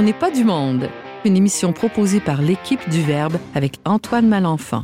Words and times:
On 0.00 0.02
n'est 0.02 0.14
pas 0.14 0.30
du 0.30 0.44
monde, 0.44 0.88
une 1.26 1.36
émission 1.36 1.74
proposée 1.74 2.20
par 2.20 2.40
l'équipe 2.40 2.88
du 2.88 3.02
Verbe 3.02 3.36
avec 3.54 3.74
Antoine 3.84 4.26
Malenfant. 4.26 4.80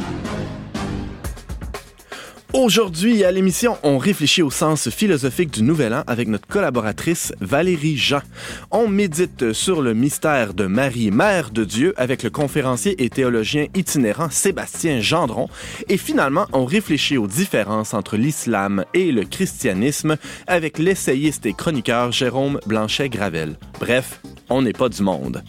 Aujourd'hui, 2.58 3.22
à 3.22 3.32
l'émission, 3.32 3.76
on 3.82 3.98
réfléchit 3.98 4.40
au 4.40 4.50
sens 4.50 4.88
philosophique 4.88 5.50
du 5.50 5.62
Nouvel 5.62 5.92
An 5.92 6.04
avec 6.06 6.26
notre 6.26 6.46
collaboratrice 6.46 7.34
Valérie 7.38 7.98
Jean. 7.98 8.22
On 8.70 8.88
médite 8.88 9.52
sur 9.52 9.82
le 9.82 9.92
mystère 9.92 10.54
de 10.54 10.64
Marie, 10.64 11.10
Mère 11.10 11.50
de 11.50 11.64
Dieu, 11.64 11.92
avec 11.98 12.22
le 12.22 12.30
conférencier 12.30 13.04
et 13.04 13.10
théologien 13.10 13.66
itinérant 13.74 14.30
Sébastien 14.30 15.02
Gendron. 15.02 15.50
Et 15.90 15.98
finalement, 15.98 16.46
on 16.54 16.64
réfléchit 16.64 17.18
aux 17.18 17.26
différences 17.26 17.92
entre 17.92 18.16
l'islam 18.16 18.86
et 18.94 19.12
le 19.12 19.24
christianisme 19.24 20.16
avec 20.46 20.78
l'essayiste 20.78 21.44
et 21.44 21.52
chroniqueur 21.52 22.10
Jérôme 22.10 22.58
Blanchet-Gravel. 22.66 23.58
Bref, 23.78 24.22
on 24.48 24.62
n'est 24.62 24.72
pas 24.72 24.88
du 24.88 25.02
monde. 25.02 25.42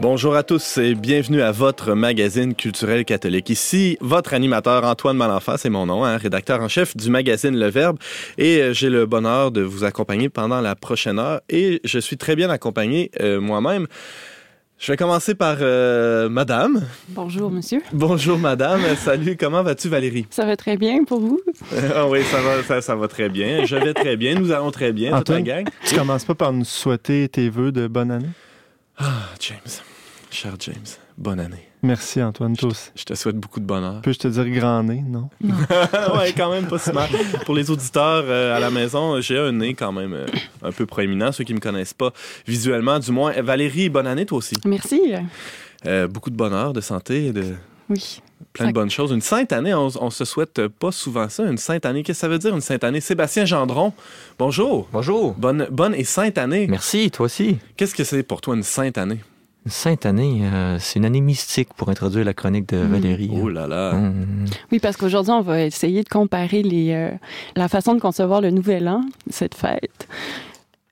Bonjour 0.00 0.34
à 0.34 0.42
tous 0.42 0.78
et 0.78 0.94
bienvenue 0.94 1.42
à 1.42 1.52
votre 1.52 1.92
magazine 1.92 2.54
culturel 2.54 3.04
catholique. 3.04 3.50
Ici, 3.50 3.98
votre 4.00 4.32
animateur 4.32 4.82
Antoine 4.84 5.18
Malenfant, 5.18 5.58
c'est 5.58 5.68
mon 5.68 5.84
nom, 5.84 6.06
hein, 6.06 6.16
rédacteur 6.16 6.62
en 6.62 6.68
chef 6.68 6.96
du 6.96 7.10
magazine 7.10 7.54
Le 7.54 7.68
Verbe. 7.68 7.98
Et 8.38 8.62
euh, 8.62 8.72
j'ai 8.72 8.88
le 8.88 9.04
bonheur 9.04 9.50
de 9.50 9.60
vous 9.60 9.84
accompagner 9.84 10.30
pendant 10.30 10.62
la 10.62 10.74
prochaine 10.74 11.18
heure. 11.18 11.42
Et 11.50 11.82
je 11.84 11.98
suis 11.98 12.16
très 12.16 12.34
bien 12.34 12.48
accompagné 12.48 13.10
euh, 13.20 13.42
moi-même. 13.42 13.88
Je 14.78 14.90
vais 14.90 14.96
commencer 14.96 15.34
par 15.34 15.58
euh, 15.60 16.30
Madame. 16.30 16.82
Bonjour, 17.10 17.50
monsieur. 17.50 17.82
Bonjour, 17.92 18.38
Madame. 18.38 18.80
Salut, 18.96 19.36
comment 19.36 19.62
vas-tu, 19.62 19.90
Valérie? 19.90 20.26
Ça 20.30 20.46
va 20.46 20.56
très 20.56 20.78
bien 20.78 21.04
pour 21.04 21.20
vous? 21.20 21.42
ah 21.94 22.08
oui, 22.08 22.22
ça 22.22 22.40
va, 22.40 22.62
ça, 22.62 22.80
ça, 22.80 22.96
va 22.96 23.06
très 23.06 23.28
bien. 23.28 23.66
Je 23.66 23.76
vais 23.76 23.92
très 23.92 24.16
bien. 24.16 24.34
Nous 24.34 24.50
allons 24.50 24.70
très 24.70 24.94
bien, 24.94 25.14
Antoine, 25.14 25.40
toute 25.40 25.46
la 25.46 25.62
gang. 25.62 25.66
Tu 25.84 25.94
commences 25.94 26.24
pas 26.24 26.34
par 26.34 26.54
nous 26.54 26.64
souhaiter 26.64 27.28
tes 27.28 27.50
vœux 27.50 27.70
de 27.70 27.86
bonne 27.86 28.10
année? 28.10 28.30
Ah, 28.96 29.28
James. 29.40 29.89
Cher 30.30 30.52
James, 30.60 30.74
bonne 31.18 31.40
année. 31.40 31.66
Merci 31.82 32.22
Antoine, 32.22 32.56
toi 32.56 32.70
aussi. 32.70 32.90
Je 32.94 33.04
te 33.04 33.14
souhaite 33.14 33.36
beaucoup 33.36 33.58
de 33.58 33.64
bonheur. 33.64 34.00
Peux-je 34.02 34.18
te 34.18 34.28
dire 34.28 34.48
grand 34.50 34.82
nez, 34.82 35.02
non? 35.06 35.28
Non. 35.42 35.54
ouais, 36.18 36.32
quand 36.36 36.50
même 36.52 36.66
pas 36.68 36.78
si 36.78 36.92
mal. 36.92 37.08
Pour 37.46 37.54
les 37.54 37.70
auditeurs 37.70 38.24
euh, 38.26 38.56
à 38.56 38.60
la 38.60 38.70
maison, 38.70 39.20
j'ai 39.20 39.38
un 39.38 39.50
nez 39.52 39.74
quand 39.74 39.90
même 39.92 40.12
euh, 40.14 40.26
un 40.62 40.70
peu 40.72 40.86
proéminent, 40.86 41.32
ceux 41.32 41.44
qui 41.44 41.54
me 41.54 41.58
connaissent 41.60 41.94
pas 41.94 42.12
visuellement, 42.46 42.98
du 42.98 43.10
moins. 43.10 43.32
Valérie, 43.40 43.88
bonne 43.88 44.06
année 44.06 44.24
toi 44.26 44.38
aussi. 44.38 44.54
Merci. 44.64 45.14
Euh, 45.86 46.06
beaucoup 46.06 46.30
de 46.30 46.36
bonheur, 46.36 46.72
de 46.74 46.80
santé, 46.82 47.32
de 47.32 47.54
Oui. 47.88 48.20
plein 48.52 48.68
de 48.68 48.72
bonnes 48.72 48.90
choses. 48.90 49.10
Une 49.10 49.22
sainte 49.22 49.52
année, 49.52 49.74
on, 49.74 49.88
on 50.00 50.10
se 50.10 50.24
souhaite 50.26 50.68
pas 50.68 50.92
souvent 50.92 51.28
ça. 51.30 51.44
Une 51.44 51.58
sainte 51.58 51.86
année, 51.86 52.02
qu'est-ce 52.02 52.18
que 52.18 52.20
ça 52.20 52.28
veut 52.28 52.38
dire 52.38 52.54
une 52.54 52.60
sainte 52.60 52.84
année? 52.84 53.00
Sébastien 53.00 53.46
Gendron, 53.46 53.92
bonjour. 54.38 54.86
Bonjour. 54.92 55.32
Bonne, 55.38 55.66
bonne 55.70 55.94
et 55.94 56.04
sainte 56.04 56.36
année. 56.38 56.66
Merci, 56.68 57.10
toi 57.10 57.24
aussi. 57.26 57.58
Qu'est-ce 57.76 57.94
que 57.94 58.04
c'est 58.04 58.22
pour 58.22 58.40
toi 58.42 58.54
une 58.54 58.62
sainte 58.62 58.96
année? 58.98 59.18
Une 59.66 59.70
sainte 59.70 60.06
année, 60.06 60.40
euh, 60.42 60.78
c'est 60.78 60.98
une 60.98 61.04
année 61.04 61.20
mystique 61.20 61.68
pour 61.76 61.90
introduire 61.90 62.24
la 62.24 62.32
chronique 62.32 62.68
de 62.70 62.78
Valérie. 62.78 63.30
Oh 63.32 63.50
là 63.50 63.66
là. 63.66 63.90
Hum. 63.94 64.46
Oui, 64.72 64.78
parce 64.78 64.96
qu'aujourd'hui, 64.96 65.32
on 65.32 65.42
va 65.42 65.64
essayer 65.64 66.02
de 66.02 66.08
comparer 66.08 66.62
les, 66.62 66.92
euh, 66.92 67.10
la 67.56 67.68
façon 67.68 67.94
de 67.94 68.00
concevoir 68.00 68.40
le 68.40 68.50
Nouvel 68.50 68.88
An, 68.88 69.02
cette 69.28 69.54
fête, 69.54 70.08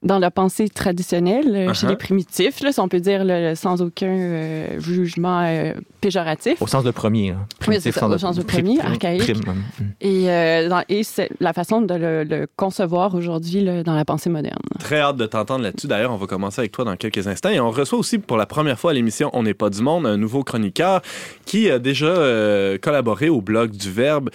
dans 0.01 0.17
la 0.17 0.31
pensée 0.31 0.69
traditionnelle, 0.69 1.53
euh, 1.53 1.73
chez 1.73 1.85
Uh-huh. 1.85 1.89
les 1.89 1.95
primitifs, 1.97 2.61
là, 2.61 2.71
si 2.71 2.79
on 2.79 2.87
peut 2.87 3.01
dire 3.01 3.25
là, 3.25 3.53
sans 3.55 3.81
aucun 3.81 4.07
euh, 4.07 4.79
jugement 4.79 5.41
euh, 5.45 5.73
péjoratif. 5.99 6.61
Au 6.61 6.67
sens 6.67 6.83
de 6.85 6.91
premier. 6.91 7.31
hein. 7.31 7.45
c'est 7.79 7.91
ça, 7.91 8.07
au 8.07 8.17
sens 8.17 8.37
de 8.37 8.43
premier, 8.43 8.79
archaïque. 8.79 9.23
prime, 9.23 9.41
hum. 9.49 9.63
Et, 9.99 10.29
euh, 10.29 10.69
dans- 10.69 10.83
et 10.87 11.03
c'est 11.03 11.29
la 11.41 11.51
façon 11.51 11.81
de 11.81 11.93
le, 11.93 12.23
le 12.23 12.47
concevoir 12.55 13.13
aujourd'hui 13.13 13.65
dans 13.83 13.95
la 13.95 14.05
pensée 14.05 14.29
moderne. 14.29 14.59
Très 14.79 14.99
hâte 15.01 15.17
de 15.17 15.25
t'entendre 15.25 15.63
là-dessus. 15.63 15.87
D'ailleurs, 15.87 16.13
on 16.13 16.17
va 16.17 16.27
commencer 16.27 16.61
avec 16.61 16.71
toi 16.71 16.85
dans 16.85 16.95
quelques 16.95 17.27
instants. 17.27 17.49
Et 17.49 17.59
on 17.59 17.69
reçoit 17.71 17.99
aussi 17.99 18.19
pour 18.19 18.37
la 18.37 18.45
première 18.45 18.79
fois 18.79 18.91
à 18.91 18.93
l'émission 18.93 19.29
On 19.33 19.43
n'est 19.43 19.53
pas 19.53 19.69
du 19.69 19.81
monde 19.81 20.05
un 20.07 20.15
nouveau 20.17 20.43
chroniqueur 20.45 21.01
qui 21.45 21.69
a 21.69 21.77
déjà 21.77 22.05
euh, 22.07 22.77
collaboré 22.77 23.27
au 23.27 23.41
blog 23.41 23.71
du 23.71 23.91
Verbe 23.91 24.29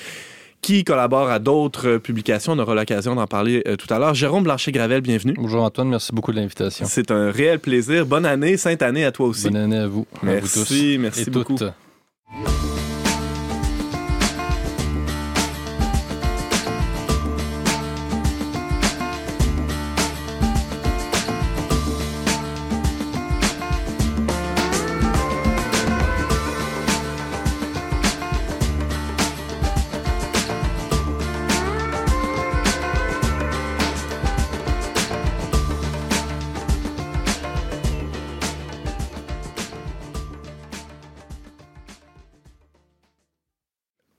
qui 0.64 0.82
collabore 0.82 1.28
à 1.28 1.38
d'autres 1.38 1.88
euh, 1.88 1.98
publications. 1.98 2.52
On 2.52 2.58
aura 2.58 2.74
l'occasion 2.74 3.14
d'en 3.14 3.26
parler 3.26 3.62
euh, 3.68 3.76
tout 3.76 3.92
à 3.92 3.98
l'heure. 3.98 4.14
Jérôme 4.14 4.44
Blanchet-Gravel, 4.44 5.02
bienvenue. 5.02 5.34
Bonjour 5.36 5.62
Antoine, 5.62 5.88
merci 5.88 6.10
beaucoup 6.12 6.32
de 6.32 6.38
l'invitation. 6.38 6.86
C'est 6.88 7.10
un 7.10 7.30
réel 7.30 7.58
plaisir. 7.58 8.06
Bonne 8.06 8.24
année, 8.24 8.56
sainte 8.56 8.80
année 8.80 9.04
à 9.04 9.12
toi 9.12 9.26
aussi. 9.26 9.44
Bonne 9.44 9.56
année 9.56 9.76
à 9.76 9.86
vous, 9.86 10.06
à 10.22 10.36
vous 10.36 10.48
tous. 10.48 10.56
Merci, 10.56 10.96
merci 10.98 11.24
et 11.26 11.30
beaucoup. 11.30 11.56
toutes. 11.56 12.73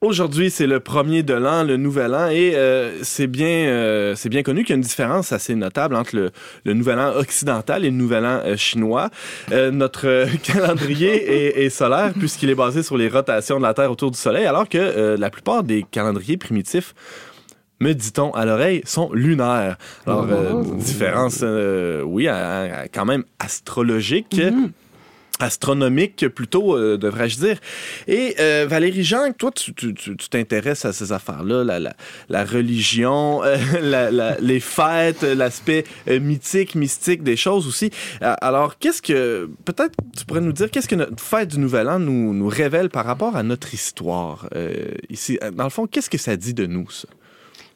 Aujourd'hui, 0.09 0.51
c'est 0.51 0.67
le 0.67 0.79
premier 0.79 1.23
de 1.23 1.33
l'an, 1.33 1.63
le 1.63 1.77
nouvel 1.77 2.13
an, 2.13 2.27
et 2.29 2.51
euh, 2.53 2.99
c'est 3.01 3.25
bien, 3.25 3.47
euh, 3.47 4.13
c'est 4.15 4.29
bien 4.29 4.43
connu 4.43 4.61
qu'il 4.63 4.69
y 4.69 4.73
a 4.73 4.75
une 4.75 4.81
différence 4.81 5.31
assez 5.31 5.55
notable 5.55 5.95
entre 5.95 6.15
le, 6.15 6.29
le 6.63 6.73
nouvel 6.75 6.99
an 6.99 7.13
occidental 7.15 7.83
et 7.85 7.89
le 7.89 7.95
nouvel 7.97 8.23
an 8.23 8.39
euh, 8.45 8.55
chinois. 8.55 9.09
Notre 9.51 10.27
calendrier 10.43 11.09
est, 11.57 11.65
est 11.65 11.69
solaire 11.71 12.13
puisqu'il 12.13 12.51
est 12.51 12.55
basé 12.55 12.83
sur 12.83 12.97
les 12.97 13.09
rotations 13.09 13.57
de 13.57 13.63
la 13.63 13.73
Terre 13.73 13.89
autour 13.91 14.11
du 14.11 14.17
Soleil, 14.19 14.45
alors 14.45 14.69
que 14.69 15.15
la 15.17 15.29
plupart 15.31 15.63
des 15.63 15.83
calendriers 15.89 16.37
primitifs 16.37 16.93
me 17.81 17.93
dit-on 17.93 18.31
à 18.31 18.45
l'oreille, 18.45 18.81
sont 18.85 19.11
lunaires. 19.11 19.77
Alors, 20.05 20.27
euh, 20.31 20.61
différence, 20.77 21.43
oui, 22.05 22.27
à- 22.27 22.81
à- 22.81 22.87
quand 22.87 23.05
même 23.05 23.23
astrologique. 23.39 24.37
Mhm. 24.39 24.71
Astronomique 25.39 26.27
plutôt, 26.29 26.75
euh, 26.77 26.97
devrais-je 26.97 27.37
dire. 27.37 27.59
Et 28.07 28.35
euh, 28.39 28.65
Valérie 28.69 29.03
Jean, 29.03 29.31
toi, 29.33 29.51
tu 29.51 29.73
t'intéresses 30.29 30.85
à 30.85 30.93
ces 30.93 31.11
affaires-là, 31.11 31.63
la, 31.63 31.79
la, 31.79 31.93
la 32.29 32.45
religion, 32.45 33.43
euh, 33.45 33.57
la- 33.81 34.37
les 34.39 34.59
fêtes, 34.59 35.23
l'aspect 35.23 35.83
euh, 36.07 36.19
mythique, 36.19 36.75
mystique 36.75 37.23
des 37.23 37.35
choses 37.35 37.67
aussi. 37.67 37.91
Euh, 38.21 38.33
alors, 38.41 38.77
qu'est-ce 38.79 39.01
que, 39.01 39.49
peut-être 39.65 39.95
tu 40.17 40.25
pourrais 40.25 40.41
nous 40.41 40.53
dire, 40.53 40.71
qu'est-ce 40.71 40.87
que 40.87 40.95
notre 40.95 41.21
fête 41.21 41.49
du 41.49 41.59
Nouvel 41.59 41.89
An 41.89 41.99
nous, 41.99 42.33
nous 42.33 42.47
révèle 42.47 42.89
par 42.89 43.05
rapport 43.05 43.35
à 43.35 43.43
notre 43.43 43.73
histoire 43.73 44.47
euh, 44.55 44.91
ici? 45.09 45.37
Dans 45.53 45.63
le 45.65 45.69
fond, 45.69 45.87
qu'est-ce 45.87 46.09
que 46.09 46.17
ça 46.17 46.35
dit 46.37 46.53
de 46.53 46.65
nous, 46.65 46.89
ça? 46.89 47.07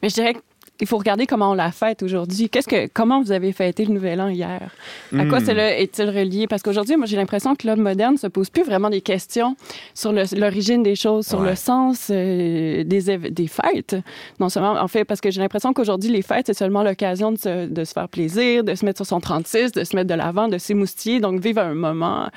Mais 0.02 0.08
je 0.08 0.14
dirais 0.14 0.34
qu'il 0.80 0.88
faut 0.88 0.96
regarder 0.96 1.26
comment 1.26 1.50
on 1.50 1.54
la 1.54 1.72
fête 1.72 2.02
aujourd'hui. 2.02 2.48
Qu'est-ce 2.48 2.66
que, 2.66 2.86
comment 2.92 3.20
vous 3.22 3.32
avez 3.32 3.52
fêté 3.52 3.84
le 3.84 3.92
Nouvel 3.92 4.18
An 4.20 4.28
hier? 4.28 4.70
À 5.18 5.26
quoi 5.26 5.40
Hmm. 5.40 5.44
cela 5.44 5.78
est-il 5.78 6.08
relié? 6.08 6.46
Parce 6.46 6.62
qu'aujourd'hui, 6.62 6.96
moi, 6.96 7.04
j'ai 7.04 7.16
l'impression 7.18 7.54
que 7.54 7.66
l'homme 7.66 7.82
moderne 7.82 8.16
se 8.16 8.26
pose 8.28 8.48
plus 8.48 8.62
vraiment 8.62 8.88
des 8.88 9.02
questions 9.02 9.56
sur 9.94 10.10
l'origine 10.12 10.82
des 10.82 10.96
choses, 10.96 11.26
sur 11.26 11.40
Ouais. 11.40 11.50
le 11.50 11.54
sens 11.56 12.08
euh, 12.10 12.82
des, 12.84 13.18
des 13.18 13.46
fêtes. 13.46 13.94
Non 14.38 14.48
seulement, 14.48 14.72
en 14.80 14.88
fait, 14.88 15.04
parce 15.04 15.20
que 15.20 15.30
j'ai 15.30 15.40
l'impression 15.42 15.74
qu'aujourd'hui, 15.74 16.10
les 16.10 16.22
fêtes, 16.22 16.46
c'est 16.46 16.54
seulement 16.58 16.82
l'occasion 16.82 17.30
de 17.32 17.36
se, 17.38 17.66
de 17.66 17.84
se 17.84 17.92
faire 17.92 18.08
plaisir, 18.08 18.64
de 18.64 18.74
se 18.74 18.86
mettre 18.86 18.96
sur 18.98 19.06
son 19.06 19.20
36, 19.20 19.72
de 19.72 19.84
se 19.84 19.94
mettre 19.94 20.08
de 20.08 20.14
l'avant, 20.14 20.48
de 20.48 20.56
s'émoustiller, 20.56 21.20
donc 21.20 21.40
vivre 21.42 21.60
un 21.60 21.74
moment, 21.74 22.28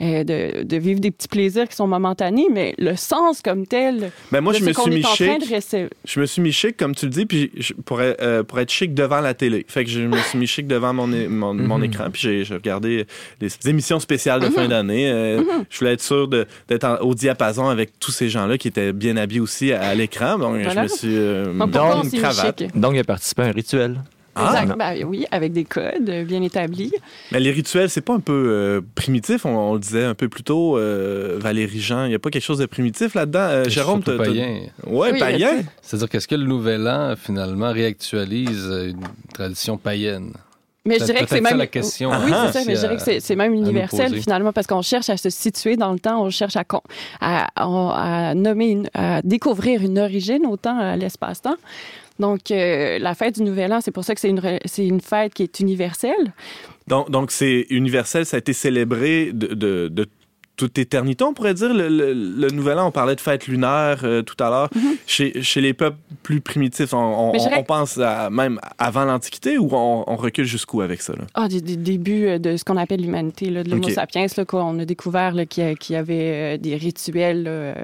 euh, 0.00 0.22
de, 0.22 0.62
de 0.62 0.76
vivre 0.76 1.00
des 1.00 1.10
petits 1.10 1.26
plaisirs 1.28 1.68
qui 1.68 1.74
sont 1.74 1.88
momentanés, 1.88 2.46
mais 2.52 2.74
le 2.78 2.94
sens 2.94 3.42
comme 3.42 3.66
tel, 3.66 4.12
Ben 4.30 4.40
moi, 4.40 4.52
de 4.52 4.58
je 4.58 4.62
ce 4.64 4.68
me 4.68 4.72
suis 4.74 4.90
mis 4.90 5.02
chic. 5.02 5.88
Je 6.04 6.20
me 6.20 6.26
suis 6.26 6.42
mis 6.42 6.52
chic, 6.52 6.76
comme 6.76 6.94
tu 6.94 7.06
le 7.06 7.10
dis, 7.10 7.26
puis 7.26 7.50
je- 7.56 7.74
pour, 7.88 8.02
être- 8.02 8.22
euh, 8.22 8.42
pour 8.42 8.60
être 8.60 8.70
chic 8.70 8.92
devant 8.92 9.20
la 9.22 9.32
télé. 9.32 9.64
Fait 9.66 9.82
que 9.82 9.90
je 9.90 10.00
me 10.00 10.18
suis 10.18 10.38
mis 10.38 10.46
chic 10.46 10.66
devant 10.66 10.92
mon, 10.92 11.10
é- 11.10 11.26
mon, 11.26 11.54
mon 11.54 11.78
Mhm. 11.78 11.84
écran, 11.84 12.04
puis 12.12 12.20
j'ai 12.20 12.44
j'ai 12.44 12.52
regardé 12.52 13.06
les 13.40 13.48
émissions 13.66 13.98
spéciales 13.98 14.40
de 14.40 14.50
fin 14.50 14.68
d'année. 14.68 15.10
Euh, 15.10 15.40
Je 15.70 15.78
voulais 15.78 15.94
être 15.94 16.02
sûr 16.02 16.28
de- 16.28 16.46
d'être 16.68 16.84
en- 16.84 16.98
au 16.98 17.14
diapason 17.14 17.66
avec 17.70 17.98
tous 17.98 18.10
ces 18.12 18.28
gens-là 18.28 18.58
qui 18.58 18.68
étaient 18.68 18.92
bien 18.92 19.16
habillés 19.16 19.40
aussi 19.40 19.72
à, 19.72 19.80
à 19.88 19.94
l'écran. 19.94 20.38
Donc, 20.38 20.56
je 20.62 20.68
me 20.82 20.88
suis... 20.88 21.16
euh, 21.16 21.46
Donc? 21.54 21.72
Donc, 22.74 22.92
il 22.94 22.98
a 23.00 23.04
participé 23.04 23.42
à 23.42 23.46
un 23.46 23.52
rituel. 23.52 23.96
Ah, 24.38 24.62
Exact. 24.62 24.78
Ben 24.78 25.04
oui, 25.06 25.26
avec 25.30 25.52
des 25.52 25.64
codes 25.64 26.10
bien 26.26 26.42
établis. 26.42 26.92
Mais 27.32 27.40
les 27.40 27.50
rituels, 27.50 27.90
c'est 27.90 28.00
pas 28.00 28.14
un 28.14 28.20
peu 28.20 28.32
euh, 28.48 28.80
primitif? 28.94 29.44
On, 29.46 29.56
on 29.56 29.74
le 29.74 29.80
disait 29.80 30.04
un 30.04 30.14
peu 30.14 30.28
plus 30.28 30.42
tôt, 30.44 30.76
euh, 30.78 31.38
Valérie 31.40 31.80
Jean. 31.80 32.04
Il 32.04 32.10
n'y 32.10 32.14
a 32.14 32.18
pas 32.18 32.30
quelque 32.30 32.42
chose 32.44 32.58
de 32.58 32.66
primitif 32.66 33.14
là-dedans? 33.14 33.38
Euh, 33.40 33.64
Jérôme, 33.68 34.02
t'as- 34.02 34.16
païen. 34.16 34.60
Ouais, 34.86 35.12
Oui, 35.12 35.18
païen. 35.18 35.62
C'est-à-dire 35.82 36.08
qu'est-ce 36.08 36.28
que 36.28 36.34
le 36.34 36.44
Nouvel 36.44 36.86
An, 36.88 37.14
finalement, 37.16 37.72
réactualise 37.72 38.66
une 38.70 39.00
tradition 39.34 39.76
païenne? 39.76 40.32
Mais 40.84 40.94
je 40.94 41.00
C'est 41.00 41.12
dirais 41.12 41.24
que 41.24 41.28
c'est 41.28 41.34
ça 41.36 41.42
même 41.42 41.58
la 41.58 41.66
question, 41.66 42.10
Oui, 42.10 42.32
hein, 42.32 42.46
c'est 42.46 42.60
ça, 42.60 42.64
mais 42.66 42.74
je 42.74 42.80
dirais 42.80 42.96
que 42.96 43.20
c'est- 43.20 43.36
même 43.36 43.52
universel 43.52 44.14
finalement 44.22 44.52
parce 44.52 44.66
qu'on 44.66 44.80
cherche 44.80 45.10
à 45.10 45.18
se 45.18 45.28
situer 45.28 45.76
dans 45.76 45.92
le 45.92 45.98
temps, 45.98 46.22
on 46.24 46.30
cherche 46.30 46.56
à, 46.56 46.64
con- 46.64 46.80
à, 47.20 47.48
à- 47.56 48.28
à 48.30 48.34
nommer, 48.34 48.70
une- 48.70 48.88
à 48.94 49.20
découvrir 49.22 49.82
une 49.82 49.98
origine 49.98 50.46
autant 50.46 50.78
à 50.78 50.96
l'espace-temps. 50.96 51.56
Donc, 52.18 52.50
euh, 52.50 52.98
la 52.98 53.14
fête 53.14 53.36
du 53.36 53.42
Nouvel 53.42 53.72
An, 53.72 53.80
c'est 53.80 53.90
pour 53.92 54.04
ça 54.04 54.14
que 54.14 54.20
c'est 54.20 54.30
une, 54.30 54.40
c'est 54.64 54.86
une 54.86 55.00
fête 55.00 55.34
qui 55.34 55.42
est 55.44 55.60
universelle. 55.60 56.32
Donc, 56.86 57.10
donc 57.10 57.30
c'est 57.30 57.66
universel, 57.70 58.26
ça 58.26 58.36
a 58.36 58.38
été 58.38 58.52
célébré 58.52 59.30
de, 59.32 59.48
de, 59.54 59.88
de 59.88 60.06
toute 60.56 60.76
éternité, 60.78 61.22
on 61.22 61.34
pourrait 61.34 61.54
dire. 61.54 61.72
Le, 61.72 61.88
le- 61.88 62.12
le 62.12 62.48
Nouvel 62.50 62.80
An, 62.80 62.88
on 62.88 62.90
parlait 62.90 63.14
de 63.14 63.20
fête 63.20 63.46
lunaire 63.46 64.00
euh, 64.02 64.22
tout 64.22 64.34
à 64.42 64.50
l'heure. 64.50 64.68
chez, 65.06 65.40
chez 65.42 65.60
les 65.60 65.72
peuples 65.74 65.98
plus 66.24 66.40
primitifs, 66.40 66.92
on, 66.92 67.32
Mm-hmm. 67.32 67.64
Pense 67.66 67.98
à, 67.98 68.30
même 68.30 68.58
avant 68.78 69.04
l'Antiquité 69.04 69.56
ou 69.58 69.68
on, 69.70 70.02
on 70.08 70.16
recule 70.16 70.44
jusqu'où 70.46 70.80
avec 70.80 71.00
ça? 71.02 71.12
là? 71.12 71.24
Ah, 71.34 71.46
des, 71.46 71.60
des 71.60 71.76
débuts 71.76 72.26
euh, 72.26 72.38
de 72.40 72.56
ce 72.56 72.64
qu'on 72.64 72.76
appelle 72.76 73.00
l'humanité, 73.02 73.46
de 73.50 73.62
l'Homo 73.70 73.88
sapiens, 73.90 74.26
qu'on 74.48 74.76
a 74.80 74.84
découvert 74.84 75.34
qu'il 75.48 75.76
y 75.90 75.94
avait 75.96 76.58
des 76.58 76.74
rituels 76.74 77.44
là, 77.44 77.74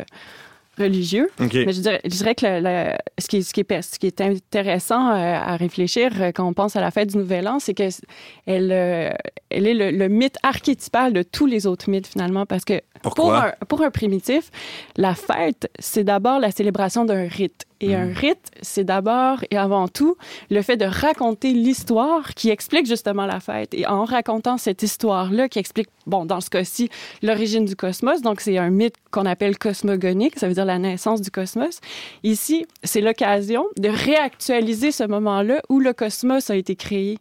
religieux. 0.78 1.28
Mais 1.66 1.72
je 1.72 1.80
dirais, 1.80 2.00
je 2.04 2.10
dirais 2.10 2.34
que 2.34 2.46
le- 2.46 2.60
le- 2.60 2.96
ce, 3.18 3.26
qui 3.28 3.36
est, 3.38 3.42
ce, 3.42 3.52
qui 3.52 3.60
est, 3.60 3.82
ce 3.82 3.98
qui 3.98 4.06
est 4.06 4.20
intéressant 4.20 5.10
euh, 5.10 5.14
à 5.36 5.56
réfléchir 5.56 6.10
euh, 6.20 6.32
quand 6.32 6.46
on 6.46 6.52
pense 6.52 6.76
à 6.76 6.80
la 6.80 6.90
fête 6.90 7.10
du 7.12 7.18
Nouvel 7.18 7.46
An, 7.48 7.58
c'est 7.58 7.74
que 7.74 7.90
c- 7.90 8.02
elle, 8.46 8.70
euh, 8.72 9.10
elle 9.50 9.66
est 9.66 9.74
le, 9.74 9.90
le 9.90 10.08
mythe 10.08 10.36
archétypal 10.42 11.12
de 11.12 11.22
tous 11.22 11.46
les 11.46 11.66
autres 11.66 11.88
mythes, 11.90 12.06
finalement, 12.06 12.46
parce 12.46 12.64
que 12.64 12.80
pour 13.14 13.32
un, 13.34 13.52
pour 13.68 13.82
un 13.82 13.90
primitif, 13.90 14.50
la 14.96 15.14
fête, 15.14 15.70
c'est 15.78 16.04
d'abord 16.04 16.40
la 16.40 16.50
célébration 16.50 17.04
d'un 17.04 17.28
rite. 17.28 17.64
Et 17.84 17.94
un 17.94 18.14
rite, 18.14 18.50
c'est 18.62 18.84
d'abord 18.84 19.44
et 19.50 19.58
avant 19.58 19.88
tout 19.88 20.16
le 20.48 20.62
fait 20.62 20.78
de 20.78 20.86
raconter 20.86 21.52
l'histoire 21.52 22.32
qui 22.32 22.48
explique 22.48 22.86
justement 22.86 23.26
la 23.26 23.40
fête. 23.40 23.74
Et 23.74 23.86
en 23.86 24.06
racontant 24.06 24.56
cette 24.56 24.82
histoire-là, 24.82 25.50
qui 25.50 25.58
explique, 25.58 25.88
bon, 26.06 26.24
dans 26.24 26.40
ce 26.40 26.48
cas-ci, 26.48 26.88
l'origine 27.22 27.66
du 27.66 27.76
cosmos, 27.76 28.22
donc 28.22 28.40
c'est 28.40 28.56
un 28.56 28.70
mythe 28.70 28.94
qu'on 29.10 29.26
appelle 29.26 29.58
cosmogonique, 29.58 30.38
ça 30.38 30.48
veut 30.48 30.54
dire 30.54 30.64
la 30.64 30.78
naissance 30.78 31.20
du 31.20 31.30
cosmos. 31.30 31.80
Ici, 32.22 32.64
c'est 32.84 33.02
l'occasion 33.02 33.66
de 33.76 33.90
réactualiser 33.90 34.90
ce 34.90 35.04
moment-là 35.04 35.60
où 35.68 35.78
le 35.78 35.92
cosmos 35.92 36.48
a 36.48 36.56
été 36.56 36.76
créé. 36.76 37.18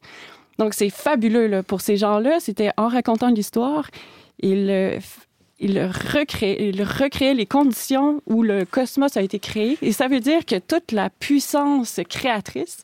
Donc 0.59 0.73
c'est 0.73 0.89
fabuleux 0.89 1.47
là. 1.47 1.61
pour 1.61 1.81
ces 1.81 1.97
gens-là. 1.97 2.39
C'était 2.39 2.71
en 2.77 2.87
racontant 2.87 3.27
l'histoire, 3.27 3.89
ils, 4.39 5.01
ils 5.63 5.79
recréaient, 5.81 6.69
ils 6.69 6.83
recréaient 6.83 7.33
les 7.33 7.45
conditions 7.45 8.21
où 8.27 8.43
le 8.43 8.65
cosmos 8.65 9.15
a 9.17 9.21
été 9.21 9.39
créé. 9.39 9.77
Et 9.81 9.91
ça 9.91 10.07
veut 10.07 10.19
dire 10.19 10.45
que 10.45 10.59
toute 10.59 10.91
la 10.91 11.09
puissance 11.09 11.99
créatrice 12.09 12.83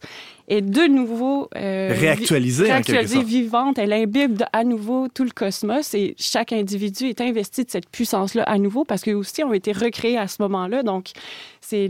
est 0.50 0.62
de 0.62 0.88
nouveau 0.88 1.50
euh, 1.56 1.92
vi- 1.94 2.00
réactualisée, 2.66 3.18
sorte. 3.18 3.26
vivante. 3.28 3.78
Elle 3.80 3.94
imbibe 3.94 4.38
de- 4.38 4.46
à 4.52 4.64
nouveau 4.64 5.08
tout 5.14 5.24
le 5.24 5.30
cosmos 5.32 5.94
et 5.94 6.16
chaque 6.18 6.52
individu 6.54 7.06
est 7.06 7.22
investi 7.22 7.64
de 7.64 7.70
cette 7.70 7.90
puissance-là 7.90 8.44
à 8.44 8.58
nouveau 8.58 8.84
parce 8.84 9.02
qu'eux 9.04 9.14
aussi 9.16 9.44
ont 9.44 9.54
été 9.54 9.72
recréés 9.72 10.18
à 10.18 10.28
ce 10.28 10.42
moment-là. 10.42 10.84
Donc, 10.84 11.12
c'est 11.62 11.88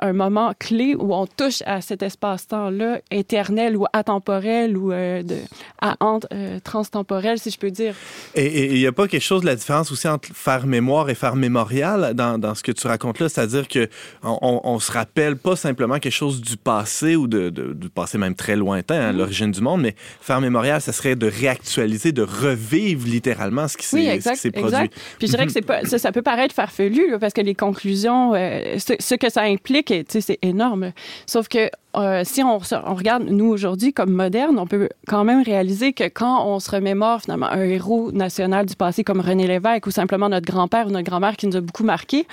un 0.00 0.12
moment 0.12 0.52
clé 0.58 0.94
où 0.94 1.14
on 1.14 1.26
touche 1.26 1.62
à 1.64 1.80
cet 1.80 2.02
espace-temps-là 2.02 3.00
éternel 3.10 3.76
ou 3.76 3.86
atemporel 3.92 4.76
ou 4.76 4.92
euh, 4.92 5.22
de, 5.22 5.36
à, 5.80 5.96
entre, 6.00 6.28
euh, 6.32 6.58
transtemporel, 6.62 7.38
si 7.38 7.50
je 7.50 7.58
peux 7.58 7.70
dire. 7.70 7.94
Et 8.34 8.66
il 8.74 8.78
n'y 8.78 8.86
a 8.86 8.92
pas 8.92 9.08
quelque 9.08 9.22
chose 9.22 9.40
de 9.42 9.46
la 9.46 9.56
différence 9.56 9.90
aussi 9.90 10.06
entre 10.08 10.28
faire 10.34 10.66
mémoire 10.66 11.08
et 11.08 11.14
faire 11.14 11.36
mémorial 11.36 12.12
dans, 12.14 12.38
dans 12.38 12.54
ce 12.54 12.62
que 12.62 12.72
tu 12.72 12.86
racontes 12.86 13.20
là, 13.20 13.28
c'est-à-dire 13.28 13.68
que 13.68 13.88
on, 14.22 14.38
on, 14.42 14.60
on 14.64 14.78
se 14.80 14.92
rappelle 14.92 15.36
pas 15.36 15.56
simplement 15.56 15.98
quelque 15.98 16.12
chose 16.12 16.40
du 16.40 16.56
passé 16.56 17.16
ou 17.16 17.26
de, 17.26 17.48
de- 17.50 17.72
du 17.86 17.90
passé 17.90 18.18
même 18.18 18.34
très 18.34 18.56
lointain, 18.56 18.96
Mm-hmm. 18.96 19.08
hein, 19.08 19.12
l'origine 19.12 19.50
du 19.50 19.60
monde, 19.60 19.82
mais 19.82 19.94
faire 20.20 20.40
mémorial, 20.40 20.80
ça 20.80 20.92
serait 20.92 21.16
de 21.16 21.26
réactualiser, 21.26 22.12
de 22.12 22.22
revivre 22.22 23.06
littéralement 23.06 23.68
ce 23.68 23.76
qui 23.76 23.86
s'est 23.86 23.96
Oui, 23.96 24.02
produit. 24.52 24.68
exact. 24.68 24.94
Puis 25.18 25.26
je 25.26 25.32
dirais 25.32 25.46
que 25.46 25.60
pas, 25.60 25.84
ça, 25.84 25.98
ça 25.98 26.12
peut 26.12 26.22
paraître 26.22 26.54
farfelu 26.54 27.10
là, 27.10 27.18
parce 27.18 27.32
que 27.32 27.40
les 27.40 27.54
conclusions, 27.54 28.34
euh, 28.34 28.78
ce, 28.78 28.94
ce 28.98 29.14
que 29.14 29.30
ça 29.30 29.42
implique, 29.42 29.92
c'est 30.08 30.38
énorme. 30.42 30.92
Sauf 31.26 31.48
que 31.48 31.70
euh, 31.96 32.22
si 32.24 32.42
on, 32.42 32.58
regarde 32.94 33.24
nous 33.24 33.46
aujourd'hui 33.46 33.92
comme 33.92 34.10
moderne, 34.10 34.58
on 34.58 34.66
peut 34.66 34.88
quand 35.06 35.24
même 35.24 35.42
réaliser 35.42 35.92
que 35.92 36.04
quand 36.08 36.46
on 36.46 36.60
se 36.60 36.70
remémore 36.70 37.22
finalement 37.22 37.46
un 37.50 37.62
héros 37.62 38.12
national 38.12 38.66
du 38.66 38.76
passé 38.76 39.04
comme 39.04 39.20
René 39.20 39.46
Lévesque 39.46 39.86
ou 39.86 39.90
simplement 39.90 40.28
notre 40.28 40.46
grand-père 40.46 40.86
ou 40.86 40.90
notre 40.90 41.08
grand-mère 41.08 41.36
qui 41.36 41.46
nous 41.46 41.56
a 41.56 41.60
beaucoup 41.60 41.84
marqué, 41.84 42.26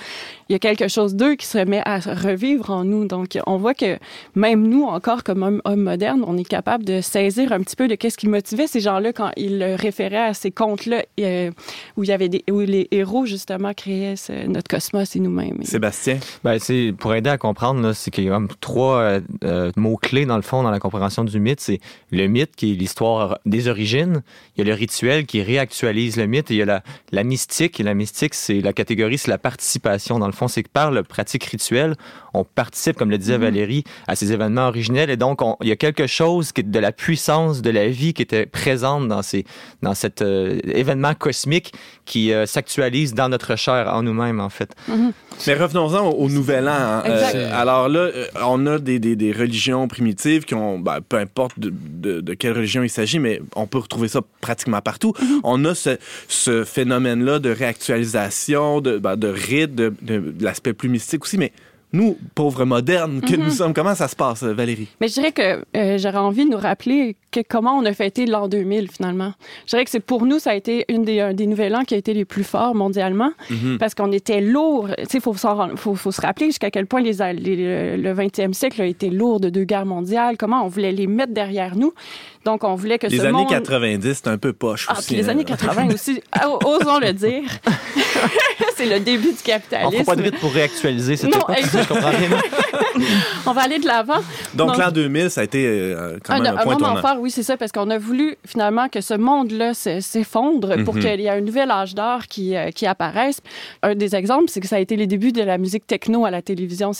il 0.48 0.52
y 0.52 0.56
a 0.56 0.58
quelque 0.58 0.88
chose 0.88 1.14
d'eux 1.14 1.34
qui 1.34 1.46
se 1.46 1.58
remet 1.58 1.82
à 1.84 1.98
revivre 1.98 2.70
en 2.70 2.84
nous. 2.84 3.06
Donc 3.06 3.38
on 3.46 3.56
voit 3.56 3.74
que 3.74 3.98
même 4.34 4.66
nous 4.68 4.84
encore 4.84 5.24
comme 5.24 5.42
hommes, 5.42 5.62
hommes 5.64 5.82
modernes, 5.82 6.24
on 6.26 6.36
est 6.36 6.48
capable 6.48 6.84
de 6.84 7.00
saisir 7.00 7.52
un 7.52 7.60
petit 7.60 7.76
peu 7.76 7.88
de 7.88 7.94
qu'est-ce 7.94 8.18
qui 8.18 8.28
motivait 8.28 8.66
ces 8.66 8.80
gens-là 8.80 9.12
quand 9.12 9.30
ils 9.36 9.62
référaient 9.62 10.16
à 10.28 10.34
ces 10.34 10.50
contes-là 10.50 11.02
euh, 11.20 11.50
où 11.96 12.04
il 12.04 12.08
y 12.08 12.12
avait 12.12 12.28
des 12.28 12.44
où 12.50 12.60
les 12.60 12.88
héros 12.90 13.26
justement 13.26 13.72
créaient 13.74 14.16
ce- 14.16 14.46
notre 14.46 14.68
cosmos 14.68 15.16
et 15.16 15.20
nous-mêmes. 15.20 15.62
Sébastien, 15.62 16.18
Ben, 16.42 16.58
c'est 16.58 16.92
pour 16.98 17.14
aider 17.14 17.30
à 17.30 17.38
comprendre, 17.38 17.92
c'est 17.92 18.10
qu'il 18.10 18.24
y 18.24 18.28
a 18.28 18.32
comme 18.32 18.48
trois 18.60 18.96
euh, 18.98 19.20
euh, 19.54 19.70
mots-clés 19.76 20.26
dans 20.26 20.36
le 20.36 20.42
fond 20.42 20.62
dans 20.62 20.70
la 20.70 20.80
compréhension 20.80 21.24
du 21.24 21.40
mythe. 21.40 21.60
C'est 21.60 21.80
le 22.10 22.26
mythe 22.26 22.56
qui 22.56 22.72
est 22.72 22.74
l'histoire 22.74 23.38
des 23.46 23.68
origines, 23.68 24.22
il 24.56 24.60
y 24.60 24.68
a 24.68 24.72
le 24.72 24.74
rituel 24.74 25.26
qui 25.26 25.42
réactualise 25.42 26.16
le 26.16 26.26
mythe 26.26 26.50
et 26.50 26.54
il 26.54 26.58
y 26.58 26.62
a 26.62 26.66
la, 26.66 26.82
la 27.12 27.24
mystique. 27.24 27.80
Et 27.80 27.82
la 27.82 27.94
mystique, 27.94 28.34
c'est 28.34 28.60
la 28.60 28.72
catégorie, 28.72 29.18
c'est 29.18 29.30
la 29.30 29.38
participation. 29.38 30.18
Dans 30.18 30.26
le 30.26 30.32
fond, 30.32 30.48
c'est 30.48 30.62
que 30.62 30.68
par 30.68 30.90
le 30.90 31.02
pratique 31.02 31.44
rituel, 31.44 31.94
on 32.34 32.44
participe, 32.44 32.96
comme 32.96 33.10
le 33.10 33.18
disait 33.18 33.38
Valérie, 33.38 33.84
à 34.08 34.16
ces 34.16 34.32
événements 34.32 34.68
originels 34.68 35.08
et 35.10 35.16
donc 35.16 35.40
on- 35.42 35.56
il 35.62 35.68
y 35.68 35.72
a 35.72 35.76
quelque 35.76 36.06
chose 36.06 36.52
qui 36.52 36.60
est 36.60 36.64
de 36.70 36.78
la 36.78 36.92
puissance 36.92 37.62
de 37.62 37.70
la 37.70 37.88
vie 37.88 38.12
qui 38.12 38.22
était 38.22 38.46
présente 38.46 39.08
dans 39.08 39.22
ces 39.22 39.44
dans 39.82 39.94
cet 39.94 40.20
euh, 40.22 40.58
événement 40.64 41.14
cosmique 41.14 41.72
qui 42.04 42.32
euh, 42.32 42.44
s'actualise 42.46 43.14
dans 43.14 43.28
notre 43.28 43.56
chair 43.56 43.90
en 43.94 44.02
nous-mêmes 44.02 44.40
en 44.40 44.48
fait. 44.50 44.74
mais 45.46 45.54
revenons-en 45.54 46.08
au, 46.08 46.12
au 46.24 46.28
Nouvel 46.28 46.68
An. 46.68 46.72
hein. 46.72 47.02
Euh, 47.06 47.50
alors 47.54 47.88
là, 47.88 48.08
on 48.44 48.66
a 48.66 48.78
des, 48.78 48.98
des, 48.98 49.16
des 49.16 49.32
religions 49.32 49.86
primitives 49.88 50.44
qui 50.44 50.54
ont, 50.54 50.78
ben, 50.78 50.98
peu 51.08 51.16
importe 51.18 51.58
de, 51.58 51.72
de, 51.72 52.20
de 52.20 52.34
quelle 52.34 52.52
religion 52.52 52.82
il 52.82 52.90
s'agit, 52.90 53.18
mais 53.18 53.40
on 53.56 53.66
peut 53.66 53.78
retrouver 53.78 54.08
ça 54.08 54.20
pratiquement 54.40 54.80
partout. 54.80 55.12
On 55.42 55.64
a 55.64 55.74
ce, 55.74 55.96
ce 56.28 56.64
phénomène-là 56.64 57.38
de 57.38 57.50
réactualisation, 57.50 58.80
de, 58.80 58.98
ben, 58.98 59.16
de 59.16 59.28
rite, 59.28 59.74
de, 59.74 59.94
de- 60.02 60.18
de 60.32 60.44
l'aspect 60.44 60.72
plus 60.72 60.88
mystique 60.88 61.24
aussi, 61.24 61.38
mais 61.38 61.52
nous, 61.94 62.18
pauvres 62.34 62.64
modernes 62.66 63.20
que 63.22 63.36
nous 63.36 63.50
sommes, 63.50 63.72
comment 63.72 63.94
ça 63.94 64.08
se 64.08 64.16
passe, 64.16 64.42
euh, 64.42 64.52
Valérie? 64.52 64.88
Mais 65.00 65.08
je 65.08 65.14
dirais 65.14 65.32
que 65.32 65.64
euh, 65.76 65.96
j'aurais 65.98 66.18
envie 66.18 66.44
de 66.44 66.50
nous 66.50 66.58
rappeler 66.58 67.16
que 67.30 67.40
comment 67.48 67.72
on 67.78 67.84
a 67.86 67.92
fêté 67.94 68.26
l'an 68.26 68.46
2000 68.48 68.90
finalement. 68.90 69.32
Je 69.64 69.70
dirais 69.70 69.84
que 69.84 69.90
c'est 69.90 70.00
pour 70.00 70.26
nous 70.26 70.38
ça 70.38 70.50
a 70.50 70.54
été 70.54 70.84
une 70.88 71.04
des, 71.04 71.20
un 71.20 71.32
des 71.34 71.46
nouvelles 71.46 71.74
ans 71.74 71.84
qui 71.84 71.94
a 71.94 71.96
été 71.96 72.12
les 72.14 72.24
plus 72.24 72.44
forts 72.44 72.74
mondialement 72.74 73.30
parce 73.78 73.94
qu'on 73.94 74.12
était 74.12 74.40
lourd. 74.40 74.88
Sais, 75.08 75.20
faut, 75.20 75.32
faut, 75.32 75.94
faut 75.94 76.12
se 76.12 76.20
rappeler 76.20 76.46
jusqu'à 76.46 76.70
quel 76.70 76.86
point 76.86 77.00
les, 77.00 77.14
les- 77.34 77.96
le 77.96 78.12
20e 78.14 78.52
siècle 78.52 78.82
a 78.82 78.86
été 78.86 79.08
lourd 79.10 79.40
de 79.40 79.48
deux 79.48 79.64
guerres 79.64 79.86
mondiales. 79.86 80.36
Comment 80.36 80.64
on 80.64 80.68
voulait 80.68 80.92
les 80.92 81.06
mettre 81.06 81.32
derrière 81.32 81.76
nous. 81.76 81.92
Donc 82.44 82.62
on 82.64 82.74
voulait 82.74 82.98
que 82.98 83.06
Les 83.06 83.16
ce 83.18 83.22
années 83.22 83.32
monde... 83.32 83.48
90, 83.48 84.14
c'est 84.22 84.28
un 84.28 84.38
peu 84.38 84.52
poche 84.52 84.86
Ah, 84.88 84.98
aussi. 84.98 85.06
puis 85.08 85.16
les 85.16 85.26
hein. 85.26 85.32
années 85.32 85.44
80 85.44 85.88
aussi, 85.94 86.22
ah, 86.32 86.48
osons 86.48 86.98
le 86.98 87.12
dire. 87.12 87.42
c'est 88.76 88.86
le 88.86 89.00
début 89.00 89.28
du 89.32 89.38
On 89.40 89.44
capitalisme. 89.46 90.04
pas 90.04 90.16
de 90.16 90.22
rythme 90.22 90.38
pour 90.38 90.52
réactualiser 90.52 91.16
cette 91.16 91.32
Non, 91.32 91.38
époque, 91.40 91.58
exact. 91.58 91.82
je 91.84 91.88
comprends 91.88 92.10
bien. 92.10 92.28
On 93.46 93.52
va 93.52 93.62
aller 93.62 93.78
de 93.78 93.86
l'avant. 93.86 94.20
Donc 94.54 94.76
l'an 94.76 94.90
2000, 94.90 95.30
ça 95.30 95.40
a 95.40 95.44
été 95.44 95.64
euh, 95.66 96.18
quand 96.22 96.34
Un, 96.34 96.40
même 96.40 96.56
un, 96.56 96.60
un 96.60 96.62
point 96.62 96.74
moment 96.74 96.86
tournant. 96.94 97.00
fort, 97.00 97.16
oui, 97.20 97.30
c'est 97.30 97.42
ça, 97.42 97.56
parce 97.56 97.72
qu'on 97.72 97.90
a 97.90 97.98
voulu 97.98 98.36
finalement 98.46 98.88
que 98.88 99.00
ce 99.00 99.14
monde-là 99.14 99.74
s'effondre 99.74 100.76
pour 100.84 100.94
Mhm. 100.94 101.00
qu'il 101.00 101.20
y 101.20 101.26
ait 101.26 101.30
un 101.30 101.40
nouvel 101.40 101.70
âge 101.70 101.94
d'or 101.94 102.26
qui, 102.28 102.56
euh, 102.56 102.70
qui 102.70 102.86
apparaisse. 102.86 103.40
Un 103.82 103.94
des 103.94 104.14
exemples, 104.14 104.44
c'est 104.48 104.60
que 104.60 104.68
ça 104.68 104.76
a 104.76 104.80
été 104.80 104.96
les 104.96 105.06
débuts 105.06 105.32
de 105.32 105.42
la 105.42 105.58
musique 105.58 105.86
techno 105.86 106.24
à 106.24 106.30
la 106.30 106.42
télévision. 106.42 106.92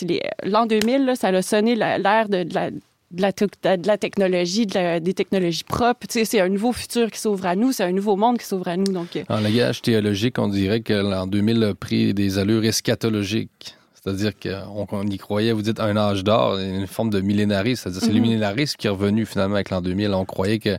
L'an 0.43 0.67
2000, 0.67 1.05
là, 1.05 1.17
ça 1.17 1.29
a 1.29 1.43
sonné 1.43 1.75
l'ère 1.77 2.29
de, 2.29 2.43
de 2.45 2.55
la 2.55 2.71
de 3.11 3.23
la, 3.23 3.33
tec- 3.33 3.63
de 3.63 3.87
la 3.87 3.97
technologie, 3.99 4.67
de 4.67 4.75
la- 4.75 5.01
des 5.01 5.15
technologies 5.15 5.65
propres. 5.65 6.07
Tu 6.09 6.19
sais, 6.21 6.25
c'est 6.25 6.41
un 6.41 6.49
nouveau 6.49 6.73
futur 6.73 7.11
qui 7.11 7.19
s'ouvre 7.21 7.47
à 7.47 7.55
nous, 7.57 7.73
c'est 7.73 7.85
un 7.85 7.93
nouveau 7.93 8.17
monde 8.17 8.39
qui 8.39 8.47
s'ouvre 8.47 8.69
à 8.69 8.77
nous. 8.77 8.93
Donc, 8.93 9.17
euh, 9.17 9.23
En 9.29 9.41
langage 9.41 9.83
théologique, 9.83 10.39
on 10.39 10.49
dirait 10.49 10.81
que 10.81 10.95
l'an 10.95 11.27
2000 11.27 11.63
a 11.65 11.75
pris 11.75 12.13
des 12.15 12.39
allures 12.39 12.65
eschatologiques. 12.65 13.77
C'est-à-dire 13.95 14.33
qu'on 14.39 14.87
on 14.91 15.07
y 15.07 15.17
croyait, 15.17 15.53
vous 15.53 15.63
dites, 15.63 15.81
un 15.81 15.97
âge 15.97 16.25
d'or, 16.25 16.59
une 16.59 16.87
forme 16.87 17.09
de 17.11 17.21
millénarisme. 17.23 17.83
C'est-à-dire 17.85 18.03
c'est 18.03 18.09
le 18.13 18.17
Mhm. 18.17 18.23
millénarisme 18.23 18.77
qui 18.77 18.87
est 18.87 18.91
revenu 18.91 19.25
finalement 19.25 19.55
avec 19.55 19.71
l'an 19.71 19.81
2000. 19.81 20.13
On 20.13 20.27
croyait 20.27 20.59
que, 20.59 20.77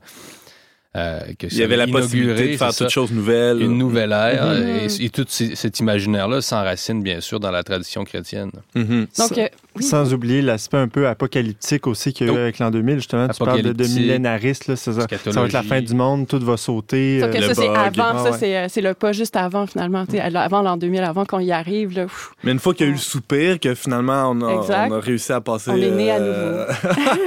euh, 0.96 1.20
que 1.38 1.48
Il 1.48 1.58
y 1.58 1.64
avait 1.64 1.76
la 1.78 1.88
possibilité 1.88 2.52
de 2.54 2.58
faire 2.58 2.74
toutes 2.74 2.90
choses 2.90 3.12
nouvelles. 3.12 3.62
une 3.62 3.78
nouvelle 3.78 4.12
ère. 4.14 4.46
Mhm. 4.46 4.68
Et, 5.02 5.06
et 5.06 5.10
tout 5.10 5.26
cet 5.28 5.80
imaginaire-là 5.80 6.42
s'enracine 6.42 7.04
bien 7.04 7.20
sûr 7.22 7.40
dans 7.40 7.52
la 7.52 7.64
tradition 7.64 8.04
chrétienne. 8.06 8.52
Mhm. 8.76 9.08
donc 9.18 9.38
euh, 9.38 9.48
Sans 9.82 10.14
oublier 10.14 10.42
l'aspect 10.42 10.78
un 10.78 10.88
peu 10.88 11.08
apocalyptique 11.08 11.86
aussi 11.88 12.14
qu'il 12.14 12.28
y 12.28 12.30
a 12.30 12.34
eu 12.34 12.36
Oh. 12.36 12.40
avec 12.40 12.60
l'an 12.60 12.72
2000. 12.72 12.96
Justement, 12.96 13.28
tu 13.28 13.44
parles 13.44 13.62
de, 13.62 13.74
de. 13.74 13.84
Là, 13.84 14.76
ça, 14.76 14.76
ça, 14.76 14.92
va 14.92 15.46
être 15.46 15.52
la 15.54 15.64
fin 15.64 15.82
du 15.82 15.94
monde, 15.94 16.28
tout 16.28 16.40
va 16.40 16.56
sauter. 16.58 17.20
Sauf 17.20 17.32
que 17.32 17.38
euh, 17.38 17.42
ça, 17.42 17.48
le 17.48 17.54
c'est 17.54 17.68
avant, 17.68 18.04
Ah 18.14 18.24
ça, 18.24 18.32
ouais. 18.32 18.38
c'est, 18.40 18.58
euh, 18.58 18.66
c'est 18.70 18.82
le 18.82 18.94
pas 18.94 19.12
juste 19.12 19.36
avant, 19.36 19.68
finalement. 19.68 20.06
Avant 20.36 20.62
l'an 20.62 20.78
2000, 20.78 21.02
avant 21.02 21.26
qu'on 21.26 21.40
y 21.40 21.52
arrive. 21.52 21.96
Là, 21.96 22.06
Mais 22.44 22.52
une 22.54 22.60
fois 22.60 22.74
qu'il 22.74 22.86
y 22.86 22.90
a 22.90 22.92
eu 22.92 22.96
le 22.96 23.00
soupir, 23.00 23.60
que 23.60 23.76
finalement 23.76 24.30
on 24.32 24.42
a, 24.42 24.88
on 24.88 24.92
a 24.94 25.00
réussi 25.00 25.32
à 25.34 25.42
passer. 25.42 25.72
On 25.72 25.76
est 25.76 25.92
né 25.92 26.12
à 26.12 26.16
euh, 26.18 26.66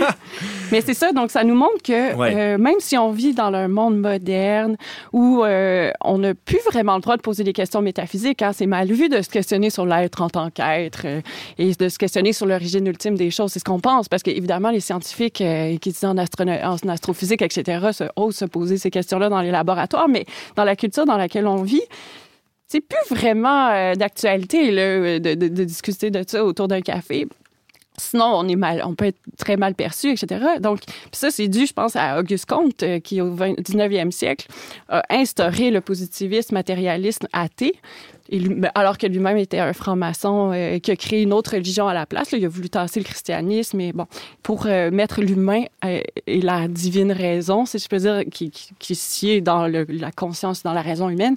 Mais 0.73 0.81
c'est 0.83 0.95
ça, 0.95 1.13
donc 1.13 1.31
ça 1.31 1.45
nous 1.45 1.55
montre 1.55 1.83
que 1.83 2.15
Ouais. 2.15 2.35
euh, 2.37 2.59
même 2.59 2.75
si 2.79 2.97
on 2.99 3.11
vit 3.13 3.33
dans 3.35 3.51
un 3.59 3.69
monde 3.69 3.99
moderne 3.99 4.77
où 5.12 5.45
euh, 5.45 5.91
on 6.03 6.19
n'a 6.19 6.35
plus 6.35 6.59
vraiment 6.71 6.95
le 6.97 7.00
droit 7.00 7.17
de 7.17 7.23
poser 7.23 7.45
des 7.45 7.53
questions 7.53 7.83
métaphysiques, 7.83 8.43
hein, 8.43 8.53
c'est 8.53 8.67
mal 8.67 8.88
vu 8.91 9.09
de 9.09 9.21
se 9.23 9.29
questionner 9.29 9.71
sur 9.71 9.87
l'être 9.87 10.23
en 10.23 10.31
tant 10.31 10.50
qu'être 10.50 11.03
euh, 11.05 11.21
et 11.59 11.75
de 11.75 11.88
se 11.88 11.99
questionner 11.99 12.33
sur 12.33 12.47
l'origine 12.47 12.87
ultime 12.87 13.17
des 13.17 13.31
choses. 13.31 13.53
C'est 13.53 13.59
ce 13.59 13.65
qu'on 13.65 13.81
pense, 13.81 14.09
parce 14.09 14.23
qu'évidemment, 14.23 14.71
les 14.71 14.81
scientifiques 14.81 15.41
euh, 15.41 15.77
qui 15.79 15.91
étudient 15.91 16.17
en, 16.17 16.88
astrophysique, 16.88 17.43
etc., 17.43 17.88
se, 17.93 18.05
osent 18.17 18.37
se 18.37 18.45
poser 18.45 18.79
ces 18.79 18.91
questions-là 18.91 19.29
dans 19.29 19.41
les 19.41 19.50
laboratoires, 19.50 20.09
mais 20.09 20.25
dans 20.57 20.65
la 20.65 20.77
culture 20.77 21.05
dans 21.05 21.17
laquelle 21.17 21.47
on 21.47 21.62
vit, 21.62 21.83
c'est 22.67 22.81
plus 22.81 23.15
vraiment 23.17 23.95
d'actualité 23.95 24.71
de- 24.71 25.35
de 25.35 25.65
discuter 25.65 26.11
de 26.11 26.23
ça 26.27 26.45
autour 26.45 26.69
d'un 26.69 26.83
café. 26.83 27.27
Sinon, 27.99 28.33
on 28.35 28.49
est 28.49 28.57
mal, 28.57 28.83
on 28.85 28.95
peut 28.95 29.07
être 29.07 29.19
très 29.37 29.57
mal 29.57 29.75
perçu, 29.75 30.12
etc. 30.12 30.45
Donc, 30.61 30.81
ça, 31.12 31.31
c'est 31.31 31.49
dû, 31.49 31.67
je 31.67 31.73
pense, 31.73 31.97
à 31.97 32.19
Auguste 32.19 32.47
Comte, 32.47 32.83
euh, 32.83 33.00
qui, 33.00 33.21
au 33.21 33.31
20 33.31 33.61
19e 33.61 34.11
siècle, 34.11 34.47
a 34.88 35.02
instauré 35.11 35.71
le 35.71 35.81
positivisme 35.81 36.55
matérialisme 36.55 37.26
athée, 37.33 37.75
alors 38.75 38.99
que 38.99 39.07
lui-même 39.07 39.37
était 39.38 39.59
un 39.59 39.73
franc-maçon 39.73 40.52
euh, 40.52 40.78
qui 40.78 40.90
a 40.90 40.97
créé 40.97 41.23
une 41.23 41.33
autre 41.33 41.52
religion 41.52 41.88
à 41.88 41.95
la 41.95 42.07
place. 42.07 42.31
là. 42.31 42.38
il 42.38 42.45
a 42.45 42.49
voulu 42.49 42.69
tasser 42.69 43.00
le 43.00 43.05
christianisme, 43.05 43.78
mais 43.78 43.93
bon, 43.93 44.07
pour 44.43 44.67
euh, 44.67 44.90
mettre 44.90 45.21
l'humain 45.21 45.64
et 45.85 46.02
la 46.40 46.69
divine 46.69 47.12
raison, 47.12 47.67
si 47.67 47.78
je 47.78 47.88
peux 47.88 47.99
dire, 47.99 48.23
qui, 48.31 48.50
qui, 48.50 48.71
qui 48.78 48.95
sied 48.95 49.40
dans 49.40 49.67
la 49.67 50.12
conscience, 50.12 50.62
dans 50.62 50.75
la 50.75 50.83
raison 50.83 51.09
humaine. 51.09 51.37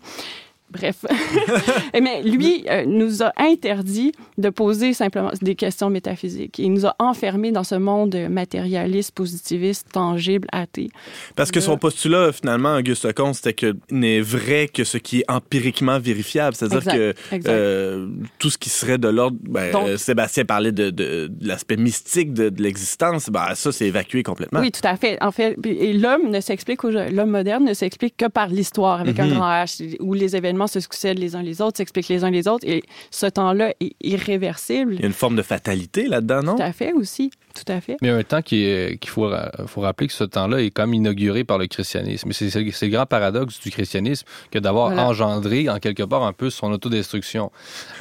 Bref. 0.72 1.06
Mais 2.02 2.22
lui 2.24 2.66
euh, 2.70 2.86
nous 2.86 3.22
a 3.24 3.32
interdit 3.38 4.12
de 4.38 4.50
poser 4.50 4.94
simplement 4.94 5.32
des 5.42 5.56
questions 5.56 5.90
métaphysiques. 5.90 6.60
Il 6.60 6.74
nous 6.74 6.86
a 6.86 6.96
enfermés 7.00 7.52
dans 7.52 7.64
ce 7.64 7.76
monde 7.76 8.16
matérialiste, 8.30 9.12
positiviste, 9.14 9.88
tangible, 9.92 10.48
athée. 10.52 10.90
Parce 11.36 11.52
que 11.52 11.60
son 11.60 11.78
postulat, 11.78 12.32
finalement, 12.32 12.76
Auguste 12.76 13.12
Comte, 13.14 13.36
c'était 13.36 13.54
que 13.54 13.76
n'est 13.92 14.22
vrai 14.22 14.68
que 14.74 14.84
ce 14.84 14.98
qui 14.98 15.20
est 15.20 15.32
empiriquement 15.32 16.00
vérifiable. 16.00 16.56
C'est-à-dire 16.56 16.84
que 16.94 17.14
euh, 17.48 18.08
tout 18.40 18.50
ce 18.50 18.58
qui 18.58 18.70
serait 18.70 18.98
de 18.98 19.08
l'ordre. 19.08 19.38
Ben, 19.44 19.76
euh, 19.76 19.98
Sébastien 19.98 20.46
parlait 20.46 20.72
de, 20.72 20.90
de- 20.90 21.28
de 21.28 21.48
l'aspect 21.48 21.78
mystique 21.78 22.34
de, 22.34 22.50
de 22.50 22.62
l'existence. 22.64 23.30
Ben, 23.30 23.54
ça, 23.56 23.72
c'est 23.72 23.88
évacué 23.88 24.24
complètement. 24.24 24.60
Oui, 24.62 24.72
tout 24.72 24.82
à 24.86 24.96
fait. 24.96 25.22
En 25.22 25.32
fait, 25.32 25.56
l'homme 25.66 26.30
ne 26.30 26.40
s'explique, 26.40 26.84
l'homme 26.84 27.30
moderne 27.32 27.66
ne 27.66 27.74
s'explique 27.74 28.16
que 28.18 28.28
par 28.28 28.48
l'histoire 28.48 29.02
avec 29.02 29.20
un 29.20 29.26
Mhm. 29.28 29.34
grand 29.34 29.50
H, 29.64 29.96
où 30.00 30.14
les 30.14 30.36
événements 30.36 30.61
se 30.68 30.80
succèdent 30.80 31.20
les 31.20 31.36
uns 31.36 31.44
les 31.44 31.62
autres, 31.62 31.78
s'expliquent 31.78 32.10
les 32.10 32.24
uns 32.24 32.30
les 32.30 32.48
autres, 32.48 32.68
et 32.68 32.84
ce 33.10 33.26
temps-là 33.26 33.74
est 33.80 33.96
irréversible. 34.02 34.96
Il 34.96 35.02
y 35.02 35.04
a 35.04 35.08
une 35.08 35.14
forme 35.14 35.36
de 35.36 35.42
fatalité 35.42 36.08
là-dedans, 36.08 36.42
non? 36.44 36.56
Tout 36.56 36.64
à 36.64 36.74
fait 36.74 36.94
aussi, 36.94 37.32
tout 37.54 37.72
à 37.72 37.82
fait. 37.82 37.98
Mais 38.02 38.08
il 38.08 38.12
y 38.12 38.14
a 38.14 38.18
un 38.18 38.24
temps 38.24 38.42
qu'il 38.42 38.98
faut, 39.08 39.28
ra- 39.28 39.52
faut 39.68 39.82
rappeler 39.82 40.08
que 40.08 40.14
ce 40.14 40.24
temps-là 40.24 40.62
est 40.62 40.72
comme 40.72 40.94
inauguré 40.94 41.44
par 41.44 41.58
le 41.58 41.68
christianisme. 41.68 42.32
C'est 42.32 42.54
le 42.56 42.88
grand 42.90 43.06
paradoxe 43.06 43.60
du 43.60 43.72
christianisme 43.72 44.26
que 44.52 44.60
d'avoir 44.60 44.88
Voilà. 44.88 45.08
engendré, 45.08 45.70
en 45.70 45.80
quelque 45.80 46.04
part, 46.04 46.24
un 46.24 46.34
peu 46.34 46.50
son 46.50 46.72
autodestruction. 46.72 47.52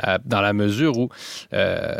Euh, 0.06 0.18
dans 0.24 0.40
la 0.40 0.52
mesure 0.52 0.96
où 0.98 1.08
euh, 1.52 1.94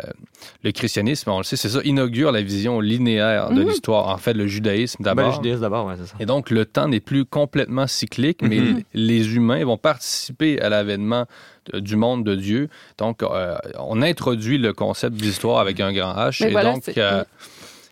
le 0.63 0.71
christianisme, 0.71 1.29
on 1.29 1.37
le 1.39 1.43
sait, 1.43 1.55
c'est 1.57 1.69
ça, 1.69 1.79
inaugure 1.83 2.31
la 2.31 2.41
vision 2.41 2.79
linéaire 2.79 3.49
de 3.49 3.61
Mhm. 3.61 3.69
l'histoire. 3.69 4.07
En 4.07 4.17
fait, 4.17 4.33
le 4.33 4.47
judaïsme 4.47 5.03
Ben, 5.03 5.11
le 5.11 5.15
d'abord. 5.15 5.35
judaïsme 5.35 5.61
d'abord, 5.61 5.85
ouais, 5.87 5.95
c'est 5.99 6.07
ça. 6.07 6.15
Et 6.19 6.25
donc, 6.25 6.49
le 6.49 6.65
temps 6.65 6.87
n'est 6.87 6.99
plus 6.99 7.25
complètement 7.25 7.87
cyclique, 7.87 8.41
mais 8.41 8.59
Mhm. 8.59 8.81
les 8.93 9.35
humains 9.35 9.63
vont 9.65 9.77
participer 9.77 10.59
à 10.61 10.69
l'avènement 10.69 11.25
du 11.73 11.95
monde 11.95 12.23
de 12.23 12.35
Dieu. 12.35 12.69
Donc, 12.97 13.23
euh, 13.23 13.55
on 13.79 14.01
introduit 14.01 14.57
le 14.57 14.73
concept 14.73 15.15
d'histoire 15.15 15.59
avec 15.59 15.79
un 15.79 15.93
grand 15.93 16.13
H. 16.15 16.37
Mais 16.41 16.49
et, 16.49 16.51
voilà, 16.51 16.73
donc, 16.73 16.83
euh, 16.97 17.23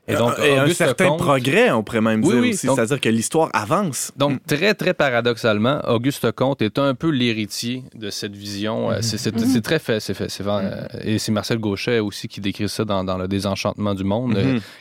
et 0.08 0.16
donc, 0.16 0.34
et 0.44 0.58
un 0.58 0.68
certain 0.74 1.10
Comte- 1.10 1.20
progrès, 1.20 1.70
on 1.70 1.84
pourrait 1.84 2.02
même 2.02 2.24
Oui, 2.24 2.32
dire 2.34 2.42
oui, 2.42 2.50
aussi. 2.50 2.68
C'est-à-dire 2.68 3.00
que 3.00 3.10
l'histoire 3.10 3.50
avance. 3.54 4.12
Donc, 4.18 4.40
très, 4.48 4.74
très 4.74 4.96
paradoxalement, 4.96 5.82
Auguste 5.88 6.32
Comte 6.32 6.64
est 6.64 6.80
un 6.80 6.96
peu 6.96 7.10
l'héritier 7.10 7.84
de 7.94 8.10
cette 8.10 8.36
vision. 8.36 8.90
Euh, 8.92 8.98
C'est 9.02 9.20
c'est- 9.20 9.36
Mhm. 9.36 9.46
c'est 9.46 9.62
très 9.62 9.78
fait. 9.78 10.00
c'est 10.00 10.16
fait- 10.16 10.30
c'est 10.30 10.44
fait, 10.44 10.50
euh, 10.50 10.88
et 11.04 11.20
c'est 11.20 11.32
Marcel 11.32 11.60
Gauchet 11.60 12.00
aussi 12.00 12.28
qui 12.28 12.42
décrit 12.42 12.68
ça 12.68 12.86
dans, 12.86 13.04
dans 13.04 13.18
Le 13.20 13.28
Désenchantement 13.28 13.94
du 13.94 14.04
monde, 14.04 14.36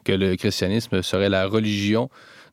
que 0.04 0.12
le 0.12 0.34
christianisme 0.36 1.02
serait 1.02 1.28
la 1.28 1.46
religion 1.46 2.08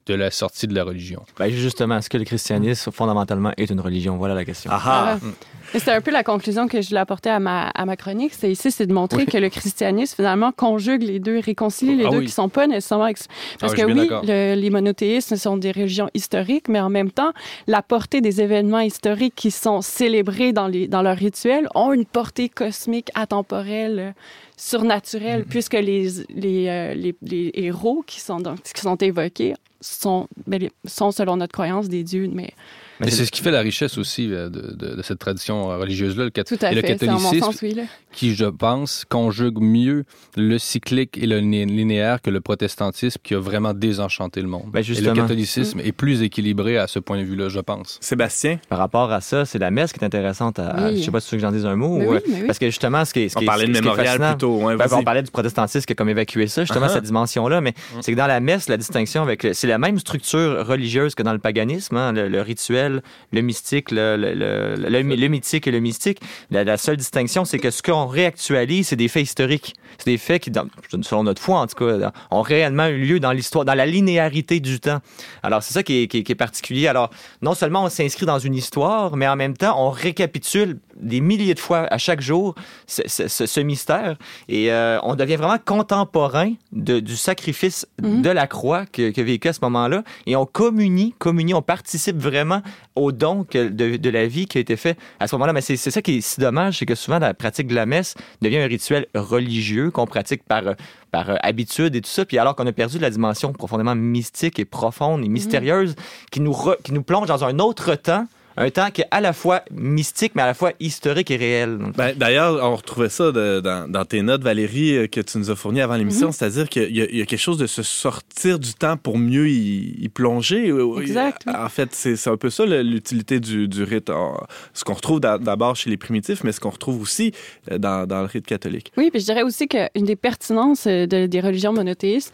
de 0.05 0.13
la 0.13 0.29
sortie 0.31 0.67
de 0.67 0.75
la 0.75 0.83
religion. 0.83 1.23
Ben, 1.39 1.49
justement, 1.49 1.97
est-ce 1.97 2.09
que 2.11 2.17
le 2.17 2.25
christianisme, 2.25 2.91
fondamentalement, 2.91 3.51
est 3.57 3.69
une 3.71 3.79
religion? 3.79 4.17
Voilà 4.17 4.35
la 4.35 4.45
question. 4.45 4.69
Ah 4.73 4.81
ah! 4.85 5.17
Ah. 5.21 5.27
C'était 5.73 5.91
un 5.91 6.01
peu 6.01 6.11
la 6.11 6.23
conclusion 6.23 6.67
que 6.67 6.79
je 6.81 6.89
voulais 6.89 6.99
apporter 7.01 7.29
à 7.31 7.39
ma, 7.39 7.69
à 7.69 7.85
ma 7.85 7.95
chronique. 7.97 8.33
C'est 8.35 8.51
ici, 8.51 8.69
c'est 8.71 8.85
de 8.85 8.93
montrer 8.93 9.25
que 9.25 9.37
le 9.37 9.49
christianisme, 9.49 10.15
finalement, 10.15 10.51
conjugue 10.51 11.01
les 11.01 11.19
deux, 11.19 11.39
réconcilie 11.39 11.95
les 11.97 12.05
Ah 12.05 12.09
deux 12.11 12.19
oui. 12.19 12.25
qui 12.27 12.31
sont 12.31 12.49
pas 12.49 12.67
nécessairement... 12.67 13.07
ex- 13.07 13.27
Parce 13.59 13.73
Ah 13.73 13.77
que 13.77 13.85
oui, 13.91 14.07
le- 14.23 14.53
les 14.55 14.69
monothéismes 14.69 15.35
sont 15.37 15.57
des 15.57 15.71
religions 15.71 16.09
historiques, 16.13 16.69
mais 16.69 16.79
en 16.79 16.89
même 16.89 17.09
temps, 17.09 17.31
la 17.67 17.81
portée 17.81 18.21
des 18.21 18.41
événements 18.41 18.79
historiques 18.81 19.33
qui 19.35 19.49
sont 19.49 19.81
célébrés 19.81 20.53
dans, 20.53 20.67
les, 20.67 20.87
dans 20.87 21.01
leurs 21.01 21.17
rituels 21.17 21.67
ont 21.73 21.91
une 21.93 22.05
portée 22.05 22.47
cosmique, 22.47 23.09
atemporelle, 23.15 24.13
surnaturelle, 24.57 25.41
Mm-hmm. 25.41 25.49
puisque 25.49 25.73
les, 25.73 26.09
les, 26.33 26.67
euh, 26.69 26.93
les, 26.93 27.15
les 27.23 27.51
héros 27.55 28.03
qui 28.05 28.21
sont, 28.21 28.39
donc, 28.39 28.61
qui 28.61 28.81
sont 28.81 28.95
évoqués 28.97 29.53
sont, 29.81 30.27
ben, 30.47 30.69
sont, 30.85 31.11
selon 31.11 31.37
notre 31.37 31.53
croyance, 31.53 31.89
des 31.89 32.03
dieux, 32.03 32.29
mais 32.31 32.53
Mais 32.99 33.11
c'est 33.11 33.25
ce 33.25 33.31
qui 33.31 33.41
fait 33.41 33.51
la 33.51 33.61
richesse 33.61 33.97
aussi 33.97 34.31
euh, 34.31 34.49
de, 34.49 34.73
de- 34.73 34.95
de 34.95 35.01
cette 35.01 35.19
tradition 35.19 35.71
euh, 35.71 35.77
religieuse-là, 35.77 36.23
le, 36.25 36.29
cat- 36.29 36.43
tout 36.45 36.57
à 36.61 36.71
et 36.71 36.75
le 36.75 36.81
fait. 36.81 36.97
C'est 36.97 37.09
en 37.09 37.13
mon 37.13 37.17
catholicisme, 37.19 37.51
sens, 37.51 37.61
oui. 37.61 37.73
Là. 37.73 37.83
qui, 38.13 38.35
je 38.35 38.45
pense, 38.45 39.03
conjugue 39.09 39.59
mieux 39.59 40.05
le 40.37 40.57
cyclique 40.57 41.17
et 41.17 41.25
le 41.27 41.39
liné- 41.39 41.65
linéaire 41.65 42.21
que 42.21 42.29
le 42.29 42.39
protestantisme 42.41 43.19
qui 43.23 43.33
a 43.35 43.39
vraiment 43.39 43.73
désenchanté 43.73 44.41
le 44.41 44.47
monde. 44.47 44.69
Ben, 44.71 44.81
et 44.81 45.01
le 45.01 45.13
catholicisme 45.13 45.79
est 45.81 45.91
plus 45.91 46.21
équilibré 46.21 46.77
à 46.77 46.87
ce 46.87 46.99
point 46.99 47.17
de 47.17 47.23
vue-là, 47.23 47.49
je 47.49 47.59
pense. 47.59 47.97
Sébastien, 48.01 48.59
Par 48.69 48.79
rapport 48.79 49.11
à 49.11 49.21
ça, 49.21 49.45
c'est 49.45 49.59
la 49.59 49.71
messe 49.71 49.91
qui 49.93 49.99
est 49.99 50.05
intéressante. 50.05 50.59
À, 50.59 50.87
Oui. 50.89 50.97
Je 50.99 51.03
sais 51.03 51.11
pas 51.11 51.19
si 51.19 51.29
tu 51.29 51.35
veux 51.35 51.41
que 51.41 51.47
j'en 51.47 51.51
dise 51.51 51.65
un 51.65 51.75
mot. 51.75 51.97
Ou, 51.97 52.11
oui, 52.11 52.17
euh, 52.17 52.19
oui. 52.27 52.43
Parce 52.47 52.59
que 52.59 52.67
justement, 52.67 53.03
ce 53.05 53.13
qui 53.13 53.21
est, 53.21 53.29
ce 53.29 53.37
on 53.37 53.39
qui 53.39 53.45
est- 53.45 53.47
parlait 53.47 53.67
de 53.67 53.71
mémorial 53.73 54.19
plutôt. 54.19 54.59
Ben, 54.59 54.75
vas-y. 54.75 54.93
on 54.93 55.03
parlait 55.03 55.23
du 55.23 55.31
protestantisme 55.31 55.85
qui 55.85 55.91
a 55.93 55.95
comme 55.95 56.09
évacué 56.09 56.47
ça, 56.47 56.63
justement, 56.63 56.85
Ah. 56.85 56.93
cette 56.93 57.03
dimension-là, 57.05 57.61
mais 57.61 57.73
c'est 58.01 58.11
que 58.13 58.17
dans 58.17 58.27
la 58.27 58.39
messe, 58.39 58.69
la 58.69 58.77
distinction 58.77 59.21
avec. 59.23 59.43
le- 59.43 59.53
C'est 59.53 59.67
la 59.67 59.77
même 59.77 59.99
structure 59.99 60.65
religieuse 60.65 61.15
que 61.15 61.23
dans 61.23 61.33
le 61.33 61.39
paganisme, 61.39 61.97
hein, 61.97 62.11
le, 62.13 62.27
le 62.29 62.41
rituel, 62.41 62.84
le 63.31 63.41
mystique, 63.41 63.91
le, 63.91 64.15
le, 64.17 64.33
le- 64.33 64.75
le- 64.89 65.15
le 65.15 65.27
mythique 65.27 65.67
et 65.67 65.71
le 65.71 65.79
mystique. 65.79 66.19
La, 66.51 66.63
la 66.63 66.77
seule 66.77 66.97
distinction, 66.97 67.45
c'est 67.45 67.59
que 67.59 67.71
ce 67.71 67.81
qu'on 67.83 68.05
réactualise, 68.07 68.87
c'est 68.89 68.95
des 68.95 69.07
faits 69.07 69.23
historiques. 69.23 69.73
C'est 69.97 70.09
des 70.11 70.17
faits 70.17 70.43
qui, 70.43 70.51
dans- 70.51 70.67
selon 71.01 71.23
notre 71.23 71.41
foi 71.41 71.59
en 71.59 71.67
tout 71.67 71.75
cas, 71.75 72.11
ont 72.31 72.41
réellement 72.41 72.87
eu 72.87 72.97
lieu 72.97 73.19
dans 73.19 73.31
l'histoire, 73.31 73.65
dans 73.65 73.73
la 73.73 73.85
linéarité 73.85 74.59
du 74.59 74.79
temps. 74.79 74.99
Alors, 75.43 75.63
c'est 75.63 75.73
ça 75.73 75.83
qui 75.83 76.03
est, 76.03 76.07
qui 76.07 76.17
est- 76.19 76.23
qui 76.23 76.31
est 76.31 76.35
particulier. 76.35 76.87
Alors, 76.87 77.09
non 77.41 77.53
seulement 77.53 77.83
on 77.83 77.89
s'inscrit 77.89 78.25
dans 78.25 78.39
une 78.39 78.55
histoire, 78.55 79.15
mais 79.15 79.27
en 79.27 79.35
même 79.35 79.55
temps, 79.55 79.75
on 79.85 79.89
récapitule 79.89 80.79
des 80.99 81.21
milliers 81.21 81.53
de 81.53 81.59
fois 81.59 81.87
à 81.91 81.97
chaque 81.97 82.21
jour 82.21 82.55
ce, 82.87 83.01
ce- 83.05 83.27
ce- 83.27 83.45
ce 83.45 83.59
mystère 83.59 84.17
et 84.47 84.71
euh, 84.71 84.97
on 85.03 85.15
devient 85.15 85.35
vraiment 85.35 85.57
contemporain 85.63 86.53
de- 86.71 86.99
du 86.99 87.15
sacrifice 87.15 87.85
Mhm. 88.01 88.21
de 88.21 88.29
la 88.29 88.47
croix 88.47 88.85
que, 88.85 89.11
que 89.11 89.21
vécu 89.21 89.47
à 89.49 89.53
ce 89.53 89.59
moment-là 89.63 90.03
et 90.25 90.35
on 90.35 90.45
communie, 90.45 91.13
communie, 91.19 91.53
on 91.53 91.61
participe 91.61 92.17
vraiment 92.17 92.61
au 92.95 93.11
don 93.11 93.43
que- 93.43 93.67
de, 93.67 93.97
de 93.97 94.09
la 94.09 94.25
vie 94.27 94.45
qui 94.45 94.57
a 94.57 94.61
été 94.61 94.75
fait 94.77 94.97
à 95.19 95.27
ce 95.27 95.35
moment-là. 95.35 95.53
Mais 95.53 95.61
c'est 95.61 95.75
ça 95.77 96.01
qui 96.01 96.17
est 96.17 96.21
si 96.21 96.39
dommage, 96.39 96.79
c'est 96.79 96.85
que 96.85 96.95
souvent 96.95 97.19
la 97.19 97.33
pratique 97.33 97.67
de 97.67 97.75
la 97.75 97.85
messe 97.85 98.15
devient 98.41 98.59
un 98.59 98.67
rituel 98.67 99.07
religieux 99.15 99.91
qu'on 99.91 100.07
pratique 100.07 100.43
par, 100.43 100.65
euh, 100.67 100.73
par 101.11 101.29
euh, 101.29 101.35
habitude 101.41 101.95
et 101.95 102.01
tout 102.01 102.09
ça, 102.09 102.25
puis 102.25 102.37
alors 102.37 102.55
qu'on 102.55 102.67
a 102.67 102.71
perdu 102.71 102.99
la 102.99 103.09
dimension 103.09 103.51
profondément 103.53 103.95
mystique 103.95 104.59
et 104.59 104.65
profonde 104.65 105.23
et 105.25 105.29
mystérieuse 105.29 105.95
qui, 106.31 106.39
nous 106.39 106.51
re- 106.53 106.81
qui 106.83 106.93
nous 106.93 107.03
plonge 107.03 107.27
dans 107.27 107.43
un 107.43 107.59
autre 107.59 107.95
temps, 107.95 108.27
un 108.57 108.69
temps 108.69 108.89
qui 108.91 109.01
est 109.01 109.07
à 109.11 109.21
la 109.21 109.33
fois 109.33 109.61
mystique, 109.71 110.31
mais 110.35 110.41
à 110.41 110.45
la 110.45 110.53
fois 110.53 110.71
historique 110.79 111.29
et 111.31 111.35
réel. 111.37 111.77
Ben, 111.97 112.13
D'ailleurs, 112.15 112.59
on 112.63 112.75
retrouvait 112.75 113.09
ça 113.09 113.31
de- 113.31 113.59
dans, 113.59 113.89
dans 113.91 114.05
tes 114.05 114.21
notes, 114.21 114.41
Valérie, 114.43 114.95
euh, 114.97 115.07
que 115.07 115.19
tu 115.21 115.37
nous 115.37 115.51
as 115.51 115.55
fournies 115.55 115.81
avant 115.81 115.95
l'émission. 115.95 116.31
C'est-à-dire 116.31 116.69
qu'il 116.69 116.95
y, 116.95 117.01
a- 117.01 117.07
il 117.09 117.17
y 117.17 117.21
a 117.21 117.25
quelque 117.25 117.39
chose 117.39 117.57
de 117.57 117.67
se 117.67 117.83
sortir 117.83 118.59
du 118.59 118.73
temps 118.73 118.97
pour 118.97 119.17
mieux 119.17 119.49
y, 119.49 119.95
y 120.03 120.09
plonger. 120.09 120.73
Exact, 121.01 121.43
oui. 121.47 121.53
En 121.55 121.69
fait, 121.69 121.89
c'est 121.93 122.27
un 122.27 122.37
peu 122.37 122.49
ça 122.49 122.65
l'utilité 122.65 123.39
du, 123.39 123.67
du 123.67 123.83
rite. 123.83 124.09
En- 124.09 124.37
Ce 124.73 124.83
qu'on 124.83 124.93
retrouve 124.93 125.19
d'a- 125.19 125.37
d'abord 125.37 125.75
chez 125.75 125.89
les 125.89 125.97
primitifs, 125.97 126.43
mais 126.43 126.51
ce 126.51 126.59
qu'on 126.59 126.69
retrouve 126.69 127.01
aussi 127.01 127.33
euh, 127.71 127.77
dans, 127.77 128.07
dans 128.07 128.21
le 128.21 128.27
rite 128.27 128.45
catholique. 128.45 128.91
Oui, 128.97 129.09
puis 129.11 129.19
je 129.19 129.25
dirais 129.25 129.43
aussi 129.43 129.67
qu'une 129.67 130.05
des 130.05 130.15
pertinences 130.15 130.87
euh, 130.87 131.05
de- 131.07 131.25
des 131.27 131.41
religions 131.41 131.73
monothéistes, 131.73 132.33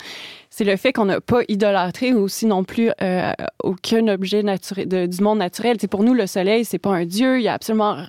c'est 0.52 0.66
le 0.66 0.76
fait 0.76 0.92
qu'on 0.94 1.06
n'a 1.06 1.22
pas 1.22 1.42
idolâtré 1.48 2.14
aussi 2.14 2.46
non 2.46 2.64
plus 2.64 2.92
euh, 3.02 3.32
aucun 3.64 4.08
objet 4.10 4.44
naturel, 4.44 4.88
de- 4.88 5.06
du 5.08 5.24
monde 5.24 5.40
naturel. 5.40 5.78
C'est 5.80 5.88
pour 5.88 6.04
nous, 6.04 6.14
le 6.14 6.28
soleil, 6.28 6.66
c'est 6.66 6.78
pas 6.78 6.92
un 6.92 7.06
dieu. 7.06 7.40
Il 7.40 7.44
y 7.44 7.48
a 7.48 7.54
absolument 7.54 8.06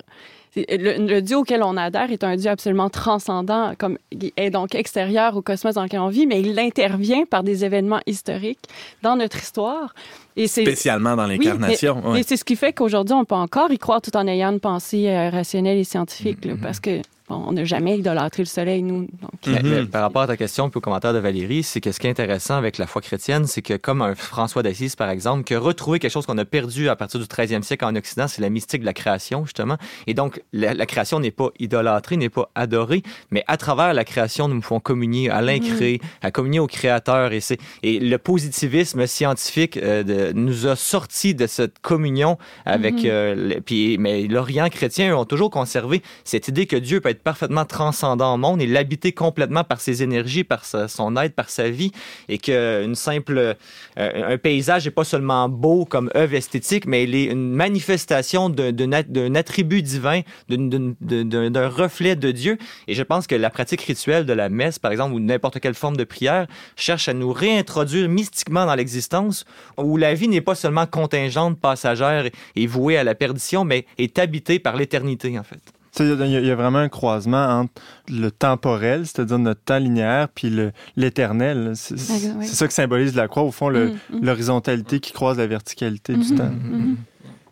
le, 0.55 1.07
le, 1.07 1.23
Dieu 1.23 1.39
auquel 1.39 1.63
on 1.63 1.77
adhère 1.77 2.11
est 2.11 2.25
un 2.25 2.37
Dieu 2.37 2.51
absolument 2.51 2.91
transcendant, 2.91 3.73
comme 3.79 3.97
est 4.37 4.51
donc 4.51 4.75
extérieur 4.75 5.37
au 5.37 5.41
cosmos 5.41 5.77
dans 5.77 5.85
lequel 5.85 6.01
on 6.01 6.09
vit, 6.09 6.27
mais 6.27 6.41
il 6.43 6.59
intervient 6.59 7.25
par 7.25 7.43
des 7.43 7.65
événements 7.65 8.01
historiques 8.07 8.69
dans 9.03 9.17
notre 9.17 9.39
histoire. 9.39 9.95
Et 10.37 10.49
Spécialement 10.49 11.17
dans 11.17 11.27
l'incarnation. 11.27 12.03
Oui, 12.05 12.21
Et 12.21 12.23
c'est 12.23 12.37
ce 12.37 12.45
qui 12.45 12.57
fait 12.57 12.73
qu'aujourd'hui, 12.73 13.15
on 13.15 13.25
peut 13.25 13.35
encore 13.35 13.73
y 13.73 13.79
croire 13.79 14.03
tout 14.03 14.15
en 14.17 14.27
ayant 14.27 14.51
une 14.53 14.61
pensée 14.61 15.09
euh, 15.09 15.31
rationnelle 15.31 15.79
et 15.79 15.85
scientifique, 15.85 16.45
là, 16.45 16.55
mm-hmm. 16.55 16.61
parce 16.61 16.81
que 16.81 17.01
on 17.29 17.53
n'a 17.53 17.65
jamais 17.65 17.99
idolâtré 17.99 18.43
le 18.43 18.49
soleil, 18.49 18.83
nous. 18.83 19.07
Mhm. 19.47 19.89
par 19.89 20.03
rapport 20.03 20.23
à 20.23 20.27
ta 20.27 20.37
question, 20.37 20.71
puis 20.71 20.79
au 20.79 20.81
commentaire 20.81 21.13
de 21.13 21.19
Valérie, 21.19 21.63
c'est 21.63 21.81
que 21.81 21.93
ce 21.93 21.99
qui 21.99 22.07
est 22.07 22.11
intéressant 22.11 22.57
avec 22.57 22.79
la 22.79 22.87
foi 22.87 23.01
chrétienne, 23.01 23.47
c'est 23.47 23.63
que 23.63 23.75
comme 23.75 24.03
un 24.03 24.15
François 24.15 24.63
d'Assise, 24.63 24.97
par 24.97 25.11
exemple, 25.11 25.45
que 25.45 25.55
retrouver 25.55 25.99
quelque 25.99 26.11
chose 26.11 26.27
qu'on 26.27 26.39
a 26.39 26.45
perdu 26.45 26.89
à 26.89 26.97
partir 26.97 27.21
du 27.21 27.27
13e 27.27 27.63
siècle 27.63 27.85
en 27.85 27.95
Occident, 27.95 28.29
c'est 28.29 28.43
la 28.43 28.51
mystique 28.51 28.81
de 28.81 28.87
la 28.87 28.93
création, 28.93 29.45
justement. 29.45 29.77
Et 30.07 30.15
donc, 30.15 30.43
la, 30.53 30.87
création 30.87 31.21
n'est 31.21 31.31
pas 31.31 31.51
idolâtrée, 31.59 32.17
n'est 32.17 32.29
pas 32.29 32.51
adorée, 32.55 33.03
mais 33.31 33.45
à 33.47 33.57
travers 33.57 33.95
la 33.95 34.05
création, 34.05 34.49
nous 34.49 34.61
pouvons 34.61 34.81
communier 34.81 35.31
à 35.31 35.43
l'incréé, 35.43 36.01
mhm. 36.03 36.09
à 36.23 36.31
communier 36.31 36.61
au 36.61 36.67
Créateur. 36.67 37.33
Et, 37.33 37.41
et 37.83 38.01
le 38.01 38.19
positivisme 38.19 39.07
scientifique 39.07 39.77
euh, 39.77 40.03
de, 40.03 40.33
nous 40.33 40.67
a 40.67 40.77
sortis 40.77 41.35
de 41.35 41.47
cette 41.47 41.79
communion 41.79 42.39
avec... 42.65 42.95
Mhm. 42.95 43.01
Euh, 43.05 43.61
puis, 43.65 43.97
mais 43.99 44.27
l'Orient 44.27 44.69
chrétien 44.69 45.17
ont 45.17 45.25
toujours 45.25 45.51
conservé 45.51 46.03
cette 46.25 46.49
idée 46.49 46.67
que 46.67 46.77
Dieu 46.77 47.01
peut 47.01 47.12
être 47.13 47.23
parfaitement 47.23 47.65
transcendant 47.65 48.35
au 48.35 48.37
monde 48.37 48.61
et 48.61 48.67
l'habiter 48.67 49.13
complètement 49.13 49.65
par 49.65 49.81
ses 49.81 50.03
énergies, 50.03 50.45
par 50.45 50.65
son 50.65 51.17
aide, 51.17 51.33
par 51.33 51.49
sa 51.51 51.71
vie, 51.71 51.93
et 52.29 52.39
qu'une 52.39 52.95
simple, 52.95 53.57
euh, 53.99 54.35
un 54.35 54.39
paysage 54.39 54.85
n'est 54.85 54.91
pas 54.91 55.05
seulement 55.05 55.49
beau 55.49 55.85
comme 55.85 56.11
œuvre 56.17 56.35
esthétique, 56.35 56.87
mais 56.87 57.05
il 57.05 57.15
est 57.15 57.25
une 57.25 57.51
manifestation 57.51 58.51
d'un 58.51 59.35
attribut 59.35 59.83
divin, 59.83 60.21
d'un 60.49 61.69
reflet 61.69 62.17
de 62.17 62.31
Dieu. 62.31 62.59
Et 62.89 62.95
je 62.95 63.03
pense 63.03 63.27
que 63.27 63.35
la 63.35 63.51
pratique 63.51 63.83
rituelle 63.83 64.27
de 64.27 64.33
la 64.33 64.49
messe, 64.49 64.79
par 64.79 64.93
exemple, 64.93 65.15
ou 65.15 65.21
n'importe 65.21 65.61
quelle 65.61 65.75
forme 65.75 65.97
de 65.97 66.05
prière, 66.05 66.47
cherche 66.77 67.09
à 67.09 67.15
nous 67.15 67.33
réintroduire 67.33 68.09
mystiquement 68.09 68.67
dans 68.67 68.75
l'existence, 68.75 69.45
où 69.77 69.97
la 69.97 70.15
vie 70.15 70.29
n'est 70.29 70.41
pas 70.41 70.55
seulement 70.55 70.87
contingente, 70.87 71.59
passagère 71.59 72.29
et 72.57 72.67
vouée 72.67 72.97
à 72.97 73.05
la 73.05 73.15
perdition, 73.15 73.65
mais 73.65 73.87
est 73.99 74.19
habitée 74.19 74.59
par 74.59 74.77
l'éternité, 74.77 75.39
en 75.39 75.43
fait. 75.43 75.82
Il 75.99 76.07
y, 76.07 76.51
a 76.51 76.55
vraiment 76.55 76.79
un 76.79 76.89
croisement 76.89 77.61
entre 77.61 77.75
le 78.09 78.31
temporel, 78.31 79.07
c'est-à-dire 79.07 79.39
notre 79.39 79.61
temps 79.61 79.79
linéaire, 79.79 80.29
puis 80.31 80.51
l'éternel. 80.97 81.73
C'est 81.75 81.99
ça 81.99 82.67
que 82.67 82.73
symbolise 82.73 83.15
la 83.15 83.29
croix, 83.29 83.43
au 83.43 83.51
fond, 83.51 83.71
mm, 83.71 83.93
mm. 84.11 84.25
l'horizontalité 84.25 85.01
qui 85.01 85.13
croise 85.13 85.37
la 85.37 85.47
verticalité 85.47 86.15
du 86.15 86.21
mm-hmm. 86.21 86.37
temps. 86.37 86.51
Mm-hmm. 86.51 86.95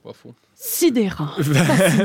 Pas 0.05 0.13
faux 0.15 0.35
sidérant. 0.63 1.31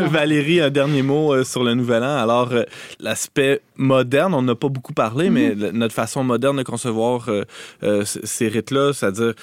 Valérie, 0.09 0.61
un 0.61 0.69
dernier 0.69 1.01
mot 1.01 1.33
euh, 1.33 1.43
sur 1.43 1.61
le 1.61 1.73
Nouvel 1.73 2.03
An. 2.03 2.15
Alors, 2.15 2.53
euh, 2.53 2.63
l'aspect 3.01 3.59
moderne, 3.75 4.33
on 4.33 4.41
n'a 4.41 4.55
pas 4.55 4.69
beaucoup 4.69 4.93
parlé, 4.93 5.29
mais 5.29 5.53
mhm. 5.53 5.71
notre 5.71 5.93
façon 5.93 6.23
moderne 6.23 6.55
de 6.55 6.63
concevoir 6.63 7.27
euh, 7.27 8.05
ces 8.05 8.47
rites-là, 8.47 8.93
c'est-à-dire 8.93 9.33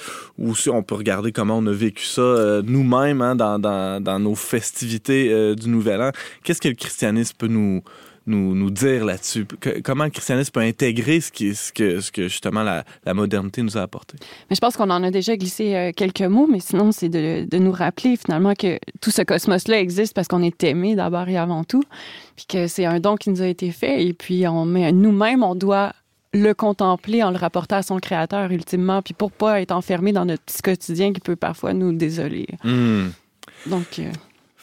aussi 0.42 0.70
on 0.70 0.82
peut 0.82 0.94
regarder 0.94 1.30
comment 1.30 1.58
on 1.58 1.66
a 1.66 1.72
vécu 1.72 2.06
ça 2.06 2.62
nous-mêmes 2.64 3.20
hein, 3.20 3.34
dans, 3.34 3.58
dans, 3.58 4.02
dans, 4.02 4.18
nos 4.18 4.34
festivités 4.34 5.54
du 5.56 5.68
Nouvel 5.68 6.00
An. 6.00 6.10
Qu'est-ce 6.42 6.62
que 6.62 6.68
le 6.68 6.74
christianisme 6.74 7.34
peut 7.36 7.48
nous 7.48 7.82
nous, 8.26 8.54
nous 8.54 8.70
dire 8.70 9.04
là-dessus? 9.04 9.46
comment 9.84 10.04
le 10.04 10.10
christianisme 10.10 10.50
peut 10.52 10.60
intégrer 10.60 11.20
ce, 11.20 11.32
qui, 11.32 11.54
ce, 11.54 11.72
que, 11.72 12.00
ce 12.00 12.12
que 12.12 12.28
justement 12.28 12.62
la, 12.62 12.84
la 13.04 13.14
modernité 13.14 13.62
nous 13.62 13.76
a 13.76 13.82
apporté? 13.82 14.16
Mais 14.48 14.56
je 14.56 14.60
pense 14.60 14.76
qu'on 14.76 14.90
en 14.90 15.02
a 15.02 15.10
déjà 15.10 15.36
glissé 15.36 15.74
euh, 15.74 15.92
quelques 15.94 16.22
mots, 16.22 16.46
mais 16.50 16.60
sinon, 16.60 16.92
c'est 16.92 17.08
de, 17.08 17.46
de, 17.48 17.58
nous 17.58 17.72
rappeler 17.72 18.16
finalement 18.16 18.54
que 18.54 18.78
tout 19.00 19.10
ce 19.10 19.22
cosmos-là 19.22 19.80
existe 19.80 20.14
parce 20.14 20.28
qu'on 20.28 20.42
est 20.42 20.62
aimé 20.64 20.94
d'abord 20.94 21.28
et 21.28 21.36
avant 21.36 21.64
tout, 21.64 21.84
puis 22.36 22.46
que 22.46 22.66
c'est 22.66 22.84
un 22.84 23.00
don 23.00 23.16
qui 23.16 23.30
nous 23.30 23.42
a 23.42 23.46
été 23.46 23.70
fait, 23.70 24.04
et 24.04 24.12
puis 24.12 24.46
on 24.46 24.64
met 24.64 24.92
nous-mêmes, 24.92 25.42
on 25.42 25.54
doit 25.54 25.92
le 26.34 26.54
contempler 26.54 27.22
en 27.22 27.30
le 27.30 27.36
rapportant 27.36 27.76
à 27.76 27.82
son 27.82 27.98
créateur 27.98 28.50
ultimement, 28.50 29.02
puis 29.02 29.14
pour 29.14 29.32
pas 29.32 29.60
être 29.60 29.72
enfermé 29.72 30.12
dans 30.12 30.24
notre 30.24 30.42
petit 30.42 30.62
quotidien 30.62 31.12
qui 31.12 31.20
peut 31.20 31.36
parfois 31.36 31.74
nous 31.74 31.92
désoler. 31.92 32.46
Hmm. 32.64 33.08
Donc. 33.66 33.98
Euh, 33.98 34.10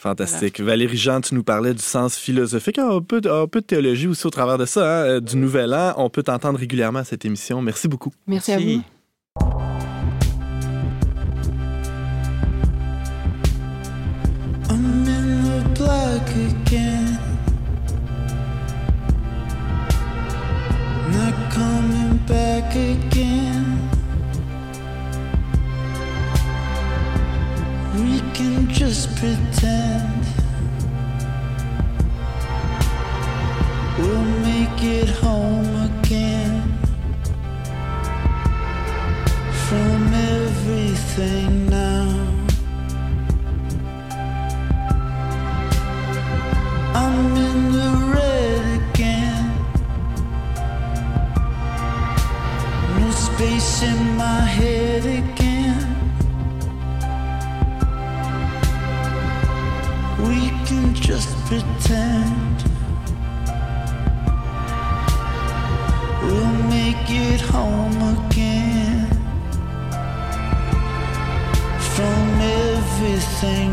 Fantastique. 0.00 0.60
Valérie 0.60 0.96
Jean, 0.96 1.20
tu 1.20 1.34
nous 1.34 1.44
parlais 1.44 1.74
du 1.74 1.82
sens 1.82 2.16
philosophique. 2.16 2.78
Un 2.78 3.02
peu, 3.02 3.20
un 3.26 3.46
peu 3.46 3.60
de 3.60 3.66
théologie 3.66 4.06
aussi 4.08 4.26
au 4.26 4.30
travers 4.30 4.56
de 4.56 4.64
ça, 4.64 4.80
hein, 4.80 5.04
euh, 5.04 5.20
du 5.20 5.36
Nouvel 5.36 5.74
An. 5.74 5.92
On 5.98 6.08
peut 6.08 6.22
t'entendre 6.22 6.58
régulièrement 6.58 7.00
à 7.00 7.04
cette 7.04 7.26
émission. 7.26 7.60
Merci 7.60 7.86
beaucoup. 7.86 8.10
Merci, 8.26 8.52
à 8.52 8.58
vous. 8.58 8.80
Just 28.92 29.14
pretend. 29.18 30.24
We'll 33.96 34.24
make 34.42 34.82
it 34.82 35.08
pretend 61.50 62.62
We'll 66.22 66.58
make 66.76 67.06
it 67.10 67.40
home 67.40 67.98
again 68.14 69.10
From 71.94 72.40
everything 72.40 73.69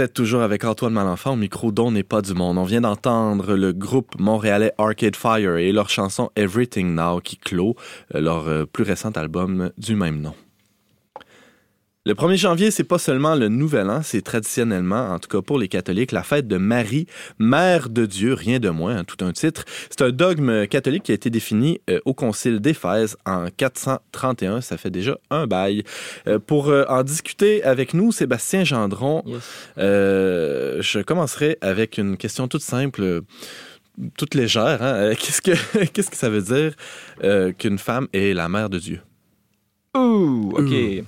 Êtes 0.00 0.14
toujours 0.14 0.40
avec 0.40 0.64
Antoine 0.64 0.94
Malenfant 0.94 1.34
au 1.34 1.36
micro 1.36 1.72
dont 1.72 1.90
n'est 1.90 2.02
pas 2.02 2.22
du 2.22 2.32
monde. 2.32 2.56
On 2.56 2.64
vient 2.64 2.80
d'entendre 2.80 3.54
le 3.54 3.74
groupe 3.74 4.18
montréalais 4.18 4.72
Arcade 4.78 5.14
Fire 5.14 5.58
et 5.58 5.72
leur 5.72 5.90
chanson 5.90 6.30
Everything 6.36 6.94
Now 6.94 7.20
qui 7.20 7.36
clôt 7.36 7.76
euh, 8.14 8.22
leur 8.22 8.48
euh, 8.48 8.64
plus 8.64 8.82
récent 8.82 9.10
album 9.10 9.70
du 9.76 9.96
même 9.96 10.22
nom. 10.22 10.32
Le 12.10 12.16
1er 12.16 12.36
janvier, 12.38 12.70
c'est 12.72 12.82
pas 12.82 12.98
seulement 12.98 13.36
le 13.36 13.46
Nouvel 13.46 13.88
An, 13.88 14.00
c'est 14.02 14.20
traditionnellement, 14.20 15.10
en 15.10 15.20
tout 15.20 15.28
cas 15.28 15.42
pour 15.42 15.60
les 15.60 15.68
catholiques, 15.68 16.10
la 16.10 16.24
fête 16.24 16.48
de 16.48 16.56
Marie, 16.56 17.06
Mère 17.38 17.88
de 17.88 18.04
Dieu, 18.04 18.34
rien 18.34 18.58
de 18.58 18.68
moins, 18.68 18.96
hein, 18.96 19.04
tout 19.04 19.24
un 19.24 19.30
titre. 19.30 19.64
C'est 19.90 20.02
un 20.02 20.10
dogme 20.10 20.66
catholique 20.66 21.04
qui 21.04 21.12
a 21.12 21.14
été 21.14 21.30
défini 21.30 21.80
euh, 21.88 22.00
au 22.06 22.12
Concile 22.12 22.58
d'Éphèse 22.58 23.16
en 23.26 23.46
431. 23.56 24.60
Ça 24.60 24.76
fait 24.76 24.90
déjà 24.90 25.18
un 25.30 25.46
bail. 25.46 25.84
Euh, 26.26 26.40
pour 26.40 26.70
euh, 26.70 26.84
en 26.88 27.04
discuter 27.04 27.62
avec 27.62 27.94
nous, 27.94 28.10
Sébastien 28.10 28.64
Gendron, 28.64 29.22
je 29.76 31.02
commencerai 31.02 31.58
avec 31.60 31.96
une 31.96 32.16
question 32.16 32.48
toute 32.48 32.62
simple 32.62 33.20
toute 34.16 34.34
légère. 34.34 34.82
Hein. 34.82 35.12
Qu'est-ce 35.14 35.42
que 35.42 35.84
qu'est-ce 35.92 36.10
que 36.10 36.16
ça 36.16 36.28
veut 36.28 36.42
dire 36.42 36.74
qu'une 37.56 37.78
femme 37.78 38.08
est 38.12 38.34
la 38.34 38.48
mère 38.48 38.68
de 38.68 38.80
Dieu? 38.80 39.00
Ouh, 39.96 40.54
OK. 40.56 41.04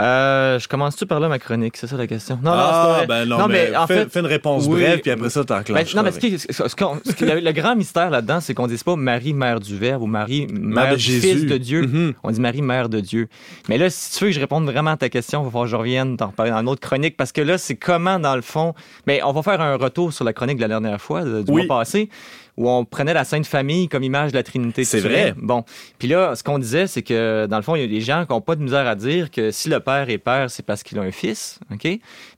Euh, 0.00 0.58
je 0.58 0.66
commence-tu 0.66 1.04
par 1.04 1.20
là 1.20 1.28
ma 1.28 1.38
chronique? 1.38 1.76
C'est 1.76 1.86
ça 1.86 1.96
la 1.96 2.06
question? 2.06 2.38
Non, 2.42 2.52
ah, 2.54 3.02
ben 3.06 3.26
non, 3.26 3.48
mais, 3.48 3.76
en 3.76 3.86
fait, 3.86 4.10
fais 4.10 4.20
une 4.20 4.26
réponse 4.26 4.68
brève, 4.68 5.00
puis 5.00 5.10
après 5.10 5.30
ça, 5.30 5.44
t'enclenches. 5.44 5.94
Ben, 5.94 6.02
non, 6.02 6.02
mais 6.02 6.12
ce, 6.12 7.40
le, 7.40 7.52
grand 7.52 7.76
mystère 7.76 8.10
là-dedans, 8.10 8.40
c'est 8.40 8.54
qu'on 8.54 8.66
ne 8.66 8.74
dit 8.74 8.82
pas 8.82 8.96
Marie, 8.96 9.34
mère 9.34 9.60
du 9.60 9.76
Verbe 9.76 10.02
ou 10.02 10.06
Marie, 10.06 10.46
mère, 10.50 10.96
du 10.96 11.20
Fils 11.20 11.44
de 11.44 11.56
Dieu. 11.58 11.82
Mm-hmm. 11.82 12.14
On 12.22 12.30
dit 12.30 12.40
Marie, 12.40 12.62
mère 12.62 12.88
de 12.88 13.00
Dieu. 13.00 13.28
Mais 13.68 13.76
là, 13.76 13.90
si 13.90 14.16
tu 14.16 14.24
veux 14.24 14.30
que 14.30 14.36
je 14.36 14.40
réponde 14.40 14.64
vraiment 14.64 14.92
à 14.92 14.96
ta 14.96 15.08
question, 15.08 15.42
il 15.42 15.44
va 15.44 15.50
falloir 15.50 15.64
que 15.66 15.70
je 15.70 15.76
revienne 15.76 16.16
t'en 16.16 16.28
reparler 16.28 16.52
dans 16.52 16.60
une 16.60 16.68
autre 16.68 16.80
chronique, 16.80 17.16
parce 17.16 17.32
que 17.32 17.42
là, 17.42 17.58
c'est 17.58 17.76
comment, 17.76 18.18
dans 18.18 18.36
le 18.36 18.42
fond... 18.42 18.74
Mais 19.06 19.22
on 19.22 19.32
va 19.32 19.42
faire 19.42 19.60
un 19.60 19.76
retour 19.76 20.12
sur 20.12 20.24
la 20.24 20.32
chronique 20.32 20.56
de 20.56 20.62
la 20.62 20.68
dernière 20.68 21.00
fois, 21.00 21.22
du 21.24 21.50
mois 21.50 21.66
passé 21.68 22.08
où 22.56 22.68
on 22.68 22.84
prenait 22.84 23.14
la 23.14 23.24
Sainte 23.24 23.46
Famille 23.46 23.88
comme 23.88 24.02
image 24.02 24.32
de 24.32 24.36
la 24.36 24.42
Trinité. 24.42 24.84
C'est 24.84 25.00
vrai. 25.00 25.34
Bon. 25.36 25.64
Puis 25.98 26.08
là, 26.08 26.34
ce 26.34 26.42
qu'on 26.42 26.58
disait, 26.58 26.86
c'est 26.86 27.02
que 27.02 27.46
dans 27.46 27.56
le 27.56 27.62
fond, 27.62 27.74
il 27.74 27.82
y 27.82 27.84
a 27.84 27.88
des 27.88 28.00
gens 28.00 28.24
qui 28.26 28.32
n'ont 28.32 28.40
pas 28.40 28.56
de 28.56 28.62
misère 28.62 28.86
à 28.86 28.94
dire 28.94 29.30
que 29.30 29.50
si 29.50 29.68
le 29.68 29.80
père 29.80 30.08
est 30.10 30.18
père, 30.18 30.50
c'est 30.50 30.64
parce 30.64 30.82
qu'il 30.82 30.98
a 30.98 31.02
un 31.02 31.10
fils, 31.10 31.58
OK? 31.72 31.88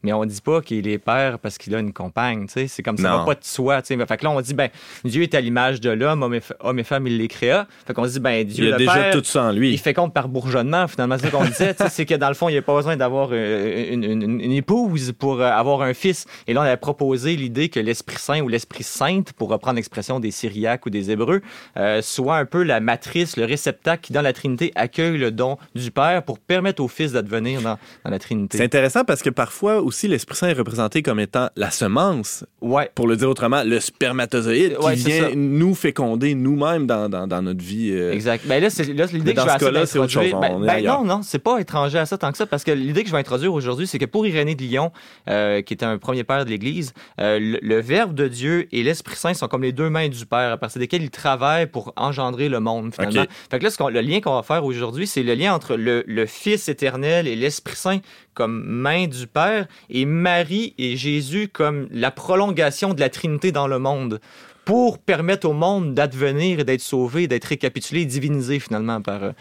Mais 0.03 0.12
on 0.12 0.25
dit 0.25 0.40
pas 0.40 0.61
qu'il 0.61 0.88
est 0.88 0.98
père 0.98 1.38
parce 1.38 1.59
qu'il 1.59 1.75
a 1.75 1.79
une 1.79 1.92
compagne, 1.92 2.46
tu 2.46 2.53
sais. 2.53 2.66
C'est 2.68 2.83
comme 2.83 2.98
ça, 2.98 3.16
va 3.16 3.25
pas 3.25 3.35
de 3.35 3.44
soi, 3.44 3.83
tu 3.83 3.96
sais. 3.96 4.07
Fait 4.07 4.16
que 4.16 4.25
là, 4.25 4.31
on 4.31 4.40
dit, 4.40 4.55
ben, 4.55 4.68
Dieu 5.05 5.22
est 5.22 5.35
à 5.35 5.40
l'image 5.40 5.81
de 5.81 5.90
l'homme, 5.90 6.22
homme, 6.61 6.79
et 6.79 6.85
femme, 6.85 7.07
il 7.07 7.18
les 7.18 7.29
créa. 7.29 7.66
Fait 7.87 7.94
qu'on 7.94 8.07
dit, 8.07 8.20
ben, 8.20 8.44
Dieu, 8.44 8.66
il 8.66 8.72
a 8.75 8.79
déjà 8.79 9.11
tout 9.12 9.25
ça 9.25 9.44
en 9.44 9.53
lui. 9.53 9.72
Il 9.72 9.79
fait 9.79 9.94
compte 9.94 10.12
par 10.12 10.29
bourgeonnement, 10.29 10.88
finalement. 10.88 11.16
C'est 11.18 11.27
ce 11.27 11.33
qu'on 11.33 11.44
disait, 11.44 11.75
c'est 11.88 12.07
que 12.07 12.14
dans 12.14 12.29
le 12.29 12.35
fond, 12.35 12.48
il 12.48 12.53
n'y 12.53 12.59
a 12.59 12.62
pas 12.62 12.75
besoin 12.75 12.96
d'avoir 12.96 13.31
euh, 13.33 13.92
une, 13.92 14.53
épouse 14.53 15.12
pour 15.18 15.40
euh, 15.40 15.51
avoir 15.51 15.83
un 15.83 15.94
fils. 15.94 16.27
Et 16.46 16.55
là, 16.55 16.61
on 16.61 16.64
avait 16.64 16.77
proposé 16.77 17.37
l'idée 17.37 17.68
que 17.68 17.81
l'Esprit 17.81 18.18
Saint 18.18 18.40
ou 18.40 18.48
l'Esprit 18.48 18.83
Sainte, 18.83 19.33
pour 19.33 19.48
reprendre 19.48 19.77
l'expression 19.77 20.02
des 20.21 20.31
Syriaques 20.31 20.87
ou 20.87 20.91
des 20.91 21.11
Hébreux, 21.11 21.43
euh, 21.77 22.03
soit 22.03 22.37
un 22.37 22.45
peu 22.45 22.62
la 22.62 22.81
matrice, 22.81 23.37
le 23.37 23.45
réceptacle 23.45 24.03
qui, 24.03 24.12
dans 24.12 24.23
la 24.23 24.33
Trinité, 24.33 24.73
accueille 24.75 25.19
le 25.19 25.31
don 25.31 25.59
du 25.75 25.91
Père 25.91 26.23
pour 26.23 26.38
permettre 26.38 26.83
au 26.83 26.88
Fils 26.88 27.12
d'advenir 27.12 27.62
dans, 27.62 27.79
dans 28.05 28.11
la 28.11 28.19
Trinité. 28.19 28.59
C'est 28.59 28.65
intéressant 28.65 29.05
parce 29.05 29.23
que 29.23 29.31
parfois 29.31 29.81
aussi, 29.81 30.09
l'Esprit 30.09 30.37
Saint 30.37 30.49
est 30.49 30.55
représenté 30.55 31.03
comme 31.03 31.21
étant 31.21 31.49
la 31.57 31.71
semence. 31.71 32.45
Ouais. 32.61 32.91
Pour 32.95 33.07
le 33.07 33.17
dire 33.17 33.29
autrement, 33.29 33.62
le 33.65 33.81
spermatozoïde 33.81 34.77
qui 34.77 34.95
vient 34.95 35.31
nous 35.35 35.75
féconder 35.75 36.35
nous-mêmes 36.35 36.87
dans, 36.87 37.09
dans, 37.09 37.27
dans, 37.27 37.43
notre 37.43 37.62
vie. 37.62 37.91
Euh. 37.93 38.12
Exact. 38.12 38.47
Ben 38.47 38.62
là, 38.62 38.71
c'est 38.71 38.85
l'idée 38.85 39.35
que 39.35 39.41
je 39.41 39.47
vais 39.47 39.59
cas-là, 39.59 39.87
c'est 39.87 39.99
autre 39.99 40.12
chose. 40.12 40.31
Ben, 40.31 40.59
ben 40.61 40.85
non, 40.85 41.05
non, 41.05 41.21
c'est 41.23 41.38
pas 41.38 41.59
étranger 41.61 41.99
à 41.99 42.07
ça 42.07 42.19
tant 42.19 42.31
que 42.33 42.38
ça 42.38 42.47
parce 42.47 42.65
que 42.65 42.71
l'idée 42.71 43.03
que 43.03 43.09
je 43.09 43.12
vais 43.12 43.21
introduire 43.21 43.53
aujourd'hui, 43.53 43.87
c'est 43.87 43.99
que 43.99 44.07
pour 44.07 44.27
Irénée 44.27 44.55
de 44.55 44.62
Lyon, 44.62 44.93
euh, 45.29 45.62
qui 45.62 45.75
est 45.75 45.83
un 45.83 45.99
premier 45.99 46.25
père 46.25 46.45
de 46.45 46.51
l'Église, 46.51 46.93
le, 47.19 47.59
le, 47.61 47.81
Verbe 47.81 48.15
de 48.15 48.29
Dieu 48.29 48.69
et 48.73 48.83
l'Esprit 48.83 49.17
Saint 49.17 49.35
sont 49.35 49.49
comme 49.49 49.62
les 49.62 49.73
deux 49.73 49.91
mains 49.92 50.09
du 50.09 50.26
Père 50.26 50.52
à 50.52 50.57
partir 50.57 50.81
desquels 50.81 51.02
il 51.02 51.11
travaille 51.11 51.66
pour 51.66 51.92
engendrer 51.96 52.48
le 52.48 52.59
monde, 52.59 52.92
finalement. 52.92 53.24
Fait 53.50 53.59
que 53.59 53.64
là, 53.64 53.90
le 53.90 54.00
lien 54.00 54.20
qu'on 54.20 54.35
va 54.35 54.42
faire 54.42 54.64
aujourd'hui, 54.64 55.07
c'est 55.07 55.22
le 55.22 55.35
lien 55.35 55.55
entre 55.55 55.76
le, 55.76 56.02
le 56.07 56.26
Fils 56.26 56.68
éternel 56.68 57.28
et 57.28 57.37
l'Esprit 57.37 57.76
Saint 57.76 57.98
comme 58.35 58.64
main 58.64 59.07
du 59.07 59.26
Père 59.26 59.66
et 59.90 60.05
Marie 60.05 60.74
et 60.78 60.96
Jésus 60.96 61.48
comme 61.48 61.87
la 61.90 62.11
prolongation 62.11 62.94
de 62.94 63.00
la 63.00 63.11
Trinité 63.11 63.52
dans 63.52 63.68
le 63.68 63.78
monde 63.78 64.20
pour 64.64 64.98
permettre 64.98 65.48
au 65.48 65.52
monde 65.52 65.94
d'advenir 65.94 66.61
et 66.61 66.64
d'être 66.64 66.81
sauvé, 66.81 67.26
d'être 67.26 67.46
récapitulé, 67.46 68.05
divinisé 68.05 68.61
finalement 68.61 69.00
par, 69.00 69.22
euh, 69.24 69.33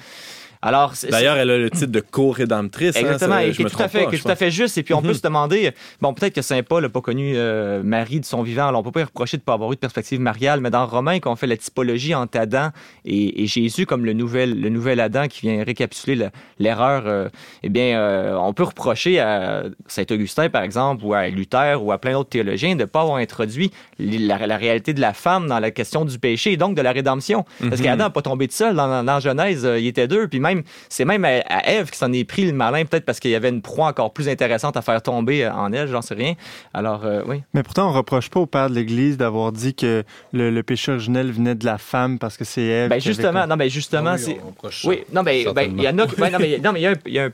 alors, 0.64 0.94
D'ailleurs, 1.10 1.38
elle 1.38 1.50
a 1.50 1.58
le 1.58 1.72
titre 1.72 1.92
de 1.92 2.00
co-rédemptrice. 2.00 2.96
Hein, 2.96 3.00
Exactement, 3.00 3.40
et 3.40 3.52
qui 3.52 3.64
est, 3.64 3.66
tout 3.66 3.82
à, 3.82 3.88
fait, 3.88 4.06
tout 4.06 4.28
à 4.28 4.36
fait 4.36 4.52
juste. 4.52 4.78
Et 4.78 4.84
puis, 4.84 4.94
on 4.94 5.02
peut 5.02 5.08
mhm. 5.08 5.14
se 5.16 5.22
demander, 5.22 5.72
bon, 6.02 6.14
peut-être 6.14 6.36
que 6.36 6.44
Saint 6.44 6.62
Paul 6.62 6.84
n'a 6.84 6.90
pas 6.90 7.02
connu 7.02 7.34
euh, 7.36 7.82
Marie 7.84 8.20
de 8.20 8.26
son 8.26 8.44
vivant, 8.44 8.68
alors 8.68 8.82
on 8.82 8.84
peut 8.84 8.92
pas 8.92 9.00
lui 9.00 9.06
reprocher 9.06 9.38
de 9.38 9.42
ne 9.42 9.46
pas 9.46 9.54
avoir 9.54 9.72
eu 9.72 9.76
de 9.76 9.80
perspective 9.80 10.20
mariale, 10.20 10.62
mais 10.62 10.70
dans 10.70 10.86
Romain, 10.86 11.20
quand 11.20 11.32
on 11.32 11.36
fait 11.36 11.48
la 11.48 11.58
typologie 11.58 12.14
entre 12.14 12.38
Adam 12.38 12.70
et, 13.06 13.48
Jésus 13.48 13.86
comme 13.86 14.06
le 14.06 14.14
nouvel, 14.14 14.62
le 14.62 14.70
nouvel 14.70 15.00
Adam 15.00 15.28
qui 15.28 15.42
vient 15.42 15.64
récapituler 15.64 16.30
l'erreur, 16.60 17.04
euh, 17.08 17.28
eh 17.64 17.70
bien, 17.70 18.00
euh, 18.00 18.36
on 18.36 18.54
peut 18.54 18.64
reprocher 18.64 19.20
à 19.20 19.64
Saint-Augustin, 19.88 20.50
par 20.50 20.62
exemple, 20.62 21.04
ou 21.04 21.14
à 21.16 21.28
Luther, 21.28 21.84
ou 21.84 21.92
à 21.92 21.98
plein 21.98 22.14
d'autres 22.14 22.30
théologiens 22.30 22.76
de 22.76 22.82
ne 22.82 22.86
pas 22.86 23.02
avoir 23.02 23.18
introduit 23.18 23.72
la, 23.98 24.38
réalité 24.38 24.94
de 24.94 25.02
la 25.02 25.14
femme 25.14 25.48
dans 25.48 25.60
la 25.60 25.72
question 25.72 26.06
du 26.06 26.20
péché 26.20 26.54
et 26.54 26.58
donc 26.58 26.76
de 26.76 26.82
la 26.82 26.92
rédemption. 26.92 27.46
Parce 27.60 27.80
mhm. 27.80 27.86
qu'Adam 27.86 28.04
n'a 28.04 28.10
pas 28.12 28.22
tombé 28.22 28.46
de 28.46 28.52
seul. 28.52 28.76
Dans, 28.76 29.04
dans 29.04 29.20
Genèse, 29.20 29.68
il 29.78 29.88
était 29.88 30.08
deux, 30.08 30.28
puis 30.28 30.40
même 30.40 30.51
c'est 30.90 31.06
même 31.06 31.26
à, 31.26 31.70
Ève 31.70 31.90
qui 31.90 31.98
s'en 31.98 32.12
est 32.14 32.24
pris 32.24 32.46
le 32.46 32.54
malin, 32.54 32.86
peut-être 32.86 33.06
parce 33.06 33.20
qu'il 33.20 33.32
y 33.32 33.36
avait 33.36 33.50
une 33.50 33.62
proie 33.62 33.88
encore 33.88 34.14
plus 34.14 34.30
intéressante 34.30 34.78
à 34.78 34.82
faire 34.82 35.02
tomber 35.02 35.46
euh, 35.46 35.54
en 35.54 35.72
elle, 35.74 35.88
j'en 35.88 36.02
sais 36.02 36.14
rien. 36.14 36.34
Alors, 36.74 37.06
euh, 37.06 37.22
oui. 37.28 37.44
Mais 37.54 37.64
pourtant, 37.64 37.90
on 37.90 37.94
reproche 37.94 38.30
pas 38.30 38.40
au 38.40 38.46
père 38.46 38.70
de 38.70 38.76
l'Église 38.76 39.18
d'avoir 39.18 39.52
dit 39.52 39.74
que 39.74 40.04
le, 40.34 40.62
péché 40.62 40.92
originel 40.92 41.32
venait 41.32 41.56
de 41.56 41.66
la 41.66 41.78
femme 41.78 42.20
parce 42.20 42.38
que 42.38 42.46
c'est 42.46 42.62
Ève. 42.62 42.90
Ben 42.90 43.02
justement, 43.02 43.48
non, 43.48 43.56
mais 43.56 43.70
justement, 43.70 44.18
c'est. 44.18 44.40
Oui, 44.84 45.04
non, 45.14 45.24
mais 45.24 45.42
il 45.42 45.82
y 45.82 45.88
en 45.88 45.98
a. 45.98 46.06
non, 46.06 46.72
mais 46.74 46.82
il 47.06 47.14
y 47.14 47.20
a, 47.20 47.30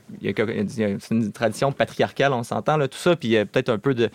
une 1.10 1.32
tradition 1.32 1.72
patriarcale, 1.72 2.32
on 2.32 2.42
s'entend 2.42 2.76
là, 2.76 2.88
tout 2.88 2.98
ça, 2.98 3.16
puis 3.16 3.28
il 3.28 3.32
y 3.32 3.38
a 3.38 3.44
peut-être 3.44 3.68
un 3.68 3.78
peu 3.78 3.94
de 3.94 4.10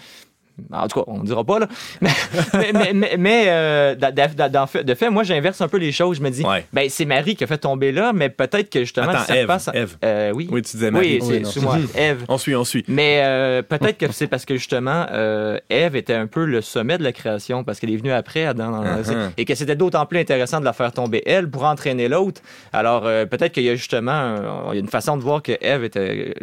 en 0.72 0.88
tout 0.88 1.00
cas, 1.00 1.06
on 1.08 1.20
ne 1.20 1.26
dira 1.26 1.44
pas, 1.44 1.60
là. 1.60 1.68
Mais, 2.02 2.94
mais, 3.18 3.46
euh, 3.48 3.96
de, 3.96 4.94
fait, 4.94 5.10
moi, 5.10 5.24
j'inverse 5.24 5.60
un 5.62 5.68
peu 5.68 5.78
les 5.78 5.92
choses. 5.92 6.18
Je 6.18 6.22
me 6.22 6.30
dis, 6.30 6.44
ben, 6.72 6.90
c'est 6.90 7.06
Marie 7.06 7.36
qui 7.36 7.44
a 7.44 7.48
fait 7.48 7.58
tomber 7.58 7.92
là, 7.92 8.12
mais 8.14 8.30
peut-être 8.30 8.70
que 8.70 8.82
justement, 8.82 9.10
Attends, 9.10 9.34
Ève, 9.74 9.98
euh, 10.04 10.32
oui. 10.34 10.48
oui, 10.52 10.62
tu 10.62 10.78
disais 10.78 10.92
Marie. 10.92 11.20
Oui, 11.22 11.44
c'est 11.46 11.62
moi, 11.62 11.78
Ève. 11.96 12.24
On 12.28 12.38
suit, 12.38 12.56
on 12.56 12.64
suit. 12.64 12.86
Mais 12.88 13.22
euh, 13.24 13.62
peut-être 13.64 13.98
que 13.98 14.12
c'est 14.12 14.28
parce 14.28 14.46
que 14.46 14.56
justement, 14.56 15.08
Ève 15.70 15.96
était 15.96 16.14
un 16.14 16.28
peu 16.28 16.46
le 16.46 16.62
sommet 16.62 16.98
de 16.98 17.04
la 17.04 17.14
création, 17.14 17.64
parce 17.64 17.80
qu'elle 17.80 17.92
est 17.92 17.98
venue 17.98 18.12
après 18.12 18.46
Adam, 18.46 18.84
uh-huh. 18.84 19.32
et 19.38 19.46
que 19.46 19.56
c'était 19.56 19.76
d'autant 19.76 20.06
plus 20.06 20.20
intéressant 20.20 20.60
de 20.60 20.66
la 20.66 20.74
faire 20.74 20.92
tomber 20.92 21.24
elle 21.26 21.50
pour 21.50 21.64
entraîner 21.64 22.08
l'autre. 22.08 22.42
Alors, 22.74 23.04
peut-être 23.04 23.54
qu'il 23.54 23.64
y 23.64 23.70
a 23.70 23.76
justement 23.76 24.36
il 24.72 24.76
y 24.76 24.78
a 24.78 24.80
une 24.80 24.88
façon 24.88 25.18
de 25.18 25.24
voir 25.24 25.42
que 25.42 25.54
Ève 25.62 25.84
était 25.84 26.34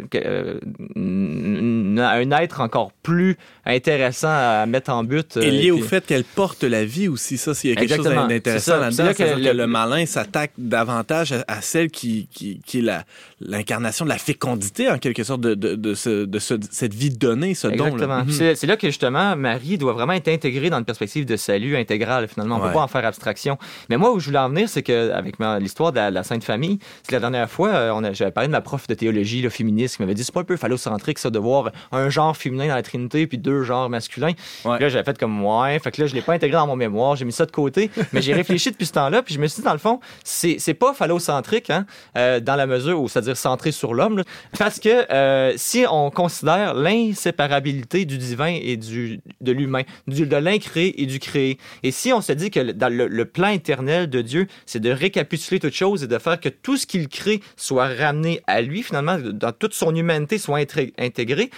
un 0.95 2.31
être 2.31 2.61
encore 2.61 2.91
plus 3.03 3.37
intéressant 3.65 4.00
intéressant 4.01 4.29
à 4.29 4.65
mettre 4.65 4.91
en 4.91 5.03
but. 5.03 5.37
Et 5.37 5.51
lié 5.51 5.69
euh, 5.69 5.75
au 5.75 5.81
fait 5.81 6.05
qu'elle 6.05 6.23
porte 6.23 6.63
la 6.63 6.83
vie 6.83 7.07
aussi, 7.07 7.37
ça, 7.37 7.53
s'il 7.53 7.69
y 7.69 7.73
a 7.73 7.75
quelque 7.75 7.95
chose 7.95 8.05
d'intéressant 8.05 8.77
là-dedans. 8.79 9.13
que, 9.13 9.53
le... 9.53 9.67
malin 9.67 10.05
s'attaque 10.05 10.51
davantage 10.57 11.33
à, 11.47 11.61
celle 11.61 11.89
qui, 11.89 12.27
qui, 12.31 12.59
qui 12.65 12.79
est 12.79 12.91
l'incarnation 13.39 14.05
de 14.05 14.09
la 14.09 14.17
fécondité, 14.17 14.89
en 14.89 14.97
quelque 14.97 15.23
sorte, 15.23 15.41
de, 15.41 15.53
de, 15.53 15.75
de, 15.75 15.93
ce, 15.93 16.25
de 16.25 16.39
cette 16.39 16.93
vie 16.93 17.09
donnée, 17.11 17.53
ce 17.53 17.67
don. 17.67 17.85
Exactement. 17.85 18.23
Mhm. 18.25 18.55
C'est 18.55 18.67
là 18.67 18.77
que, 18.77 18.87
justement, 18.87 19.35
Marie 19.35 19.77
doit 19.77 19.93
vraiment 19.93 20.13
être 20.13 20.27
intégrée 20.27 20.69
dans 20.69 20.79
une 20.79 20.85
perspective 20.85 21.25
de 21.25 21.35
salut 21.35 21.77
intégral, 21.77 22.27
finalement. 22.27 22.55
On 22.55 22.63
ne 22.63 22.67
peut 22.67 22.73
pas 22.73 22.81
en 22.81 22.87
faire 22.87 23.05
abstraction. 23.05 23.57
Mais 23.89 23.97
moi, 23.97 24.11
où 24.11 24.19
je 24.19 24.25
voulais 24.25 24.39
en 24.39 24.49
venir, 24.49 24.67
c'est 24.67 24.83
qu'avec 24.83 25.35
l'histoire 25.59 25.91
de 25.91 25.99
la, 25.99 26.23
Sainte 26.23 26.43
Famille, 26.43 26.79
c'est 27.03 27.13
la 27.13 27.19
dernière 27.19 27.49
fois, 27.49 27.69
euh, 27.69 28.13
j'avais 28.13 28.31
parlé 28.31 28.47
de 28.47 28.51
ma 28.51 28.61
prof 28.61 28.87
de 28.87 28.93
théologie, 28.93 29.41
le 29.41 29.49
féministe, 29.49 29.97
qui 29.97 30.01
m'avait 30.01 30.13
dit 30.13 30.23
c'est 30.23 30.33
pas 30.33 30.41
un 30.41 30.45
peu 30.45 30.57
phallocentrique, 30.57 31.19
ça, 31.19 31.29
de 31.29 31.39
voir 31.39 31.71
un 31.91 32.09
genre 32.09 32.35
féminin 32.35 32.67
dans 32.67 32.75
la 32.75 32.83
Trinité, 32.83 33.27
puis 33.27 33.37
deux 33.37 33.63
genres 33.63 33.89
masculin. 33.91 34.31
Là, 34.65 34.89
j'avais 34.89 35.03
fait 35.03 35.17
comme 35.17 35.45
ouais. 35.45 35.77
Fait 35.79 35.91
que 35.91 36.01
là, 36.01 36.07
je 36.07 36.15
l'ai 36.15 36.21
pas 36.21 36.33
intégré 36.33 36.57
dans 36.57 36.67
mon 36.67 36.75
mémoire. 36.75 37.15
J'ai 37.15 37.25
mis 37.25 37.31
ça 37.31 37.45
de 37.45 37.51
côté. 37.51 37.91
mais 38.13 38.21
j'ai 38.21 38.33
réfléchi 38.33 38.71
depuis 38.71 38.85
ce 38.85 38.93
temps-là. 38.93 39.21
Puis 39.21 39.35
je 39.35 39.39
me 39.39 39.47
suis 39.47 39.61
dit, 39.61 39.65
dans 39.65 39.73
le 39.73 39.79
fond, 39.79 39.99
c'est, 40.23 40.57
c'est 40.59 40.73
pas 40.73 40.93
phallocentrique, 40.93 41.69
hein, 41.69 41.85
euh, 42.17 42.39
dans 42.39 42.55
la 42.55 42.65
mesure 42.65 42.99
où, 42.99 43.07
c'est-à-dire 43.07 43.37
centré 43.37 43.71
sur 43.71 43.93
l'homme. 43.93 44.23
Parce 44.57 44.79
que 44.79 45.11
euh, 45.11 45.53
si 45.57 45.85
on 45.89 46.09
considère 46.09 46.73
l'inséparabilité 46.73 48.05
du 48.05 48.17
divin 48.17 48.57
et 48.61 48.77
du, 48.77 49.19
de 49.41 49.51
l'humain, 49.51 49.83
du, 50.07 50.25
de 50.25 50.35
l'incréé 50.35 51.01
et 51.01 51.05
du 51.05 51.19
créé, 51.19 51.57
et 51.83 51.91
si 51.91 52.11
on 52.13 52.21
se 52.21 52.31
dit 52.31 52.49
que 52.49 52.71
dans 52.71 52.91
le, 52.91 53.07
le 53.07 53.25
plan 53.25 53.49
éternel 53.49 54.09
de 54.09 54.21
Dieu, 54.21 54.47
c'est 54.65 54.79
de 54.79 54.89
récapituler 54.89 55.59
toute 55.59 55.73
chose 55.73 56.03
et 56.03 56.07
de 56.07 56.17
faire 56.17 56.39
que 56.39 56.49
tout 56.49 56.77
ce 56.77 56.85
qu'il 56.85 57.07
crée 57.07 57.41
soit 57.55 57.87
ramené 57.87 58.41
à 58.47 58.61
lui, 58.61 58.83
finalement, 58.83 59.17
dans 59.19 59.51
toute 59.51 59.73
son 59.73 59.95
humanité 59.95 60.37
soit 60.37 60.59
intégré, 60.97 61.49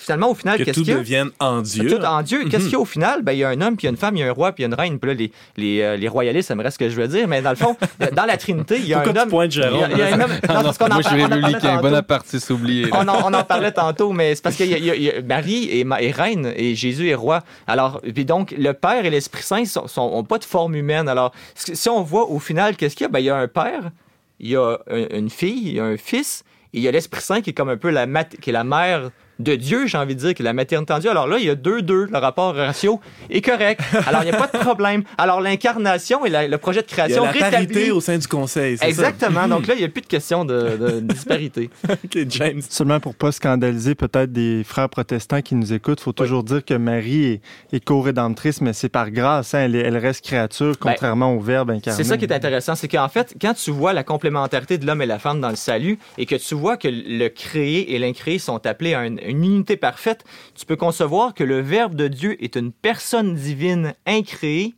finalement, 0.00 0.30
au 0.30 0.34
final, 0.34 0.58
qu'est-ce 0.58 0.80
qu'il 0.80 0.88
y 0.88 0.90
a? 0.92 0.94
tout 0.94 1.00
devienne 1.00 1.30
en 1.38 1.60
Dieu. 1.60 1.88
Tout 1.88 2.04
en 2.04 2.22
Dieu. 2.22 2.44
Qu'est-ce 2.44 2.64
qu'il 2.64 2.72
y 2.72 2.76
a 2.76 2.80
au 2.80 2.84
final? 2.84 3.22
Ben, 3.22 3.32
il 3.32 3.38
y 3.38 3.44
a 3.44 3.50
un 3.50 3.60
homme, 3.60 3.76
puis 3.76 3.84
il 3.84 3.88
y 3.88 3.88
a 3.88 3.90
une 3.90 3.96
femme, 3.96 4.16
il 4.16 4.20
y 4.20 4.22
a 4.22 4.28
un 4.28 4.32
roi, 4.32 4.52
puis 4.52 4.62
il 4.62 4.66
y 4.66 4.70
a 4.70 4.74
une 4.74 4.80
reine. 4.80 4.98
Puis 4.98 5.10
là, 5.10 5.14
les, 5.14 5.32
les, 5.56 5.80
euh, 5.82 5.96
les 5.96 6.08
royalistes, 6.08 6.48
ça 6.48 6.54
me 6.54 6.62
reste 6.62 6.74
ce 6.74 6.78
que 6.78 6.88
je 6.88 6.96
veux 6.96 7.08
dire. 7.08 7.28
Mais 7.28 7.42
dans 7.42 7.50
le 7.50 7.56
fond, 7.56 7.76
dans 8.12 8.24
la 8.24 8.36
Trinité, 8.36 8.76
il 8.78 8.86
y 8.86 8.94
a 8.94 9.00
un 9.00 9.16
homme. 9.16 9.28
Point 9.28 9.48
de 9.48 9.52
il, 9.52 9.60
y 9.60 9.62
a, 9.62 9.90
il 9.90 9.98
y 9.98 10.02
a 10.02 10.14
un 10.14 10.20
homme. 10.20 10.32
Non, 10.48 10.62
parce 10.62 10.78
qu'on 10.78 10.88
moi, 10.88 11.02
je 11.02 11.08
suis 11.08 11.22
républicain. 11.22 11.80
Bonapartiste 11.80 12.50
oublié. 12.50 12.88
On 12.92 13.06
en, 13.08 13.30
on 13.30 13.34
en 13.34 13.44
parlait 13.44 13.72
tantôt, 13.72 14.12
mais 14.12 14.34
c'est 14.34 14.42
parce 14.42 14.56
que 14.56 14.64
y 14.64 15.10
a, 15.10 15.22
Marie 15.22 15.68
est, 15.70 15.86
est, 15.86 16.10
reine 16.10 16.52
et 16.56 16.74
Jésus 16.74 17.08
est 17.08 17.14
roi. 17.14 17.42
Alors, 17.66 18.00
puis 18.14 18.24
donc, 18.24 18.54
le 18.56 18.72
Père 18.72 19.04
et 19.04 19.10
l'Esprit 19.10 19.42
Saint 19.42 19.64
sont, 19.64 19.86
sont, 19.86 20.24
pas 20.24 20.38
de 20.38 20.44
forme 20.44 20.74
humaine. 20.74 21.08
Alors, 21.08 21.32
si 21.54 21.88
on 21.88 22.02
voit 22.02 22.30
au 22.30 22.38
final, 22.38 22.76
qu'est-ce 22.76 22.96
qu'il 22.96 23.04
y 23.04 23.06
a? 23.06 23.08
Ben, 23.08 23.20
il 23.20 23.26
y 23.26 23.30
a 23.30 23.36
un 23.36 23.48
père, 23.48 23.90
il 24.38 24.50
y 24.50 24.56
a 24.56 24.78
une 24.88 25.30
fille, 25.30 25.62
il 25.68 25.74
y 25.74 25.80
a 25.80 25.84
un 25.84 25.96
fils, 25.96 26.44
Et 26.72 26.78
il 26.78 26.82
y 26.82 26.88
a 26.88 26.90
l'Esprit 26.90 27.20
Saint 27.20 27.40
qui 27.40 27.50
est 27.50 27.52
comme 27.54 27.68
un 27.68 27.76
peu 27.76 27.90
la, 27.90 28.06
qui 28.24 28.50
est 28.50 28.52
la 28.52 28.64
mère 28.64 29.10
de 29.40 29.56
Dieu, 29.56 29.86
j'ai 29.86 29.98
envie 29.98 30.14
de 30.14 30.20
dire, 30.20 30.34
que 30.34 30.42
la 30.42 30.52
maternité 30.52 30.92
en 30.92 30.98
Dieu. 30.98 31.10
Alors 31.10 31.26
là, 31.26 31.38
il 31.38 31.44
y 31.44 31.50
a 31.50 31.54
deux, 31.54 31.82
deux, 31.82 32.06
le 32.06 32.18
rapport 32.18 32.54
ratio 32.54 33.00
est 33.30 33.40
correct. 33.40 33.80
Alors, 34.06 34.22
il 34.22 34.30
n'y 34.30 34.36
a 34.36 34.38
pas 34.38 34.46
de 34.46 34.62
problème. 34.62 35.02
Alors, 35.18 35.40
l'incarnation 35.40 36.24
et 36.24 36.48
le 36.48 36.58
projet 36.58 36.82
de 36.82 36.86
création 36.86 37.24
Il 37.32 37.38
y 37.38 37.42
a 37.42 37.50
la 37.50 37.50
parité 37.50 37.90
au 37.90 38.00
sein 38.00 38.18
du 38.18 38.28
conseil, 38.28 38.76
Exactement. 38.82 39.48
Donc 39.48 39.66
là, 39.66 39.74
il 39.74 39.78
n'y 39.78 39.84
a 39.84 39.88
plus 39.88 40.02
de 40.02 40.06
question 40.06 40.44
de, 40.44 41.00
disparité. 41.02 41.70
OK, 41.88 42.18
James. 42.28 42.60
Seulement 42.68 43.00
pour 43.00 43.14
pas 43.14 43.32
scandaliser 43.32 43.94
peut-être 43.94 44.32
des 44.32 44.62
frères 44.64 44.88
protestants 44.88 45.40
qui 45.40 45.54
nous 45.54 45.72
écoutent, 45.72 46.00
il 46.00 46.04
faut 46.04 46.12
toujours 46.12 46.44
dire 46.44 46.64
que 46.64 46.74
Marie 46.74 47.40
est, 47.72 47.84
co-rédemptrice, 47.84 48.60
mais 48.60 48.72
c'est 48.72 48.88
par 48.88 49.10
grâce. 49.10 49.54
Hein. 49.54 49.70
elle, 49.72 49.96
reste 49.96 50.24
créature, 50.24 50.72
ben, 50.72 50.92
contrairement 50.92 51.34
au 51.34 51.40
Verbe 51.40 51.70
incarné. 51.70 51.96
C'est 51.96 52.08
ça 52.08 52.16
qui 52.16 52.26
est 52.26 52.32
intéressant. 52.32 52.74
C'est 52.74 52.88
qu'en 52.88 53.08
fait, 53.08 53.34
quand 53.40 53.54
tu 53.54 53.70
vois 53.70 53.92
la 53.92 54.04
complémentarité 54.04 54.78
de 54.78 54.86
l'homme 54.86 55.02
et 55.02 55.06
la 55.06 55.18
femme 55.18 55.40
dans 55.40 55.48
le 55.48 55.56
salut 55.56 55.98
et 56.18 56.26
que 56.26 56.36
tu 56.36 56.54
vois 56.54 56.76
que 56.76 56.88
le 56.88 57.28
créé 57.28 57.94
et 57.94 57.98
l'incréé 57.98 58.38
sont 58.38 58.66
appelés 58.66 58.94
à 58.94 59.06
une 59.06 59.29
une 59.29 59.29
unité 59.30 59.76
parfaite, 59.76 60.24
tu 60.54 60.66
peux 60.66 60.76
concevoir 60.76 61.34
que 61.34 61.44
le 61.44 61.60
Verbe 61.60 61.94
de 61.94 62.08
Dieu 62.08 62.42
est 62.42 62.56
une 62.56 62.72
personne 62.72 63.34
divine 63.34 63.94
incréée, 64.06 64.74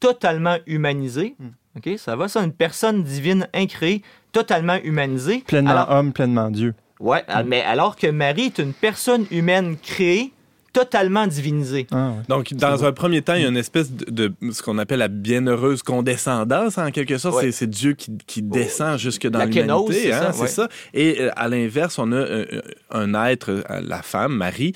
totalement 0.00 0.56
humanisée. 0.66 1.36
Hmm. 1.38 1.50
OK, 1.76 1.98
ça 1.98 2.16
va, 2.16 2.28
ça, 2.28 2.42
une 2.42 2.52
personne 2.52 3.02
divine 3.02 3.48
incréée, 3.54 4.02
totalement 4.32 4.76
humanisée. 4.82 5.42
Pleinement 5.46 5.86
homme, 5.88 6.12
pleinement 6.12 6.50
Dieu. 6.50 6.74
Ouais, 6.98 7.24
hmm. 7.28 7.42
mais 7.46 7.62
alors 7.62 7.96
que 7.96 8.06
Marie 8.06 8.46
est 8.46 8.58
une 8.58 8.72
personne 8.72 9.26
humaine 9.30 9.76
créée, 9.76 10.32
totalement 10.72 11.26
divinisé. 11.26 11.86
Ah, 11.90 12.14
Donc, 12.28 12.52
dans 12.54 12.84
un 12.84 12.92
premier 12.92 13.22
temps, 13.22 13.34
il 13.34 13.42
y 13.42 13.44
a 13.44 13.48
une 13.48 13.56
espèce 13.56 13.90
de, 13.92 14.32
ce 14.52 14.62
qu'on 14.62 14.78
appelle 14.78 15.00
la 15.00 15.08
bienheureuse 15.08 15.82
condescendance, 15.82 16.78
en 16.78 16.90
quelque 16.90 17.18
sorte. 17.18 17.44
C'est 17.50 17.68
Dieu 17.68 17.94
qui, 17.94 18.16
qui 18.26 18.42
descend 18.42 18.98
jusque 18.98 19.26
dans 19.26 19.44
l'humanité. 19.44 20.12
Hein, 20.12 20.32
c'est 20.32 20.46
ça. 20.46 20.68
Et 20.94 21.20
euh, 21.20 21.30
à 21.36 21.48
l'inverse, 21.48 21.98
on 21.98 22.12
a 22.12 22.16
euh, 22.16 22.62
un, 22.90 23.14
être, 23.26 23.50
euh, 23.50 23.80
la 23.82 24.02
femme, 24.02 24.34
Marie, 24.34 24.72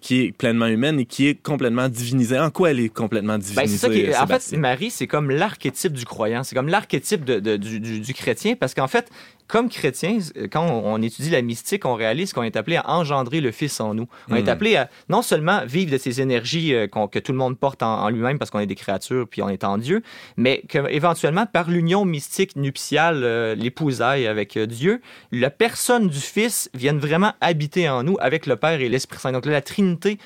qui 0.00 0.22
est 0.22 0.32
pleinement 0.32 0.66
humaine 0.66 0.98
et 1.00 1.06
qui 1.06 1.28
est 1.28 1.40
complètement 1.40 1.88
divinisée. 1.88 2.38
En 2.38 2.50
quoi 2.50 2.70
elle 2.70 2.80
est 2.80 2.88
complètement 2.88 3.38
divinisée? 3.38 3.62
Ben, 3.62 3.68
c'est 3.68 3.76
ça 3.76 3.88
qui 3.88 4.16
en 4.16 4.26
fait, 4.26 4.56
Marie, 4.56 4.90
c'est 4.90 5.06
comme 5.06 5.30
l'archétype 5.30 5.92
du 5.92 6.04
croyant. 6.04 6.42
C'est 6.42 6.54
comme 6.54 6.68
l'archétype 6.68 7.24
de, 7.24 7.56
du, 7.56 7.80
du, 7.80 8.14
chrétien 8.14 8.56
parce 8.56 8.74
qu'en 8.74 8.88
fait, 8.88 9.10
comme 9.50 9.68
chrétiens, 9.68 10.18
quand 10.52 10.64
on, 10.64 11.02
étudie 11.02 11.30
la 11.30 11.42
mystique, 11.42 11.84
on 11.84 11.94
réalise 11.94 12.32
qu'on 12.32 12.44
est 12.44 12.56
appelé 12.56 12.76
à 12.76 12.88
engendrer 12.88 13.40
le 13.40 13.50
Fils 13.50 13.80
en 13.80 13.94
nous. 13.94 14.06
On 14.28 14.36
est 14.36 14.42
hmm. 14.42 14.48
appelé 14.48 14.76
à 14.76 14.88
non 15.08 15.22
seulement 15.22 15.64
vivre 15.66 15.90
de 15.90 15.98
ces 15.98 16.20
énergies 16.20 16.72
euh, 16.72 16.86
que 16.86 17.18
tout 17.18 17.32
le 17.32 17.38
monde 17.38 17.58
porte 17.58 17.82
en, 17.82 18.08
lui-même 18.10 18.38
parce 18.38 18.50
qu'on 18.50 18.60
est 18.60 18.66
des 18.66 18.76
créatures 18.76 19.26
puis 19.28 19.42
on 19.42 19.48
est 19.48 19.64
en 19.64 19.76
Dieu, 19.76 20.02
mais 20.36 20.62
qu'éventuellement, 20.68 21.46
par 21.46 21.68
l'union 21.68 22.04
mystique 22.04 22.54
nuptiale, 22.54 23.22
euh, 23.24 23.56
l'épousaille 23.56 24.26
avec 24.28 24.56
euh, 24.56 24.66
Dieu, 24.66 25.00
la 25.32 25.50
personne 25.50 26.08
du 26.08 26.20
Fils 26.20 26.70
vienne 26.74 26.98
vraiment 26.98 27.32
habiter 27.40 27.88
en 27.88 28.04
nous 28.04 28.16
avec 28.20 28.46
le 28.46 28.54
Père 28.54 28.80
et 28.80 28.88
l'Esprit 28.88 29.18
Saint. 29.18 29.32
Donc 29.32 29.46
la 29.46 29.59
Trinité 29.60 30.18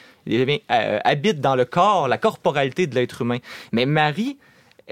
habite 0.68 1.40
dans 1.40 1.56
le 1.56 1.64
corps, 1.64 2.08
la 2.08 2.18
corporalité 2.18 2.86
de 2.86 2.94
l'être 2.94 3.22
humain. 3.22 3.38
Mais 3.72 3.86
Marie, 3.86 4.38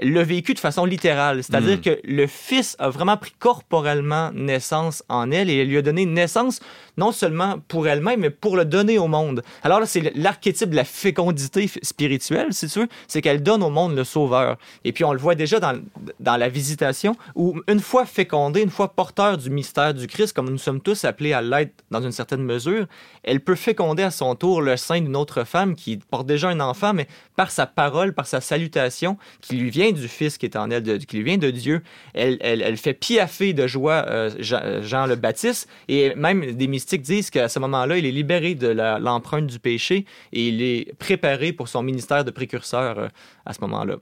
l'a 0.01 0.23
vécu 0.23 0.53
de 0.53 0.59
façon 0.59 0.85
littérale. 0.85 1.43
C'est-à-dire 1.43 1.77
hmm. 1.77 1.81
que 1.81 1.99
le 2.03 2.27
Fils 2.27 2.75
a 2.79 2.89
vraiment 2.89 3.17
pris 3.17 3.33
corporellement 3.37 4.31
naissance 4.33 5.03
en 5.09 5.31
elle 5.31 5.49
et 5.49 5.57
elle 5.57 5.67
lui 5.67 5.77
a 5.77 5.81
donné 5.81 6.05
naissance 6.05 6.59
non 6.97 7.11
seulement 7.11 7.59
pour 7.67 7.87
elle-même, 7.87 8.19
mais 8.19 8.29
pour 8.29 8.55
le 8.55 8.65
donner 8.65 8.97
au 8.99 9.07
monde. 9.07 9.41
Alors 9.63 9.79
là, 9.79 9.85
c'est 9.85 10.15
l'archétype 10.15 10.69
de 10.69 10.75
la 10.75 10.83
fécondité 10.83 11.67
spirituelle, 11.81 12.53
si 12.53 12.67
tu 12.67 12.79
veux, 12.79 12.87
c'est 13.07 13.21
qu'elle 13.21 13.41
donne 13.41 13.63
au 13.63 13.69
monde 13.69 13.95
le 13.95 14.03
Sauveur. 14.03 14.57
Et 14.83 14.91
puis 14.91 15.03
on 15.03 15.13
le 15.13 15.19
voit 15.19 15.35
déjà 15.35 15.59
dans, 15.59 15.79
dans 16.19 16.37
la 16.37 16.49
visitation, 16.49 17.15
où 17.35 17.59
une 17.67 17.79
fois 17.79 18.05
fécondée, 18.05 18.61
une 18.61 18.69
fois 18.69 18.89
porteur 18.89 19.37
du 19.37 19.49
mystère 19.49 19.93
du 19.93 20.07
Christ, 20.07 20.33
comme 20.33 20.49
nous 20.49 20.57
sommes 20.57 20.81
tous 20.81 21.03
appelés 21.05 21.33
à 21.33 21.41
l'être 21.41 21.83
dans 21.89 22.01
une 22.01 22.11
certaine 22.11 22.43
mesure, 22.43 22.85
elle 23.23 23.39
peut 23.39 23.55
féconder 23.55 24.03
à 24.03 24.11
son 24.11 24.35
tour 24.35 24.61
le 24.61 24.77
sein 24.77 25.01
d'une 25.01 25.15
autre 25.15 25.43
femme 25.45 25.75
qui 25.75 25.97
porte 25.97 26.27
déjà 26.27 26.49
un 26.49 26.59
enfant, 26.59 26.93
mais 26.93 27.07
par 27.35 27.51
sa 27.51 27.65
parole, 27.65 28.13
par 28.13 28.27
sa 28.27 28.41
salutation, 28.41 29.17
qui 29.41 29.55
lui 29.55 29.69
vient 29.69 29.82
du 29.91 30.07
Fils 30.07 30.37
qui 30.37 30.45
est 30.45 30.55
en 30.55 30.69
elle, 30.71 31.05
qui 31.05 31.17
lui 31.17 31.23
vient 31.23 31.37
de 31.37 31.51
Dieu, 31.51 31.81
elle 32.13 32.77
fait 32.77 32.93
piaffer 32.93 33.53
de 33.53 33.67
joie 33.67 34.05
euh, 34.07 34.29
Jean, 34.39 35.05
le 35.05 35.15
Baptiste, 35.15 35.67
et 35.87 36.15
même 36.15 36.53
des 36.53 36.67
mystiques 36.67 37.01
disent 37.01 37.29
qu'à 37.29 37.49
ce 37.49 37.59
moment-là, 37.59 37.97
il 37.97 38.05
est 38.05 38.11
libéré 38.11 38.55
de 38.55 38.67
l'empreinte 38.67 39.47
du 39.47 39.59
péché 39.59 40.05
et 40.31 40.47
il 40.47 40.61
est 40.61 40.93
préparé 40.97 41.53
pour 41.53 41.67
son 41.67 41.83
ministère 41.83 42.23
de 42.23 42.31
précurseur 42.31 42.99
euh, 42.99 43.07
à 43.45 43.53
ce 43.53 43.61
moment-là 43.61 43.97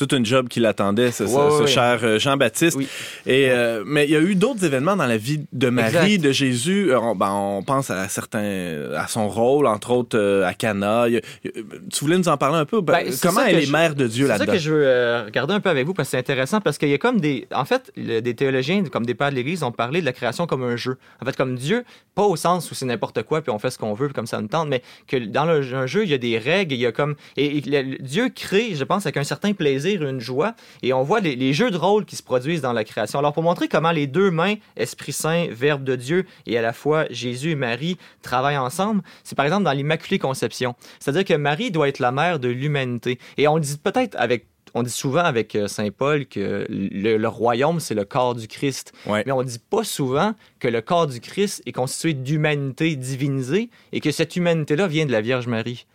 toute 0.00 0.14
une 0.14 0.24
job 0.24 0.48
qui 0.48 0.60
l'attendait, 0.60 1.12
ce, 1.12 1.26
cher 1.66 2.00
euh, 2.02 2.18
Jean-Baptiste. 2.18 2.78
Et 3.26 3.50
euh, 3.50 3.84
mais 3.86 4.06
il 4.06 4.10
y 4.10 4.16
a 4.16 4.20
eu 4.20 4.34
d'autres 4.34 4.64
événements 4.64 4.96
dans 4.96 5.04
la 5.04 5.18
vie 5.18 5.44
de 5.52 5.68
Marie, 5.68 6.18
de 6.18 6.32
Jésus. 6.32 6.90
Euh, 6.90 6.98
ben, 7.14 7.30
on, 7.30 7.62
pense 7.62 7.90
à 7.90 8.08
certains, 8.08 8.92
à 8.96 9.06
son 9.08 9.28
rôle, 9.28 9.66
entre 9.66 9.90
autres 9.90 10.42
à 10.42 10.54
Cana. 10.54 11.04
tu 11.42 12.00
voulais 12.00 12.16
nous 12.16 12.28
en 12.28 12.38
parler 12.38 12.56
un 12.56 12.64
peu? 12.64 12.80
Ben, 12.80 13.04
ben, 13.04 13.12
Comment 13.22 13.42
elle 13.42 13.62
est 13.62 13.70
mère 13.70 13.94
de 13.94 14.06
Dieu 14.06 14.26
là-dedans 14.26 14.44
C'est 14.44 14.50
ça 14.50 14.56
que 14.56 14.62
je 14.62 14.72
veux 14.72 15.24
regarder 15.26 15.52
un 15.52 15.60
peu 15.60 15.68
avec 15.68 15.86
vous 15.86 15.92
parce 15.92 16.08
que 16.08 16.12
c'est 16.12 16.18
intéressant 16.18 16.62
parce 16.62 16.78
qu'il 16.78 16.88
y 16.88 16.94
a 16.94 16.98
comme 16.98 17.20
des, 17.20 17.46
en 17.54 17.66
fait, 17.66 17.92
des 17.96 18.34
théologiens 18.34 18.82
comme 18.84 19.04
des 19.04 19.14
pères 19.14 19.30
de 19.30 19.34
l'Église 19.34 19.62
ont 19.62 19.72
parlé 19.72 20.00
de 20.00 20.06
la 20.06 20.14
création 20.14 20.46
comme 20.46 20.62
un 20.62 20.76
jeu. 20.76 20.96
En 21.20 21.26
fait, 21.26 21.36
comme 21.36 21.56
Dieu, 21.56 21.84
pas 22.14 22.24
au 22.24 22.36
sens 22.36 22.70
où 22.70 22.74
c'est 22.74 22.86
n'importe 22.86 23.22
quoi 23.24 23.42
puis 23.42 23.50
on 23.50 23.58
fait 23.58 23.70
ce 23.70 23.78
qu'on 23.78 23.92
veut 23.92 24.08
comme 24.08 24.26
ça 24.26 24.40
nous 24.40 24.48
tente, 24.48 24.68
mais 24.68 24.82
que 25.06 25.18
dans 25.18 25.44
le, 25.44 25.74
un 25.74 25.86
jeu 25.86 26.04
il 26.04 26.10
y 26.10 26.14
a 26.14 26.18
des 26.18 26.38
règles, 26.38 26.72
il 26.72 26.80
y 26.80 26.86
a 26.86 26.92
comme 26.92 27.16
et 27.36 27.60
Dieu 28.00 28.30
crée, 28.34 28.74
je 28.74 28.84
pense, 28.84 29.04
avec 29.04 29.18
un 29.18 29.24
certain 29.24 29.52
plaisir 29.52 29.89
une 29.94 30.20
joie. 30.20 30.54
Et 30.82 30.92
on 30.92 31.02
voit 31.02 31.20
les, 31.20 31.52
jeux 31.52 31.70
de 31.70 31.76
rôle 31.76 32.04
qui 32.04 32.16
se 32.16 32.22
produisent 32.22 32.60
dans 32.60 32.72
la 32.72 32.84
création. 32.84 33.18
Alors, 33.18 33.32
pour 33.32 33.42
montrer 33.42 33.68
comment 33.68 33.90
les 33.90 34.06
deux 34.06 34.30
mains, 34.30 34.54
Esprit 34.76 35.12
Saint, 35.12 35.46
Verbe 35.50 35.84
de 35.84 35.96
Dieu, 35.96 36.26
et 36.46 36.56
à 36.58 36.62
la 36.62 36.72
fois 36.72 37.06
Jésus 37.10 37.52
et 37.52 37.56
Marie, 37.56 37.98
travaillent 38.22 38.58
ensemble, 38.58 39.02
c'est 39.24 39.36
par 39.36 39.44
exemple 39.44 39.64
dans 39.64 39.72
l'Immaculée 39.72 40.18
Conception. 40.18 40.74
C'est-à-dire 40.98 41.24
que 41.24 41.34
Marie 41.34 41.70
doit 41.70 41.88
être 41.88 41.98
la 41.98 42.12
mère 42.12 42.38
de 42.38 42.48
l'humanité. 42.48 43.18
Et 43.36 43.48
on 43.48 43.58
dit 43.58 43.76
peut-être 43.82 44.16
avec 44.18 44.46
on 44.74 44.82
dit 44.82 44.90
souvent 44.90 45.24
avec 45.24 45.54
euh, 45.56 45.68
Saint 45.68 45.90
Paul 45.90 46.26
que 46.26 46.66
le, 46.68 47.26
royaume, 47.26 47.80
c'est 47.80 47.94
le 47.94 48.04
corps 48.04 48.34
du 48.34 48.48
Christ. 48.48 48.92
Mais 49.06 49.32
on 49.32 49.42
ne 49.42 49.48
dit 49.48 49.58
pas 49.58 49.84
souvent 49.84 50.34
que 50.58 50.68
le 50.68 50.80
corps 50.80 51.06
du 51.06 51.20
Christ 51.20 51.62
est 51.66 51.72
constitué 51.72 52.14
d'humanité 52.14 52.96
divinisée 52.96 53.70
et 53.92 54.00
que 54.00 54.10
cette 54.10 54.36
humanité-là 54.36 54.86
vient 54.86 55.06
de 55.06 55.12
la 55.12 55.20
Vierge 55.20 55.46
Marie. 55.46 55.86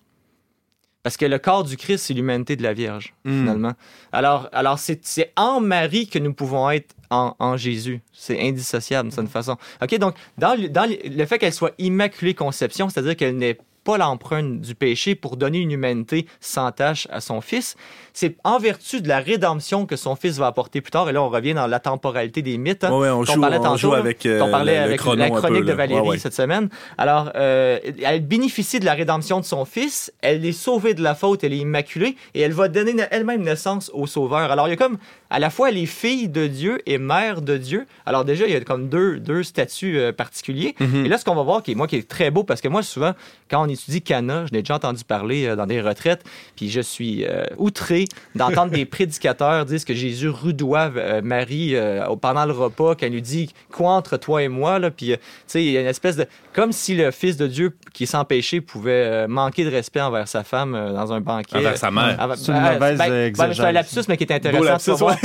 Parce 1.06 1.18
que 1.18 1.26
le 1.28 1.38
corps 1.38 1.64
du 1.64 1.78
Christ, 1.78 2.06
c'est 2.06 2.16
l'humanité 2.16 2.56
de 2.56 2.64
la 2.64 2.74
Vierge, 2.74 3.14
hmm. 3.26 3.42
finalement. 3.42 3.74
Alors, 4.12 4.50
alors 4.52 4.80
c'est 4.80 5.32
en 5.36 5.62
Marie 5.62 6.08
que 6.08 6.18
nous 6.18 6.34
pouvons 6.34 6.68
être 6.72 6.96
en, 7.12 7.58
Jésus. 7.58 8.02
C'est 8.12 8.42
indissociable, 8.42 9.10
de 9.10 9.14
cette 9.14 9.30
façon. 9.30 9.56
OK, 9.84 9.96
donc, 10.00 10.16
dans, 10.40 10.60
dans 10.72 10.90
le 10.90 11.26
fait 11.28 11.38
qu'elle 11.38 11.54
soit 11.54 11.76
immaculée 11.78 12.34
conception, 12.34 12.90
c'est-à-dire 12.90 13.16
qu'elle 13.16 13.38
n'est 13.38 13.60
pas 13.86 13.98
l'empreinte 13.98 14.60
du 14.60 14.76
péché 14.76 15.16
pour 15.16 15.38
donner 15.38 15.60
une 15.60 15.72
humanité 15.72 16.26
sans 16.42 16.72
tâche 16.72 17.08
à 17.12 17.22
son 17.22 17.40
fils, 17.40 17.78
c'est 18.14 18.36
en 18.44 18.58
vertu 18.58 19.02
de 19.02 19.08
la 19.08 19.20
rédemption 19.20 19.86
que 19.86 19.96
son 19.96 20.16
fils 20.16 20.38
va 20.38 20.48
apporter 20.48 20.82
plus 20.82 20.92
tard. 20.92 21.08
Et 21.10 21.14
là, 21.14 21.22
on 21.22 21.30
revient 21.30 21.54
dans 21.54 21.68
la 21.68 21.80
temporalité 21.80 22.42
des 22.42 22.58
mythes. 22.58 22.84
Hein, 22.84 22.92
on, 22.92 23.24
joue, 23.24 23.40
parlait 23.40 23.60
tantôt, 23.60 23.94
avec, 23.94 24.26
euh, 24.26 24.42
on 24.42 24.50
parlait 24.50 24.78
avec 24.78 25.06
la 25.06 25.30
chronique 25.30 25.66
de 25.66 25.74
Valérie 25.74 26.20
cette 26.20 26.34
semaine. 26.34 26.70
Alors, 26.98 27.32
euh, 27.36 27.78
elle 28.02 28.26
bénéficie 28.26 28.80
de 28.80 28.86
la 28.86 28.94
rédemption 28.94 29.40
de 29.40 29.46
son 29.46 29.66
fils. 29.66 30.12
Elle 30.22 30.46
est 30.46 30.54
sauvée 30.54 30.94
de 30.94 31.04
la 31.04 31.14
faute. 31.14 31.44
Elle 31.44 31.54
est 31.54 31.58
immaculée. 31.58 32.16
Et 32.34 32.42
elle 32.42 32.54
va 32.54 32.68
donner 32.70 32.96
elle-même 33.12 33.44
naissance 33.44 33.92
au 33.94 34.08
Sauveur. 34.08 34.50
Alors, 34.52 34.68
il 34.68 34.72
y 34.72 34.74
a 34.74 34.78
comme, 34.78 34.98
à 35.30 35.40
la 35.40 35.50
fois, 35.50 35.70
elle 35.70 35.78
est 35.78 35.86
fille 35.86 36.28
de 36.28 36.48
Dieu 36.48 36.82
et 36.86 36.98
mère 36.98 37.42
de 37.42 37.58
Dieu. 37.58 37.86
Alors, 38.06 38.26
déjà, 38.26 38.46
il 38.48 38.54
y 38.54 38.56
a 38.56 38.62
comme 38.62 38.90
deux, 38.90 39.20
deux 39.20 39.44
statuts 39.44 40.00
euh, 40.00 40.12
particuliers. 40.12 40.74
Mm-hmm. 40.80 41.06
Et 41.06 41.10
là, 41.10 41.18
ce 41.18 41.26
qu'on 41.26 41.36
va 41.36 41.44
voir, 41.44 41.62
qui 41.62 41.72
est, 41.72 41.76
moi, 41.76 41.88
qui 41.88 41.98
est 41.98 42.08
très 42.08 42.32
beau, 42.32 42.44
parce 42.44 42.62
que 42.62 42.70
moi, 42.70 42.82
souvent, 42.82 43.14
quand 43.50 43.64
on 43.64 43.68
étudie 43.76 44.02
Cana, 44.02 44.46
je 44.46 44.52
l'ai 44.52 44.62
déjà 44.62 44.76
entendu 44.76 45.04
parler 45.04 45.56
dans 45.56 45.66
des 45.66 45.82
retraites, 45.82 46.24
puis 46.56 46.70
je 46.70 46.82
suis 46.82 47.26
outré 47.58 48.06
d'entendre 48.36 48.72
des 48.72 48.86
prédicateurs 48.96 49.66
dire 49.66 49.86
que 49.86 49.94
Jésus 49.94 50.30
rudoive 50.30 50.98
euh, 50.98 51.22
Marie 51.24 51.76
euh, 51.76 52.04
pendant 52.22 52.46
le 52.46 52.54
repas, 52.54 52.96
qu'elle 52.96 53.12
lui 53.12 53.22
dit 53.22 53.54
quoi 53.72 53.92
entre 53.92 54.18
toi 54.18 54.44
et 54.44 54.48
moi, 54.48 54.80
là, 54.80 54.92
puis 54.92 55.14
euh, 55.14 55.16
tu 55.16 55.22
sais, 55.48 55.64
il 55.64 55.72
y 55.72 55.78
a 55.78 55.82
une 55.82 55.88
espèce 55.88 56.16
de 56.16 56.26
comme 56.54 56.72
si 56.72 56.96
le 56.96 57.12
Fils 57.12 57.38
de 57.38 57.48
Dieu 57.48 57.76
qui 57.94 58.04
est 58.04 58.08
sans 58.08 58.24
péché 58.24 58.62
pouvait 58.62 59.28
manquer 59.28 59.66
de 59.66 59.70
respect 59.70 60.02
envers 60.02 60.28
sa 60.28 60.44
femme 60.44 60.72
dans 60.72 61.12
un 61.12 61.20
banquet. 61.20 61.58
Envers 61.58 61.78
sa 61.78 61.92
mère. 61.92 62.18
c'est 62.38 62.52
une 62.52 62.62
mauvaise 62.62 62.98
ben, 62.98 63.32
ben, 63.32 63.54
C'est 63.54 63.62
un 63.62 63.72
lapsus, 63.72 64.02
mais 64.08 64.16
qui 64.16 64.24
est 64.24 64.34
intéressant. 64.34 64.80
C'est 64.80 64.92
vrai 64.94 65.16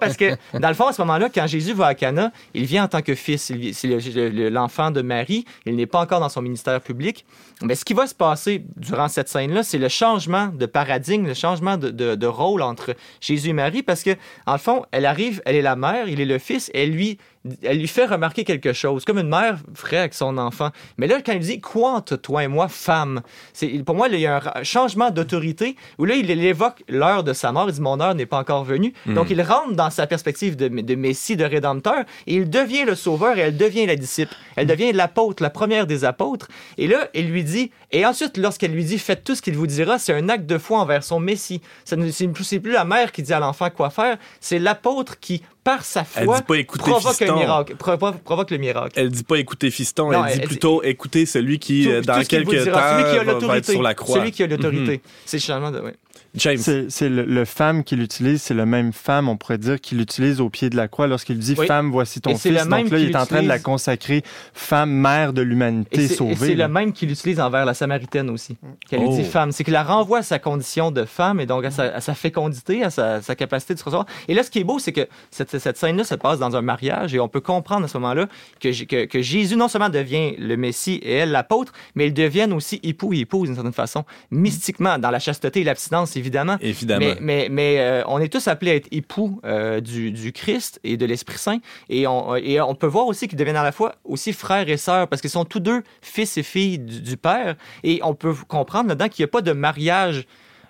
parce 0.00 0.16
que 0.16 0.36
dans 0.58 0.68
le 0.68 0.74
fond, 0.74 0.88
à 0.88 0.92
ce 0.92 1.00
moment-là, 1.02 1.28
quand 1.32 1.46
Jésus 1.46 1.74
va 1.74 1.86
à 1.86 1.94
Cana, 1.94 2.32
il 2.54 2.64
vient 2.64 2.84
en 2.84 2.88
tant 2.88 3.02
que 3.02 3.14
fils. 3.14 3.52
C'est 3.72 4.50
l'enfant 4.50 4.90
de 4.90 5.02
Marie. 5.02 5.44
Il 5.64 5.76
n'est 5.76 5.86
pas 5.86 6.00
encore 6.00 6.20
dans 6.20 6.28
son 6.28 6.42
ministère 6.42 6.80
public. 6.80 7.24
Mais 7.62 7.76
ce 7.84 7.86
qui 7.86 7.92
va 7.92 8.06
se 8.06 8.14
passer 8.14 8.64
durant 8.78 9.08
cette 9.08 9.28
scène-là, 9.28 9.62
c'est 9.62 9.76
le 9.76 9.90
changement 9.90 10.46
de 10.46 10.64
paradigme, 10.64 11.26
le 11.26 11.34
changement 11.34 11.76
de, 11.76 12.26
rôle 12.26 12.62
entre 12.62 12.94
Jésus 13.20 13.50
et 13.50 13.52
Marie, 13.52 13.82
parce 13.82 14.02
que, 14.02 14.12
en 14.46 14.56
fond, 14.56 14.86
elle 14.90 15.04
arrive, 15.04 15.42
elle 15.44 15.54
est 15.54 15.60
la 15.60 15.76
mère, 15.76 16.08
il 16.08 16.18
est 16.18 16.24
le 16.24 16.38
fils, 16.38 16.70
et 16.72 16.84
elle 16.84 16.92
lui 16.92 17.18
elle 17.62 17.78
lui 17.78 17.88
fait 17.88 18.06
remarquer 18.06 18.44
quelque 18.44 18.72
chose, 18.72 19.04
comme 19.04 19.18
une 19.18 19.28
mère 19.28 19.58
ferait 19.74 19.98
avec 19.98 20.14
son 20.14 20.38
enfant. 20.38 20.70
Mais 20.96 21.06
là, 21.06 21.20
quand 21.24 21.32
il 21.32 21.40
dit 21.40 21.60
quoi 21.60 21.92
entre 21.92 22.16
toi 22.16 22.42
et 22.42 22.48
moi, 22.48 22.68
femme, 22.68 23.20
c'est 23.52 23.68
pour 23.84 23.94
moi 23.94 24.08
il 24.08 24.18
y 24.18 24.26
a 24.26 24.40
un 24.56 24.62
changement 24.62 25.10
d'autorité 25.10 25.76
où 25.98 26.06
là 26.06 26.14
il, 26.14 26.30
évoque 26.30 26.82
l'heure 26.88 27.22
de 27.22 27.32
sa 27.32 27.52
mort. 27.52 27.68
Il 27.68 27.74
dit 27.74 27.80
mon 27.80 28.00
heure 28.00 28.14
n'est 28.14 28.26
pas 28.26 28.38
encore 28.38 28.64
venue. 28.64 28.94
Hmm. 29.04 29.14
Donc 29.14 29.30
il 29.30 29.40
rentre 29.42 29.72
dans 29.72 29.90
sa 29.90 30.06
perspective 30.06 30.56
de, 30.56 30.68
de, 30.68 30.94
Messie, 30.94 31.36
de 31.36 31.44
rédempteur, 31.44 32.04
et 32.26 32.34
il 32.34 32.48
devient 32.48 32.84
le 32.84 32.94
sauveur 32.94 33.36
et 33.36 33.42
elle 33.42 33.56
devient 33.56 33.86
la 33.86 33.96
disciple. 33.96 34.34
Elle 34.56 34.66
devient 34.66 34.92
l'apôtre, 34.92 35.42
la 35.42 35.50
première 35.50 35.86
des 35.86 36.04
apôtres. 36.04 36.48
Et 36.78 36.86
là, 36.86 37.08
il 37.12 37.28
lui 37.28 37.44
dit, 37.44 37.70
et 37.92 38.06
ensuite 38.06 38.38
lorsqu'elle 38.38 38.72
lui 38.72 38.84
dit 38.84 38.98
faites 38.98 39.22
tout 39.22 39.34
ce 39.34 39.42
qu'il 39.42 39.56
vous 39.56 39.66
dira, 39.66 39.98
c'est 39.98 40.14
un 40.14 40.28
acte 40.28 40.46
de 40.46 40.56
foi 40.56 40.78
envers 40.78 41.04
son 41.04 41.20
Messie. 41.20 41.60
Ce 41.84 41.94
n'est 41.94 42.60
plus 42.60 42.72
la 42.72 42.84
mère 42.84 43.12
qui 43.12 43.22
dit 43.22 43.32
à 43.32 43.40
l'enfant 43.40 43.68
quoi 43.70 43.90
faire, 43.90 44.16
c'est 44.40 44.58
l'apôtre 44.58 45.20
qui 45.20 45.42
par 45.64 45.82
sa 45.82 46.04
foi, 46.04 46.42
provoque, 46.42 47.22
un 47.22 47.34
miracle, 47.34 47.74
provoque, 47.76 48.50
le 48.50 48.58
miracle. 48.58 48.92
Elle 48.96 49.10
dit 49.10 49.24
pas 49.24 49.38
écouter 49.38 49.70
fiston, 49.70 50.12
elle, 50.12 50.38
dit 50.38 50.46
plutôt 50.46 50.82
écouter 50.82 51.24
celui 51.24 51.58
qui, 51.58 51.90
euh, 51.90 52.02
dans 52.02 52.22
quelques 52.22 52.64
temps, 52.66 52.70
va, 53.46 53.56
être 53.56 53.70
sur 53.70 53.82
la 53.82 53.94
croix. 53.94 54.18
Celui 54.18 54.30
qui 54.30 54.42
a 54.42 54.46
l'autorité. 54.46 54.92
Mhm. 54.92 55.10
C'est 55.24 55.38
finalement 55.38 55.70
de... 55.70 55.82
C'est 56.36 57.08
le, 57.08 57.44
femme 57.44 57.84
qu'il 57.84 58.02
utilise, 58.02 58.42
c'est 58.42 58.54
le 58.54 58.66
même 58.66 58.92
femme, 58.92 59.28
on 59.28 59.36
pourrait 59.36 59.58
dire, 59.58 59.80
qu'il 59.80 60.00
utilise 60.00 60.40
au 60.40 60.50
pied 60.50 60.68
de 60.68 60.76
la 60.76 60.88
croix 60.88 61.06
lorsqu'il 61.06 61.38
dit 61.38 61.54
Femme, 61.54 61.90
voici 61.92 62.20
ton 62.20 62.36
fils. 62.36 62.66
Donc 62.66 62.90
là, 62.90 62.98
il 62.98 63.10
est 63.10 63.16
en 63.16 63.26
train 63.26 63.42
de 63.42 63.48
la 63.48 63.58
consacrer 63.58 64.22
femme, 64.52 64.90
mère 64.90 65.32
de 65.32 65.42
l'humanité 65.42 66.08
sauvée. 66.08 66.34
C'est 66.34 66.54
le 66.54 66.68
même 66.68 66.92
qu'il 66.92 67.10
utilise 67.10 67.38
envers 67.40 67.64
la 67.64 67.74
Samaritaine 67.74 68.30
aussi, 68.30 68.56
qu'elle 68.88 69.02
oh. 69.04 69.14
dit 69.14 69.24
femme. 69.24 69.52
C'est 69.52 69.62
qu'il 69.62 69.74
la 69.74 69.84
renvoie 69.84 70.18
à 70.18 70.22
sa 70.22 70.38
condition 70.38 70.90
de 70.90 71.04
femme 71.04 71.40
et 71.40 71.46
donc 71.46 71.64
à 71.64 71.70
sa, 71.70 72.14
fécondité, 72.14 72.82
à 72.82 72.90
sa, 72.90 73.20
capacité 73.36 73.74
de 73.74 73.78
se 73.78 73.84
recevoir. 73.84 74.06
Et 74.26 74.34
là, 74.34 74.42
ce 74.42 74.50
qui 74.50 74.58
est 74.58 74.64
beau, 74.64 74.78
c'est 74.78 74.92
que 74.92 75.06
cette, 75.30 75.76
scène-là 75.76 76.04
se 76.04 76.14
passe 76.16 76.38
dans 76.38 76.56
un 76.56 76.62
mariage 76.62 77.14
et 77.14 77.20
on 77.20 77.28
peut 77.28 77.40
comprendre 77.40 77.84
à 77.84 77.88
ce 77.88 77.96
moment-là 77.98 78.28
que, 78.60 79.04
que, 79.04 79.22
Jésus 79.22 79.56
non 79.56 79.68
seulement 79.68 79.88
devient 79.88 80.34
le 80.38 80.56
Messie 80.56 81.00
et 81.02 81.12
elle 81.12 81.30
l'apôtre, 81.30 81.72
mais 81.94 82.08
ils 82.08 82.14
deviennent 82.14 82.52
aussi 82.52 82.80
époux 82.82 83.12
et 83.12 83.20
épouse 83.20 83.48
d'une 83.48 83.54
certaine 83.54 83.72
façon, 83.72 84.04
mystiquement, 84.30 84.98
dans 84.98 85.10
la 85.10 85.18
chasteté 85.18 85.60
et 85.60 85.64
l'abstinence, 85.64 86.16
évidemment. 86.24 86.56
Évidemment. 86.60 87.14
Mais, 87.20 87.48
mais, 87.50 87.78
euh, 87.78 88.02
on 88.06 88.18
est 88.18 88.32
tous 88.32 88.48
appelés 88.48 88.70
à 88.70 88.74
être 88.76 88.88
époux 88.90 89.40
euh, 89.44 89.80
du, 89.80 90.10
du, 90.10 90.32
Christ 90.32 90.80
et 90.84 90.96
de 90.96 91.06
l'Esprit 91.06 91.38
Saint. 91.38 91.58
Et 91.88 92.06
on, 92.06 92.34
et 92.36 92.60
on 92.60 92.74
peut 92.74 92.86
voir 92.86 93.06
aussi 93.06 93.28
qu'ils 93.28 93.38
deviennent 93.38 93.56
à 93.56 93.62
la 93.62 93.72
fois 93.72 93.96
aussi 94.04 94.32
frères 94.32 94.68
et 94.68 94.76
sœurs 94.76 95.08
parce 95.08 95.20
qu'ils 95.20 95.30
sont 95.30 95.44
tous 95.44 95.60
deux 95.60 95.82
fils 96.00 96.36
et 96.36 96.42
filles 96.42 96.78
du, 96.78 97.00
du 97.00 97.16
Père. 97.16 97.56
Et 97.82 98.00
on 98.02 98.14
peut 98.14 98.34
comprendre 98.48 98.88
là-dedans 98.88 99.08
qu'il 99.08 99.22
n'y 99.22 99.28
a 99.28 99.32
pas 99.32 99.42
de 99.42 99.52
mariage 99.52 100.26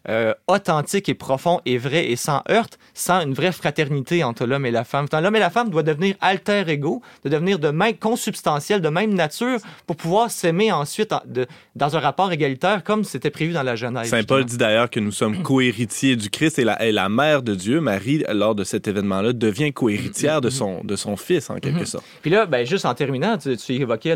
euh, 0.09 0.35
authentique 0.49 1.09
et 1.09 1.15
profond 1.15 1.61
et 1.65 1.79
vrai 1.79 2.11
et 2.11 2.17
sans 2.17 2.43
heurte, 2.51 2.79
sans 2.93 3.23
une 3.23 3.35
vraie 3.35 3.53
fraternité 3.53 4.23
entre 4.23 4.47
l'homme 4.47 4.67
et 4.67 4.71
la 4.71 4.85
femme. 4.85 5.07
L'homme 5.13 5.37
et 5.37 5.41
la 5.41 5.51
femme 5.51 5.71
doivent 5.71 5.85
devenir 5.85 6.15
alter 6.21 6.65
ego, 6.69 7.03
de 7.25 7.31
devenir 7.31 7.59
de 7.59 7.69
même 7.69 7.97
consubstantiels, 7.97 8.81
de 8.81 8.89
même 8.89 9.15
nature, 9.15 9.59
pour 9.87 9.97
pouvoir 9.97 10.31
s'aimer 10.31 10.73
ensuite 10.73 11.15
de, 11.27 11.47
dans 11.75 11.97
un 11.97 12.01
rapport 12.01 12.31
égalitaire 12.33 12.85
comme 12.85 13.05
c'était 13.05 13.31
prévu 13.31 13.53
dans 13.53 13.63
la 13.63 13.77
Genèse. 13.77 14.09
Saint 14.09 14.23
Paul 14.25 14.45
dit 14.45 14.57
d'ailleurs 14.57 14.91
que 14.91 15.01
nous 15.01 15.13
sommes 15.13 15.43
cohéritiers 15.43 16.17
du 16.17 16.31
Christ 16.31 16.59
et 16.59 16.65
la, 16.65 16.85
et 16.85 16.93
la 16.93 17.09
mère 17.09 17.43
de 17.43 17.55
Dieu, 17.55 17.81
Marie, 17.81 18.25
lors 18.29 18.55
de 18.55 18.65
cet 18.65 18.89
événement-là, 18.89 19.33
devient 19.33 19.73
cohéritière 19.73 20.41
de 20.41 20.51
son, 20.51 20.83
de 20.85 20.97
son 20.97 21.17
fils, 21.17 21.51
en 21.51 21.59
quelque 21.59 21.81
mhm. 21.81 21.87
sorte. 21.87 22.05
Puis 22.23 22.31
là, 22.31 22.47
ben, 22.47 22.67
juste 22.67 22.85
en 22.85 22.95
terminant, 22.95 23.39
tu, 23.39 23.57
tu 23.57 23.73
évoquais 23.75 24.15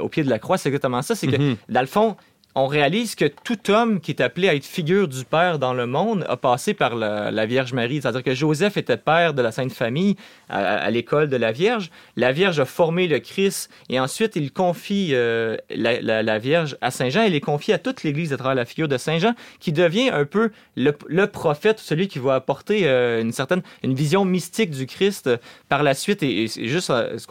au 0.00 0.08
pied 0.08 0.24
de 0.24 0.30
la 0.30 0.38
croix, 0.38 0.58
c'est 0.58 0.68
exactement 0.68 1.02
ça, 1.02 1.14
c'est 1.14 1.26
que, 1.26 1.36
mhm. 1.36 1.56
dans 1.68 1.80
le 1.80 1.86
fond, 1.86 2.16
on 2.58 2.66
réalise 2.66 3.14
que 3.14 3.24
tout 3.26 3.70
homme 3.70 4.00
qui 4.00 4.10
est 4.10 4.20
appelé 4.20 4.48
à 4.48 4.54
être 4.54 4.64
figure 4.64 5.06
du 5.06 5.24
Père 5.24 5.58
dans 5.58 5.74
le 5.74 5.86
monde 5.86 6.24
a 6.28 6.36
passé 6.36 6.74
par 6.74 6.96
la, 6.96 7.46
Vierge 7.46 7.72
Marie. 7.72 8.00
C'est-à-dire 8.02 8.24
que 8.24 8.34
Joseph 8.34 8.76
était 8.76 8.96
père 8.96 9.32
de 9.32 9.42
la 9.42 9.52
Sainte 9.52 9.72
Famille 9.72 10.16
à, 10.48 10.90
l'école 10.90 11.28
de 11.28 11.36
la 11.36 11.52
Vierge. 11.52 11.90
La 12.16 12.32
Vierge 12.32 12.58
a 12.58 12.64
formé 12.64 13.06
le 13.06 13.20
Christ 13.20 13.70
et 13.88 14.00
ensuite 14.00 14.34
il 14.34 14.52
confie 14.52 15.10
euh, 15.12 15.56
la, 15.70 16.38
Vierge 16.38 16.76
à 16.80 16.90
Saint 16.90 17.10
Jean. 17.10 17.22
Il 17.22 17.34
est 17.34 17.40
confié 17.40 17.74
à 17.74 17.78
toute 17.78 18.02
l'Église 18.02 18.32
à 18.32 18.36
travers 18.36 18.56
la 18.56 18.64
figure 18.64 18.88
de 18.88 18.96
Saint 18.96 19.18
Jean 19.18 19.34
qui 19.60 19.72
devient 19.72 20.10
un 20.10 20.24
peu 20.24 20.50
le, 20.76 21.26
prophète, 21.26 21.78
celui 21.78 22.08
qui 22.08 22.18
va 22.18 22.34
apporter 22.34 22.88
euh, 22.88 23.22
une 23.22 23.32
certaine 23.32 23.62
une 23.84 23.94
vision 23.94 24.24
mystique 24.24 24.70
du 24.70 24.86
Christ 24.86 25.30
par 25.68 25.82
la 25.84 25.94
suite. 25.94 26.22
Et, 26.22 26.48
juste 26.48 26.90
euh, 26.90 27.18
ce 27.18 27.26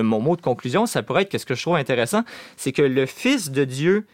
mon 0.00 0.20
mot 0.20 0.36
de 0.36 0.40
conclusion, 0.42 0.86
ça 0.86 1.02
pourrait 1.02 1.22
être 1.22 1.30
que 1.30 1.38
ce 1.38 1.44
que 1.44 1.54
je 1.54 1.62
trouve 1.62 1.76
intéressant, 1.76 2.22
c'est 2.56 2.72
que 2.72 2.82
le 2.82 3.04
Fils 3.04 3.50
de 3.50 3.64
Dieu 3.64 4.06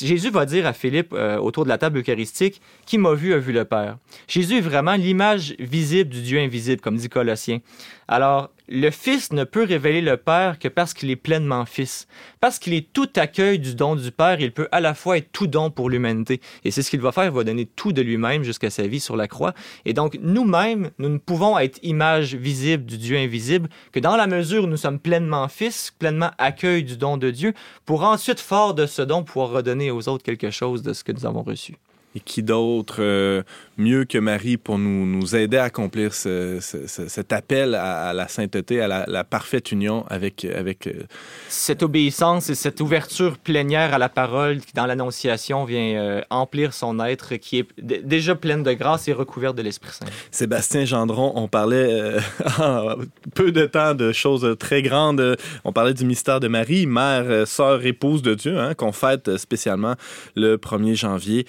Jésus 0.00 0.30
va 0.30 0.46
dire 0.46 0.66
à 0.66 0.72
Philippe 0.72 1.12
euh, 1.12 1.38
autour 1.38 1.64
de 1.64 1.68
la 1.68 1.78
table 1.78 1.98
eucharistique 1.98 2.60
Qui 2.86 2.98
m'a 2.98 3.14
vu 3.14 3.34
a 3.34 3.38
vu 3.38 3.52
le 3.52 3.64
Père. 3.64 3.98
Jésus 4.28 4.58
est 4.58 4.60
vraiment 4.60 4.94
l'image 4.94 5.54
visible 5.58 6.10
du 6.10 6.22
Dieu 6.22 6.38
invisible, 6.38 6.80
comme 6.80 6.96
dit 6.96 7.08
Colossien. 7.08 7.60
Alors, 8.08 8.50
le 8.68 8.90
Fils 8.90 9.32
ne 9.32 9.44
peut 9.44 9.64
révéler 9.64 10.00
le 10.00 10.16
Père 10.16 10.58
que 10.58 10.68
parce 10.68 10.94
qu'il 10.94 11.10
est 11.10 11.16
pleinement 11.16 11.64
Fils. 11.66 12.06
Parce 12.40 12.58
qu'il 12.58 12.74
est 12.74 12.92
tout 12.92 13.08
accueil 13.16 13.58
du 13.58 13.74
don 13.74 13.96
du 13.96 14.10
Père, 14.10 14.40
il 14.40 14.52
peut 14.52 14.68
à 14.72 14.80
la 14.80 14.94
fois 14.94 15.18
être 15.18 15.30
tout 15.32 15.46
don 15.46 15.70
pour 15.70 15.90
l'humanité. 15.90 16.40
Et 16.64 16.70
c'est 16.70 16.82
ce 16.82 16.90
qu'il 16.90 17.00
va 17.00 17.12
faire, 17.12 17.24
il 17.24 17.30
va 17.30 17.44
donner 17.44 17.66
tout 17.66 17.92
de 17.92 18.02
lui-même 18.02 18.42
jusqu'à 18.42 18.70
sa 18.70 18.86
vie 18.86 19.00
sur 19.00 19.16
la 19.16 19.28
croix. 19.28 19.54
Et 19.84 19.92
donc, 19.92 20.18
nous-mêmes, 20.20 20.90
nous 20.98 21.08
ne 21.08 21.18
pouvons 21.18 21.58
être 21.58 21.78
image 21.82 22.34
visible 22.34 22.84
du 22.84 22.98
Dieu 22.98 23.16
invisible 23.16 23.68
que 23.92 24.00
dans 24.00 24.16
la 24.16 24.26
mesure 24.26 24.64
où 24.64 24.68
nous 24.68 24.76
sommes 24.76 25.00
pleinement 25.00 25.48
Fils, 25.48 25.92
pleinement 25.98 26.30
accueil 26.38 26.84
du 26.84 26.96
don 26.96 27.16
de 27.16 27.30
Dieu, 27.30 27.54
pour 27.84 28.04
ensuite, 28.04 28.40
fort 28.40 28.74
de 28.74 28.86
ce 28.86 29.02
don, 29.02 29.24
pouvoir 29.24 29.50
redonner 29.50 29.90
aux 29.90 30.08
autres 30.08 30.24
quelque 30.24 30.50
chose 30.50 30.82
de 30.82 30.92
ce 30.92 31.04
que 31.04 31.12
nous 31.12 31.26
avons 31.26 31.42
reçu. 31.42 31.76
Et 32.16 32.20
qui 32.20 32.42
d'autre 32.42 32.96
euh, 33.00 33.42
mieux 33.78 34.04
que 34.04 34.18
Marie 34.18 34.56
pour 34.56 34.78
nous, 34.78 35.06
nous 35.06 35.36
aider 35.36 35.56
à 35.58 35.64
accomplir 35.64 36.12
cet 36.14 37.32
appel 37.32 37.74
à, 37.74 38.12
la 38.12 38.28
sainteté, 38.28 38.80
à 38.80 38.88
la, 39.06 39.24
parfaite 39.24 39.72
union 39.72 40.04
avec... 40.08 40.44
avec 40.44 40.86
euh, 40.86 41.02
Cette 41.48 41.82
obéissance 41.82 42.48
et 42.48 42.54
cette 42.54 42.80
ouverture 42.80 43.38
plénière 43.38 43.92
à 43.94 43.98
la 43.98 44.08
parole 44.08 44.60
qui, 44.60 44.72
dans 44.72 44.86
l'Annonciation, 44.86 45.64
vient 45.64 45.96
euh, 45.96 46.20
emplir 46.30 46.72
son 46.72 46.98
être, 47.00 47.36
qui 47.36 47.58
est 47.58 47.68
déjà 47.80 48.34
pleine 48.34 48.62
de 48.62 48.72
grâce 48.72 49.08
et 49.08 49.12
recouverte 49.12 49.56
de 49.56 49.62
l'Esprit 49.62 49.92
Saint. 49.92 50.06
Sébastien 50.30 50.84
Gendron, 50.84 51.32
on 51.34 51.48
parlait 51.48 51.76
euh, 51.90 52.20
en 52.58 52.94
peu 53.34 53.52
de 53.52 53.66
temps 53.66 53.94
de 53.94 54.12
choses 54.12 54.56
très 54.58 54.82
grandes. 54.82 55.36
On 55.64 55.72
parlait 55.72 55.94
du 55.94 56.04
mystère 56.04 56.40
de 56.40 56.48
Marie, 56.48 56.86
mère, 56.86 57.46
sœur, 57.46 57.84
épouse 57.84 58.22
de 58.22 58.34
Dieu, 58.34 58.58
hein, 58.58 58.74
qu'on 58.74 58.92
fête 58.92 59.36
spécialement 59.36 59.94
le 60.34 60.56
1er 60.56 60.94
janvier. 60.94 61.46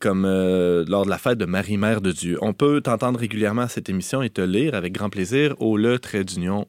Comme 0.00 0.22
lors 0.24 1.04
de 1.04 1.10
la 1.10 1.18
fête 1.18 1.38
de 1.38 1.44
Marie-Mère 1.44 2.00
de 2.00 2.12
Dieu. 2.12 2.38
On 2.40 2.52
peut 2.52 2.80
t'entendre 2.80 3.18
régulièrement 3.18 3.62
à 3.62 3.68
cette 3.68 3.88
émission 3.88 4.22
et 4.22 4.30
te 4.30 4.40
lire 4.40 4.74
avec 4.74 4.92
grand 4.92 5.10
plaisir 5.10 5.54
au 5.60 5.76
le 5.76 5.98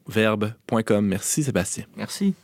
verbe.com. 0.06 1.06
Merci 1.06 1.42
Sébastien. 1.42 1.84
Merci. 1.96 2.34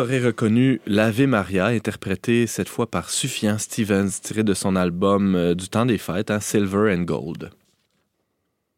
Aurez 0.00 0.18
reconnu 0.18 0.80
l'Ave 0.86 1.26
Maria, 1.26 1.66
interprétée 1.66 2.46
cette 2.46 2.68
fois 2.68 2.90
par 2.90 3.10
Sufjan 3.10 3.58
Stevens, 3.58 4.10
tiré 4.22 4.42
de 4.42 4.54
son 4.54 4.74
album 4.74 5.34
euh, 5.34 5.54
du 5.54 5.68
temps 5.68 5.84
des 5.84 5.98
fêtes, 5.98 6.30
hein, 6.30 6.40
Silver 6.40 6.94
and 6.94 7.02
Gold. 7.02 7.50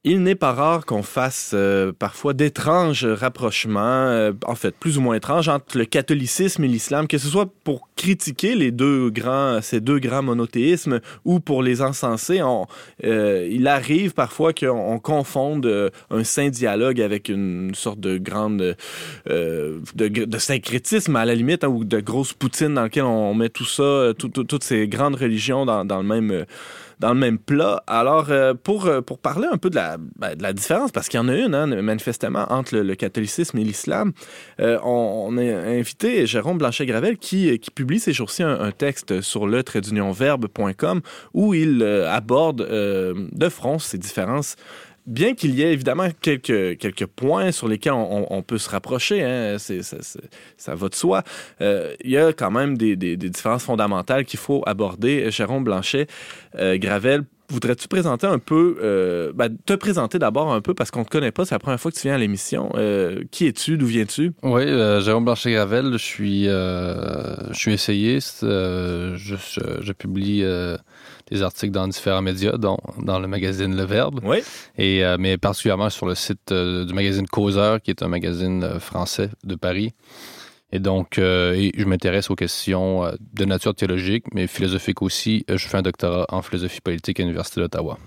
Il 0.04 0.24
n'est 0.24 0.34
pas 0.34 0.52
rare 0.52 0.84
qu'on 0.84 1.04
fasse 1.04 1.52
euh, 1.54 1.92
parfois 1.96 2.34
d'étranges 2.34 3.04
rapprochements, 3.04 3.80
euh, 4.08 4.32
en 4.46 4.56
fait 4.56 4.74
plus 4.74 4.98
ou 4.98 5.00
moins 5.00 5.14
étranges, 5.14 5.48
entre 5.48 5.78
le 5.78 5.84
catholicisme 5.84 6.64
et 6.64 6.68
l'islam, 6.68 7.06
que 7.06 7.18
ce 7.18 7.28
soit 7.28 7.48
pour 7.62 7.88
critiquer 8.02 8.56
les 8.56 8.72
deux 8.72 9.10
grands, 9.10 9.60
ces 9.62 9.80
deux 9.80 10.00
grands 10.00 10.22
monothéismes 10.22 10.98
ou 11.24 11.38
pour 11.38 11.62
les 11.62 11.82
encenser. 11.82 12.42
On, 12.42 12.66
euh, 13.04 13.48
il 13.48 13.68
arrive 13.68 14.12
parfois 14.12 14.52
qu'on 14.52 14.98
confonde 14.98 15.92
un 16.10 16.24
saint 16.24 16.48
dialogue 16.48 17.00
avec 17.00 17.28
une 17.28 17.72
sorte 17.76 18.00
de 18.00 18.18
grande 18.18 18.76
de, 19.26 19.80
de, 19.94 20.38
syncrétisme 20.38 21.14
à 21.14 21.24
la 21.24 21.36
limite, 21.36 21.62
hein, 21.62 21.68
ou 21.68 21.84
de 21.84 22.00
grosse 22.00 22.32
poutine 22.32 22.74
dans 22.74 22.84
lequel 22.84 23.04
on 23.04 23.34
met 23.34 23.50
tout 23.50 23.64
ça, 23.64 24.12
toutes 24.18 24.64
ces 24.64 24.88
grandes 24.88 25.14
religions 25.14 25.64
dans, 25.64 25.84
le 25.84 26.02
même 26.02 26.44
dans 27.02 27.12
le 27.12 27.18
même 27.18 27.38
plat. 27.38 27.82
Alors, 27.88 28.30
euh, 28.30 28.54
pour, 28.54 28.86
euh, 28.86 29.00
pour 29.00 29.18
parler 29.18 29.48
un 29.50 29.58
peu 29.58 29.70
de 29.70 29.74
la, 29.74 29.96
ben, 30.16 30.36
de 30.36 30.42
la 30.42 30.52
différence, 30.52 30.92
parce 30.92 31.08
qu'il 31.08 31.18
y 31.18 31.20
en 31.20 31.28
a 31.28 31.34
une, 31.34 31.54
hein, 31.54 31.66
manifestement, 31.82 32.46
entre 32.48 32.76
le, 32.76 32.94
catholicisme 32.94 33.58
et 33.58 33.64
l'islam, 33.64 34.12
euh, 34.60 34.78
on, 34.84 35.36
a 35.36 35.42
invité 35.42 36.26
Jérôme 36.26 36.58
Blanchet-Gravel 36.58 37.16
qui 37.18 37.58
publie 37.74 37.91
ces 37.98 38.12
jours-ci 38.12 38.42
un, 38.42 38.70
texte 38.72 39.20
sur 39.20 39.46
le 39.46 39.62
verbe.com 40.12 41.00
où 41.34 41.54
il 41.54 41.82
aborde 41.82 42.66
de 42.66 43.48
front 43.48 43.78
ces 43.78 43.98
différences 43.98 44.56
bien 45.06 45.34
qu'il 45.34 45.54
y 45.54 45.62
ait 45.62 45.72
évidemment 45.72 46.08
quelques, 46.20 46.78
quelques 46.78 47.06
points 47.06 47.52
sur 47.52 47.68
lesquels 47.68 47.92
on, 47.92 48.42
peut 48.42 48.58
se 48.58 48.70
rapprocher, 48.70 49.22
hein, 49.22 49.56
ça, 49.58 50.74
va 50.74 50.88
de 50.88 50.94
soi, 50.94 51.22
euh, 51.60 51.94
il 52.04 52.10
y 52.10 52.16
a 52.16 52.32
quand 52.32 52.50
même 52.50 52.76
des, 52.76 52.96
différences 53.16 53.64
fondamentales 53.64 54.24
qu'il 54.24 54.38
faut 54.38 54.62
aborder. 54.66 55.30
Jérôme 55.30 55.64
Blanchet, 55.64 56.06
euh, 56.56 56.78
Gravel, 56.78 57.24
voudrais-tu 57.52 57.88
présenter 57.88 58.26
un 58.26 58.38
peu, 58.38 58.76
euh, 58.82 59.32
ben, 59.34 59.56
te 59.64 59.74
présenter 59.74 60.18
d'abord 60.18 60.52
un 60.52 60.60
peu 60.60 60.74
parce 60.74 60.90
qu'on 60.90 61.00
ne 61.00 61.04
te 61.04 61.10
connaît 61.10 61.32
pas, 61.32 61.44
c'est 61.44 61.54
la 61.54 61.58
première 61.58 61.80
fois 61.80 61.90
que 61.90 61.96
tu 61.96 62.02
viens 62.02 62.14
à 62.14 62.18
l'émission. 62.18 62.70
qui 63.30 63.46
es-tu, 63.46 63.76
d'où 63.76 63.86
viens-tu? 63.86 64.32
Oui, 64.42 64.66
Jérôme 64.66 65.24
Blanchet-Gravel, 65.24 65.92
je 65.92 65.96
suis, 65.98 66.44
je 66.44 67.54
suis 67.54 67.72
essayiste, 67.72 68.38
je, 68.42 69.16
je, 69.16 69.92
publie 69.92 70.44
des 71.32 71.42
articles 71.42 71.72
dans 71.72 71.88
différents 71.88 72.22
médias, 72.22 72.56
dont 72.58 72.78
dans 72.98 73.18
le 73.18 73.26
magazine 73.26 73.74
Le 73.76 73.84
Verbe. 73.84 74.20
Oui. 74.22 74.38
Et, 74.76 75.04
euh, 75.04 75.16
mais 75.18 75.38
particulièrement 75.38 75.90
sur 75.90 76.06
le 76.06 76.14
site 76.14 76.52
euh, 76.52 76.84
du 76.84 76.92
magazine 76.92 77.26
Causeur, 77.26 77.80
qui 77.80 77.90
est 77.90 78.02
un 78.02 78.08
magazine 78.08 78.62
euh, 78.62 78.78
français 78.78 79.30
de 79.44 79.54
Paris. 79.54 79.94
Et 80.72 80.78
donc, 80.78 81.14
je 81.16 81.84
m'intéresse 81.84 82.30
aux 82.30 82.34
questions 82.34 83.12
de 83.34 83.44
nature 83.44 83.74
théologique, 83.74 84.24
mais 84.32 84.46
philosophique 84.46 85.02
aussi. 85.02 85.44
Je 85.48 85.68
fais 85.68 85.76
un 85.76 85.82
doctorat 85.82 86.26
en 86.30 86.40
philosophie 86.40 86.80
politique 86.80 87.20
à 87.20 87.24
l'Université 87.24 87.60
d'Ottawa. 87.60 87.98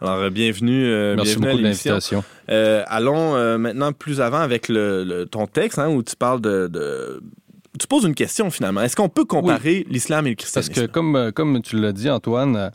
Alors, 0.00 0.30
bienvenue, 0.30 0.84
Merci 1.16 1.36
bienvenue 1.36 1.46
beaucoup 1.46 1.58
de 1.58 1.62
l'invitation. 1.62 2.24
allons 2.48 3.58
maintenant 3.58 3.92
plus 3.92 4.20
avant 4.20 4.40
avec 4.40 4.68
le, 4.68 5.24
ton 5.30 5.46
texte, 5.46 5.78
hein, 5.78 5.88
où 5.88 6.02
tu 6.02 6.14
parles 6.14 6.42
de 6.42 7.20
tu 7.78 7.86
poses 7.86 8.04
une 8.04 8.14
question 8.14 8.50
finalement. 8.50 8.82
Est-ce 8.82 8.96
qu'on 8.96 9.08
peut 9.08 9.24
comparer 9.24 9.86
l'islam 9.88 10.26
et 10.26 10.30
le 10.30 10.36
christianisme? 10.36 10.72
Parce 10.72 10.86
que 10.86 10.92
comme, 10.92 11.16
euh, 11.16 11.30
comme 11.32 11.62
tu 11.62 11.76
l'as 11.76 11.92
dit, 11.92 12.10
Antoine, 12.10 12.70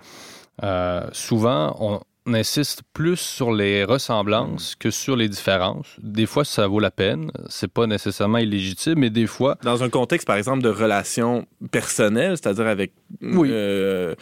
euh, 0.64 1.02
souvent 1.14 1.76
on, 1.80 2.00
insiste 2.34 2.82
plus 2.94 3.18
sur 3.18 3.52
les 3.52 3.84
ressemblances 3.84 4.76
que 4.76 4.92
sur 4.92 5.16
les 5.16 5.30
différences. 5.30 5.88
Des 6.02 6.26
fois, 6.26 6.46
ça 6.46 6.68
vaut 6.68 6.80
la 6.80 6.92
peine. 6.92 7.32
C'est 7.48 7.72
pas 7.72 7.88
nécessairement 7.88 8.38
illégitime, 8.38 9.00
mais 9.00 9.10
des 9.10 9.28
fois. 9.28 9.58
Dans 9.64 9.84
un 9.84 9.90
contexte, 9.90 10.28
par 10.28 10.38
exemple, 10.38 10.64
de 10.64 10.70
relations 10.70 11.46
personnelles, 11.72 12.38
c'est-à-dire 12.38 12.68
avec 12.68 12.94
euh, 13.24 14.16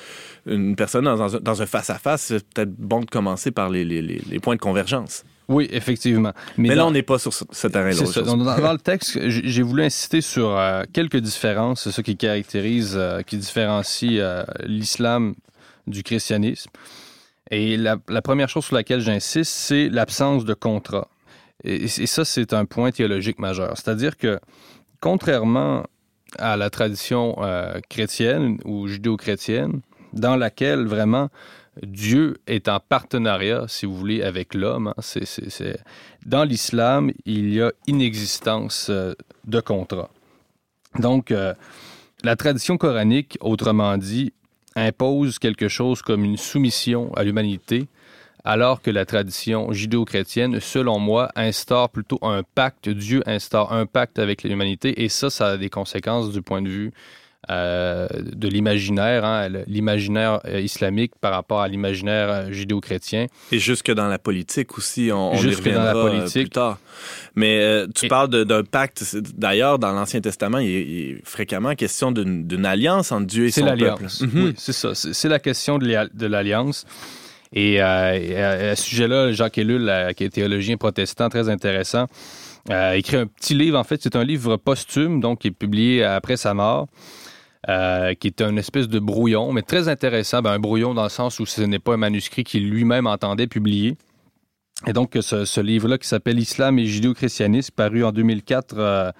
une 0.45 0.75
personne 0.75 1.05
dans, 1.05 1.61
un 1.61 1.65
face-à-face, 1.65 2.21
c'est 2.21 2.47
peut-être 2.53 2.73
bon 2.75 3.01
de 3.01 3.05
commencer 3.05 3.51
par 3.51 3.69
les, 3.69 3.85
les, 3.85 4.01
les 4.01 4.39
points 4.39 4.55
de 4.55 4.61
convergence. 4.61 5.23
Oui, 5.49 5.67
effectivement. 5.71 6.33
Mais, 6.57 6.75
là, 6.75 6.85
on 6.85 6.91
n'est 6.91 7.03
pas 7.03 7.19
sur 7.19 7.33
ce 7.33 7.67
terrain-là. 7.67 8.23
Dans, 8.23 8.37
dans, 8.37 8.73
le 8.73 8.79
texte, 8.79 9.17
j'ai 9.27 9.61
voulu 9.61 9.83
insister 9.83 10.19
sur 10.19 10.57
euh, 10.57 10.83
quelques 10.91 11.17
différences, 11.17 11.83
c'est 11.83 11.91
ça 11.91 12.03
qui 12.03 12.17
caractérise, 12.17 12.95
euh, 12.97 13.21
qui 13.21 13.37
différencie 13.37 14.19
euh, 14.19 14.43
l'islam 14.65 15.35
du 15.85 16.03
christianisme. 16.03 16.69
Et 17.51 17.77
la, 17.77 17.97
première 18.21 18.49
chose 18.49 18.65
sur 18.65 18.75
laquelle 18.75 19.01
j'insiste, 19.01 19.51
c'est 19.51 19.89
l'absence 19.89 20.45
de 20.45 20.53
contrat. 20.53 21.07
Et, 21.63 21.87
ça, 21.87 22.25
c'est 22.25 22.53
un 22.53 22.65
point 22.65 22.91
théologique 22.91 23.39
majeur. 23.39 23.73
C'est-à-dire 23.77 24.17
que, 24.17 24.39
contrairement 24.99 25.83
à 26.37 26.57
la 26.57 26.69
tradition 26.69 27.37
chrétienne 27.89 28.57
ou 28.65 28.87
judéo-chrétienne, 28.87 29.81
dans 30.13 30.35
laquelle 30.35 30.85
vraiment 30.85 31.29
Dieu 31.83 32.37
est 32.47 32.67
en 32.67 32.79
partenariat, 32.79 33.65
si 33.67 33.85
vous 33.85 33.95
voulez, 33.95 34.23
avec 34.23 34.53
l'homme. 34.53 34.93
Hein. 34.97 35.73
Dans 36.25 36.43
l'islam, 36.43 37.11
il 37.25 37.53
y 37.53 37.61
a 37.61 37.71
inexistence 37.85 38.87
euh, 38.89 39.13
de 39.45 39.59
contrat. 39.59 40.09
Donc, 40.99 41.31
euh, 41.31 41.53
la 42.23 42.35
tradition 42.35 42.77
coranique, 42.77 43.37
autrement 43.41 43.97
dit, 43.97 44.33
impose 44.77 45.39
quelque 45.39 45.67
chose 45.67 46.01
comme 46.01 46.23
une 46.23 46.37
soumission 46.37 47.13
à 47.15 47.23
l'humanité, 47.23 47.87
alors 48.45 48.81
que 48.81 48.91
la 48.91 49.05
tradition 49.05 49.73
judéo-chrétienne, 49.73 50.59
selon 50.61 50.99
moi, 50.99 51.29
instaure 51.35 51.89
plutôt 51.89 52.19
un 52.21 52.43
pacte. 52.43 52.87
Dieu 52.87 53.21
instaure 53.25 53.73
un 53.73 53.85
pacte 53.85 54.19
avec 54.19 54.43
l'humanité, 54.43 55.03
et 55.03 55.09
ça, 55.09 55.29
ça 55.29 55.47
a 55.47 55.57
des 55.57 55.69
conséquences 55.69 56.31
du 56.31 56.41
point 56.41 56.61
de 56.61 56.69
vue 56.69 56.91
euh, 57.49 58.07
de 58.11 58.49
l'imaginaire, 58.49 59.23
hein, 59.23 59.47
l'imaginaire 59.67 60.41
euh, 60.45 60.59
islamique 60.59 61.13
par 61.21 61.31
rapport 61.31 61.61
à 61.61 61.69
l'imaginaire 61.69 62.29
euh, 62.29 62.51
judéo-chrétien. 62.51 63.27
Et 63.53 63.59
jusque 63.59 63.89
dans 63.89 64.07
la 64.07 64.19
politique 64.19 64.77
aussi, 64.77 65.11
on, 65.13 65.31
on 65.31 65.37
jusque 65.37 65.71
dans 65.71 65.83
la 65.83 65.93
politique. 65.93 66.47
plus 66.47 66.49
tard. 66.49 66.77
Mais 67.35 67.85
tu 67.95 68.09
parles 68.09 68.43
d'un 68.43 68.63
pacte. 68.63 69.15
D'ailleurs, 69.37 69.79
dans 69.79 69.93
l'Ancien 69.93 70.19
Testament, 70.19 70.57
il 70.57 70.69
est, 70.69 71.21
fréquemment 71.23 71.73
question 71.75 72.11
d'une 72.11 72.65
alliance 72.65 73.13
entre 73.13 73.27
Dieu 73.27 73.45
et 73.45 73.51
son 73.51 73.65
peuple. 73.65 73.81
L'alliance. 73.81 74.23
Oui, 74.35 74.53
c'est 74.57 74.73
ça. 74.73 74.93
C'est 74.93 75.29
la 75.29 75.39
question 75.39 75.77
de 75.77 76.25
l'alliance. 76.25 76.85
Et, 77.53 77.79
à, 77.79 78.75
ce 78.75 78.83
sujet-là, 78.83 79.31
Jacques 79.31 79.57
Ellul, 79.57 79.89
qui 80.17 80.25
est 80.25 80.29
théologien 80.29 80.75
protestant 80.75 81.29
très 81.29 81.47
intéressant, 81.47 82.07
a 82.69 82.97
écrit 82.97 83.15
un 83.15 83.27
petit 83.27 83.53
livre. 83.53 83.79
En 83.79 83.85
fait, 83.85 84.01
c'est 84.03 84.17
un 84.17 84.25
livre 84.25 84.57
posthume, 84.57 85.21
donc 85.21 85.39
qui 85.39 85.47
est 85.47 85.51
publié 85.51 86.03
après 86.03 86.35
sa 86.35 86.53
mort. 86.53 86.87
Euh, 87.69 88.13
qui 88.13 88.27
est 88.27 88.41
un 88.41 88.55
espèce 88.55 88.87
de 88.87 88.97
brouillon, 88.97 89.51
mais 89.51 89.61
très 89.61 89.89
intéressant. 89.89 90.41
Ben, 90.41 90.53
un 90.53 90.59
brouillon 90.59 90.93
dans 90.93 91.03
le 91.03 91.09
sens 91.09 91.41
où 91.41 91.45
ce 91.45 91.61
n'est 91.61 91.79
pas 91.79 91.95
un 91.95 91.97
manuscrit 91.97 92.45
qu'il 92.45 92.69
lui-même 92.69 93.07
entendait 93.07 93.47
publier. 93.47 93.97
Et 94.85 94.93
donc, 94.93 95.17
ce, 95.19 95.59
livre-là 95.59 95.97
qui 95.97 96.07
s'appelle 96.07 96.39
Islam 96.39 96.79
et 96.79 96.85
judéo-christianisme, 96.85 97.73
paru 97.75 98.05
en 98.05 98.13
2004 98.13 98.75
euh, 98.77 99.11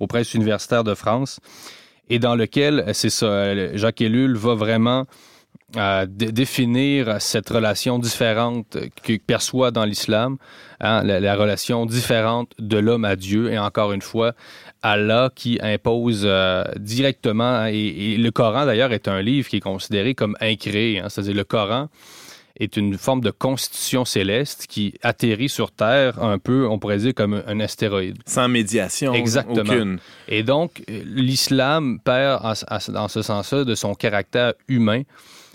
aux 0.00 0.08
presses 0.08 0.34
de 0.34 0.94
France, 0.94 1.38
et 2.08 2.18
dans 2.18 2.34
lequel, 2.34 2.90
c'est 2.92 3.10
ça, 3.10 3.76
Jacques 3.76 4.00
Ellul 4.00 4.36
va 4.36 4.54
vraiment 4.54 5.06
euh, 5.76 6.04
définir 6.06 7.20
cette 7.20 7.48
relation 7.48 7.98
différente 7.98 8.76
qu'il 9.02 9.20
perçoit 9.20 9.70
dans 9.70 9.86
l'islam, 9.86 10.36
hein, 10.80 11.02
la, 11.02 11.34
relation 11.34 11.86
différente 11.86 12.52
de 12.58 12.76
l'homme 12.76 13.06
à 13.06 13.16
Dieu, 13.16 13.50
et 13.50 13.58
encore 13.58 13.92
une 13.92 14.02
fois, 14.02 14.34
Allah 14.82 15.30
qui 15.34 15.58
impose 15.62 16.24
euh, 16.24 16.64
directement, 16.78 17.44
hein, 17.44 17.66
et, 17.72 18.18
le 18.18 18.30
Coran 18.30 18.66
d'ailleurs 18.66 18.92
est 18.92 19.08
un 19.08 19.22
livre 19.22 19.48
qui 19.48 19.56
est 19.56 19.60
considéré 19.60 20.14
comme 20.14 20.36
incréé, 20.40 20.98
hein. 20.98 21.08
c'est-à-dire 21.08 21.34
le 21.34 21.44
Coran 21.44 21.88
est 22.60 22.76
une 22.76 22.98
forme 22.98 23.22
de 23.22 23.30
constitution 23.30 24.04
céleste 24.04 24.66
qui 24.68 24.92
atterrit 25.02 25.48
sur 25.48 25.70
Terre 25.70 26.22
un 26.22 26.38
peu, 26.38 26.66
on 26.68 26.78
pourrait 26.78 26.98
dire, 26.98 27.14
comme 27.14 27.42
un 27.46 27.60
astéroïde. 27.60 28.18
Sans 28.26 28.48
médiation 28.48 29.14
Exactement. 29.14 29.72
aucune. 29.72 29.98
Et 30.28 30.42
donc, 30.42 30.82
l'islam 30.88 31.98
perd, 31.98 32.42
dans 32.88 33.08
ce 33.08 33.22
sens-là, 33.22 33.64
de 33.64 33.74
son 33.74 33.94
caractère 33.94 34.52
humain. 34.68 35.02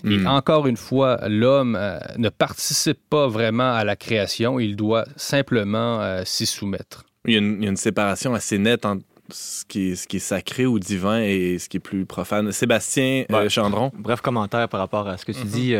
Et 0.04 0.16
hmm. 0.16 0.26
encore 0.26 0.66
une 0.66 0.76
fois, 0.76 1.18
l'homme 1.28 1.76
euh, 1.76 1.98
ne 2.16 2.28
participe 2.28 2.98
pas 3.10 3.26
vraiment 3.26 3.72
à 3.72 3.84
la 3.84 3.96
création, 3.96 4.60
il 4.60 4.76
doit 4.76 5.04
simplement 5.16 6.00
euh, 6.00 6.22
s'y 6.24 6.46
soumettre. 6.46 7.04
Il 7.24 7.32
y, 7.32 7.36
a 7.36 7.38
une, 7.38 7.56
il 7.58 7.64
y, 7.64 7.66
a 7.66 7.70
une, 7.70 7.76
séparation 7.76 8.32
assez 8.32 8.58
nette 8.58 8.86
entre 8.86 9.02
ce 9.30 9.64
qui, 9.66 9.90
est, 9.90 9.94
ce 9.96 10.06
qui 10.06 10.16
est 10.16 10.20
sacré 10.20 10.64
ou 10.64 10.78
divin 10.78 11.20
et 11.20 11.58
ce 11.58 11.68
qui 11.68 11.78
est 11.78 11.80
plus 11.80 12.06
profane. 12.06 12.50
Sébastien 12.52 13.24
euh, 13.30 13.48
Chandron. 13.48 13.90
Bref 13.98 14.20
commentaire 14.20 14.68
par 14.68 14.80
rapport 14.80 15.06
à 15.08 15.18
ce 15.18 15.24
que 15.24 15.32
tu 15.32 15.40
mm-hmm. 15.40 15.50
dis 15.50 15.74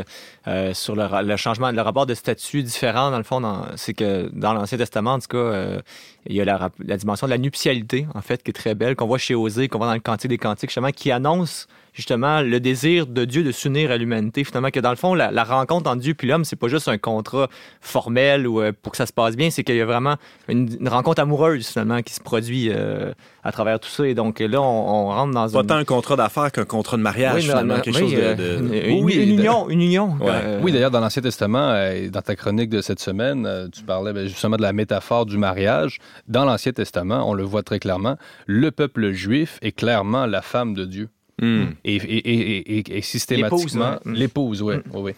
euh, 0.47 0.75
sur 0.75 0.97
le, 0.97 1.37
changement, 1.37 1.71
le 1.71 1.81
rapport 1.81 2.05
de 2.05 2.15
statut 2.15 2.63
différent, 2.63 3.11
dans 3.11 3.19
le 3.19 3.25
fond, 3.25 3.41
c'est 3.77 3.95
que 3.95 4.29
dans 4.33 4.53
l'Ancien 4.53 4.77
Testament, 4.77 5.15
en 5.15 5.19
tout 5.21 5.29
cas, 5.29 5.81
il 6.27 6.37
y 6.37 6.41
a 6.41 6.45
la, 6.45 6.97
dimension 6.97 7.27
de 7.27 7.31
la 7.31 7.39
nuptialité, 7.39 8.07
en 8.15 8.21
fait, 8.21 8.43
qui 8.43 8.51
est 8.51 8.55
très 8.55 8.75
belle, 8.75 8.97
qu'on 8.97 9.07
voit 9.07 9.19
chez 9.19 9.35
Osée, 9.35 9.69
qu'on 9.69 9.79
voit 9.79 9.87
dans 9.87 9.95
le 9.95 10.01
Cantique 10.01 10.29
des 10.29 10.39
Cantiques, 10.39 10.71
justement, 10.71 10.91
qui 10.91 11.11
annonce 11.11 11.69
justement 11.99 12.43
le 12.43 12.61
désir 12.61 13.09
de 13.09 13.25
Dieu 13.25 13.43
de 13.43 13.51
s'unir 13.51 13.91
à 13.91 13.97
l'humanité. 13.97 14.45
Finalement, 14.45 14.71
que 14.71 14.79
dans 14.79 14.91
le 14.91 14.97
fond, 14.97 15.15
la, 15.15 15.43
rencontre 15.43 15.91
entre 15.91 16.01
Dieu 16.01 16.15
et 16.23 16.27
l'homme, 16.27 16.45
c'est 16.45 16.55
pas 16.55 16.69
juste 16.69 16.87
un 16.87 16.97
contrat 16.97 17.49
formel 17.81 18.47
ou 18.47 18.61
euh, 18.61 18.71
pour 18.71 18.93
que 18.93 18.99
ça 18.99 19.07
se 19.07 19.13
passe 19.13 19.35
bien, 19.35 19.51
c'est 19.51 19.65
qu'il 19.65 19.75
y 19.75 19.81
a 19.81 19.85
vraiment 19.85 20.15
une, 20.47 20.89
rencontre 20.89 21.21
amoureuse 21.21 21.67
finalement 21.67 22.01
qui 22.03 22.15
se 22.15 22.21
produit 22.21 22.71
euh, 22.71 23.13
à 23.43 23.51
travers 23.51 23.81
tout 23.81 23.89
ça. 23.89 24.07
Et 24.07 24.15
donc 24.15 24.39
là, 24.39 24.63
on, 24.63 25.07
rentre 25.07 25.35
dans 25.35 25.51
pas 25.51 25.65
tant 25.65 25.75
un 25.75 25.85
contrat 25.85 26.15
d'affaires 26.15 26.53
qu'un 26.53 26.65
contrat 26.65 26.97
de 26.97 27.03
mariage, 27.03 27.43
finalement, 27.43 27.81
quelque 27.81 27.99
chose 27.99 28.13
de, 28.13 29.03
oui, 29.03 29.17
une, 29.17 29.41
union, 29.41 29.69
une 29.69 29.83
union. 29.83 30.17
oui, 30.63 30.71
d'ailleurs, 30.71 30.93
dans 30.93 31.01
l'Ancien 31.01 31.23
Testament, 31.23 31.75
dans 32.13 32.23
ta 32.23 32.37
chronique 32.37 32.71
de 32.71 32.81
cette 32.81 33.01
semaine, 33.01 33.69
tu 33.73 33.83
parlais 33.83 34.13
ben, 34.13 34.29
justement 34.29 34.57
de 34.57 34.63
la 34.63 34.73
métaphore 34.73 35.27
du 35.27 35.37
mariage. 35.37 35.99
Dans 36.29 36.45
l'Ancien 36.45 36.71
Testament, 36.71 37.29
on 37.29 37.35
le 37.35 37.43
voit 37.43 37.65
très 37.65 37.81
clairement, 37.81 38.17
le 38.47 38.71
peuple 38.71 39.11
juif 39.11 39.59
est 39.63 39.73
clairement 39.73 40.27
la 40.27 40.43
femme 40.43 40.75
de 40.75 40.85
Dieu. 40.85 41.09
Hmm. 41.41 41.67
Et, 41.85 41.97
et, 41.97 42.99
et, 42.99 43.03
systématiquement, 43.03 44.01
l'épouse, 44.05 44.61
oui. 44.61 44.77
Hmm. 44.77 45.09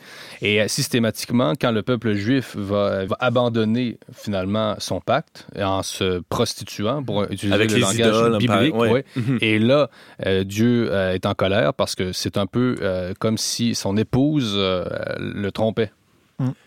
Et 0.42 0.60
euh, 0.60 0.68
systématiquement, 0.68 1.54
quand 1.58 1.70
le 1.70 1.82
peuple 1.82 2.12
juif 2.12 2.56
va, 2.56 3.04
abandonner 3.20 3.98
finalement 4.12 4.74
son 4.78 5.00
pacte 5.00 5.46
en 5.58 5.82
se 5.82 6.20
prostituant, 6.28 7.02
pour 7.02 7.24
utiliser 7.24 7.66
le 7.66 7.78
langage 7.78 8.38
biblique, 8.38 8.74
hmm. 9.16 9.38
et 9.40 9.58
là, 9.58 9.88
euh, 10.26 10.44
Dieu 10.44 10.92
euh, 10.92 11.14
est 11.14 11.24
en 11.24 11.32
colère 11.32 11.72
parce 11.72 11.94
que 11.94 12.12
c'est 12.12 12.36
un 12.36 12.46
peu 12.46 12.76
comme 13.18 13.38
si 13.38 13.74
son 13.74 13.96
épouse 13.96 14.54
le 14.56 15.48
trompait. 15.50 15.90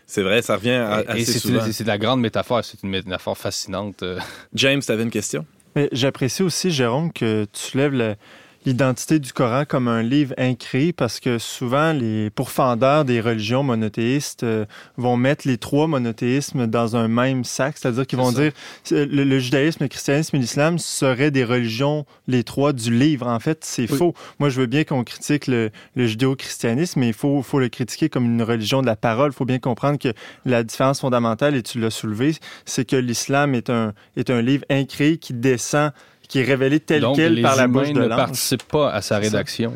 C'est 0.05 0.21
vrai, 0.21 0.41
ça 0.41 0.55
revient 0.55 1.03
assez 1.07 1.39
souvent. 1.39 1.61
C'est 1.71 1.87
la 1.87 1.97
grande 1.99 2.21
métaphore, 2.21 2.63
c'est 2.63 2.81
une 2.81 2.89
métaphore 2.89 3.37
fascinante. 3.37 4.03
James, 4.55 4.81
tu 4.83 4.91
avais 4.91 5.03
une 5.03 5.11
question? 5.11 5.45
J'apprécie 5.91 6.43
aussi, 6.43 6.71
Jérôme, 6.71 7.11
que 7.11 7.45
tu 7.51 7.77
lèves 7.77 7.93
le, 7.93 8.15
l'identité 8.65 9.19
du 9.19 9.33
Coran 9.33 9.63
comme 9.67 9.87
un 9.87 10.01
livre 10.01 10.33
incréé 10.37 10.93
parce 10.93 11.19
que 11.19 11.37
souvent 11.37 11.93
les 11.93 12.29
pourfendeurs 12.29 13.05
des 13.05 13.21
religions 13.21 13.63
monothéistes 13.63 14.43
euh, 14.43 14.65
vont 14.97 15.17
mettre 15.17 15.47
les 15.47 15.57
trois 15.57 15.87
monothéismes 15.87 16.67
dans 16.67 16.95
un 16.95 17.07
même 17.07 17.43
sac, 17.43 17.77
c'est-à-dire 17.77 18.07
qu'ils 18.07 18.19
vont 18.19 18.31
dire 18.31 18.51
le, 18.91 19.05
le, 19.05 19.39
judaïsme, 19.39 19.83
le 19.83 19.87
christianisme 19.87 20.35
et 20.35 20.39
l'islam 20.39 20.79
seraient 20.79 21.31
des 21.31 21.43
religions, 21.43 22.05
les 22.27 22.43
trois 22.43 22.73
du 22.73 22.93
livre. 22.93 23.27
En 23.27 23.39
fait, 23.39 23.63
c'est 23.63 23.87
faux. 23.87 24.13
Moi, 24.39 24.49
je 24.49 24.61
veux 24.61 24.67
bien 24.67 24.83
qu'on 24.83 25.03
critique 25.03 25.47
le, 25.47 25.71
le 25.95 26.07
judéo-christianisme, 26.07 26.99
mais 26.99 27.07
il 27.07 27.13
faut, 27.13 27.41
faut 27.41 27.59
le 27.59 27.69
critiquer 27.69 28.09
comme 28.09 28.25
une 28.25 28.43
religion 28.43 28.81
de 28.81 28.85
la 28.85 28.95
parole. 28.95 29.31
Il 29.31 29.35
faut 29.35 29.45
bien 29.45 29.59
comprendre 29.59 29.99
que 29.99 30.13
la 30.45 30.63
différence 30.63 31.01
fondamentale, 31.01 31.55
et 31.55 31.63
tu 31.63 31.79
l'as 31.79 31.89
soulevé, 31.89 32.35
c'est 32.65 32.85
que 32.85 32.95
l'islam 32.95 33.55
est 33.55 33.69
un, 33.69 33.93
est 34.15 34.29
un 34.29 34.41
livre 34.41 34.65
incréé 34.69 35.17
qui 35.17 35.33
descend 35.33 35.91
qui 36.33 36.39
est 36.39 36.45
révélé 36.45 36.79
tel 36.79 37.05
quel 37.15 37.39
par 37.43 37.55
la 37.55 37.67
bouche 37.67 37.93
de 37.93 37.99
l'ange. 37.99 38.09
ne 38.09 38.15
participent 38.15 38.63
pas 38.63 38.89
à 38.89 39.03
sa 39.03 39.19
rédaction, 39.19 39.71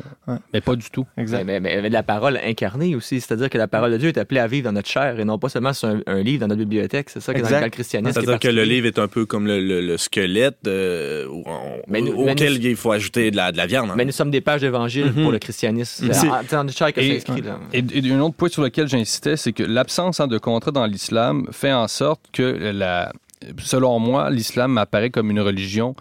mais 0.52 0.60
pas 0.60 0.76
du 0.76 0.90
tout. 0.90 1.06
Exact. 1.16 1.44
Mais, 1.44 1.60
mais, 1.60 1.88
la 1.88 2.02
parole 2.02 2.40
incarnée 2.44 2.96
aussi, 2.96 3.22
c'est-à-dire 3.22 3.52
que 3.52 3.60
la 3.60 3.68
parole 3.68 3.92
de 3.92 3.98
Dieu 3.98 4.10
est 4.10 4.18
appelée 4.18 4.40
à 4.40 4.48
vivre 4.48 4.64
dans 4.64 4.72
notre 4.72 4.90
chair 4.90 5.20
et 5.20 5.24
non 5.24 5.38
pas 5.38 5.50
seulement 5.50 5.74
sur 5.74 5.96
un, 6.08 6.22
livre 6.24 6.40
dans 6.40 6.48
notre 6.48 6.62
bibliothèque. 6.62 7.12
C'est 7.12 7.20
ça 7.20 7.32
que 7.36 7.42
dans 7.42 7.64
le 7.64 7.70
christianisme. 7.70 8.12
C'est-à-dire 8.12 8.40
que 8.40 8.48
le 8.48 8.64
livre 8.64 8.88
est 8.88 8.98
un 8.98 9.08
peu 9.08 9.28
comme 9.28 9.46
le, 9.46 9.98
squelette 9.98 10.58
euh, 10.66 11.28
auquel 11.28 12.66
il 12.66 12.76
faut 12.76 12.92
ajouter 12.92 13.30
de 13.30 13.36
la, 13.36 13.52
de 13.52 13.58
la 13.58 13.68
viande. 13.68 13.92
Hein. 13.92 13.96
Mais 13.96 14.06
nous 14.06 14.12
sommes 14.12 14.32
des 14.32 14.42
pages 14.42 14.62
d'évangile 14.62 15.14
pour 15.14 15.26
mhm. 15.26 15.34
le 15.34 15.38
christianisme. 15.40 16.12
C'est 16.12 16.28
dans 16.56 16.64
notre 16.64 16.76
chair 16.76 16.92
que 16.92 17.02
et, 17.02 17.18
inscrit. 17.18 17.42
Là. 17.42 17.60
Et, 17.72 17.84
et 17.94 18.12
un 18.12 18.20
autre 18.22 18.36
point 18.36 18.50
sur 18.50 18.64
lequel 18.64 18.88
j'insistais, 18.88 19.38
c'est 19.38 19.54
que 19.54 19.62
l'absence 19.62 20.20
hein, 20.20 20.28
de 20.28 20.40
contrat 20.40 20.72
dans 20.72 20.88
l'islam 20.88 21.46
fait 21.52 21.72
en 21.72 21.88
sorte 21.88 22.22
que 22.34 22.72
la 22.74 23.12
selon 23.60 24.00
moi, 24.00 24.30
l'islam 24.30 24.78
apparaît 24.80 25.10
comme 25.10 25.30
une 25.30 25.40
religion 25.40 25.96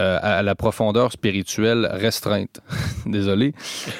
euh, 0.00 0.18
à, 0.22 0.42
la 0.42 0.54
profondeur 0.54 1.12
spirituelle 1.12 1.88
restreinte. 1.90 2.60
Désolé. 3.06 3.54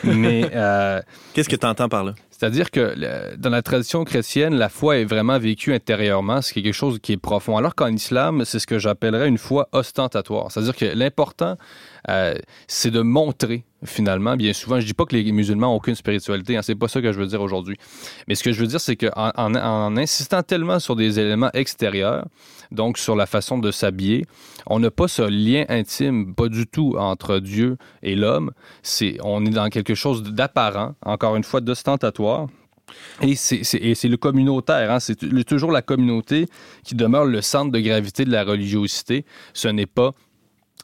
Mais. 0.05 0.45
Euh, 0.55 1.01
Qu'est-ce 1.35 1.49
que 1.49 1.57
tu 1.57 1.67
entends 1.67 1.89
par 1.89 2.05
là? 2.05 2.15
C'est-à-dire 2.39 2.71
que 2.71 3.35
dans 3.37 3.49
la 3.49 3.63
tradition 3.63 4.05
chrétienne, 4.05 4.57
la 4.57 4.69
foi 4.69 4.99
est 4.99 5.07
vraiment 5.07 5.39
vécue 5.39 5.73
intérieurement, 5.73 6.43
c'est 6.43 6.53
quelque 6.53 6.75
chose 6.75 6.99
qui 7.01 7.13
est 7.13 7.17
profond. 7.17 7.57
Alors 7.57 7.75
qu'en 7.75 7.89
islam, 7.89 8.45
c'est 8.45 8.59
ce 8.59 8.67
que 8.67 8.79
j'appellerais 8.79 9.27
une 9.27 9.39
foi 9.39 9.71
ostentatoire. 9.73 10.53
C'est-à-dire 10.53 10.77
que 10.77 10.85
l'important, 10.85 11.57
euh, 12.11 12.35
c'est 12.69 12.91
de 12.91 13.01
montrer 13.01 13.65
finalement, 13.85 14.37
bien 14.37 14.53
souvent, 14.53 14.81
je 14.81 14.87
dis 14.87 14.93
pas 14.93 15.07
que 15.07 15.17
les 15.17 15.33
musulmans 15.33 15.73
ont 15.73 15.77
aucune 15.77 15.95
spiritualité, 15.95 16.57
hein, 16.57 16.63
c'est 16.63 16.75
pas 16.75 16.89
ça 16.89 17.01
que 17.01 17.11
je 17.13 17.19
veux 17.19 17.27
dire 17.27 17.41
aujourd'hui. 17.41 17.79
Mais 18.29 18.35
ce 18.35 18.43
que 18.43 18.53
je 18.53 18.61
veux 18.61 18.67
dire, 18.67 18.81
c'est 18.81 18.97
qu'en 18.97 19.31
en, 19.35 19.97
insistant 19.97 20.43
tellement 20.43 20.79
sur 20.79 20.95
des 20.95 21.19
éléments 21.19 21.51
extérieurs, 21.55 22.27
donc 22.71 22.99
sur 22.99 23.17
la 23.17 23.27
façon 23.27 23.59
de 23.59 23.71
s'habiller, 23.71 24.27
on 24.67 24.79
n'a 24.79 24.91
pas 24.91 25.09
ce 25.09 25.23
lien 25.23 25.65
intime, 25.69 26.35
pas 26.35 26.49
du 26.49 26.67
tout, 26.67 26.95
entre 26.99 27.39
Dieu 27.39 27.77
et 28.03 28.15
l'homme. 28.15 28.53
C'est, 28.83 29.19
on 29.23 29.45
est 29.47 29.51
dans 29.51 29.69
quelque 29.69 29.95
chose 29.95 30.23
d'apparent, 30.23 30.95
encore 31.05 31.37
une 31.37 31.45
fois, 31.45 31.61
d'ostentatoire. 31.61 32.47
Et 33.21 33.35
c'est 33.35 34.09
le 34.09 34.17
communautaire, 34.17 34.93
hein. 34.93 35.01
c'est 35.01 35.17
toujours 35.45 35.73
la 35.73 35.83
communauté 35.83 36.47
qui 36.85 36.95
demeure 36.95 37.25
le 37.25 37.41
centre 37.41 37.73
de 37.73 37.81
gravité 37.81 38.25
de 38.25 38.31
la 38.31 38.45
religiosité. 38.45 39.25
Ce 39.55 39.67
n'est 39.67 39.87
pas 39.87 40.13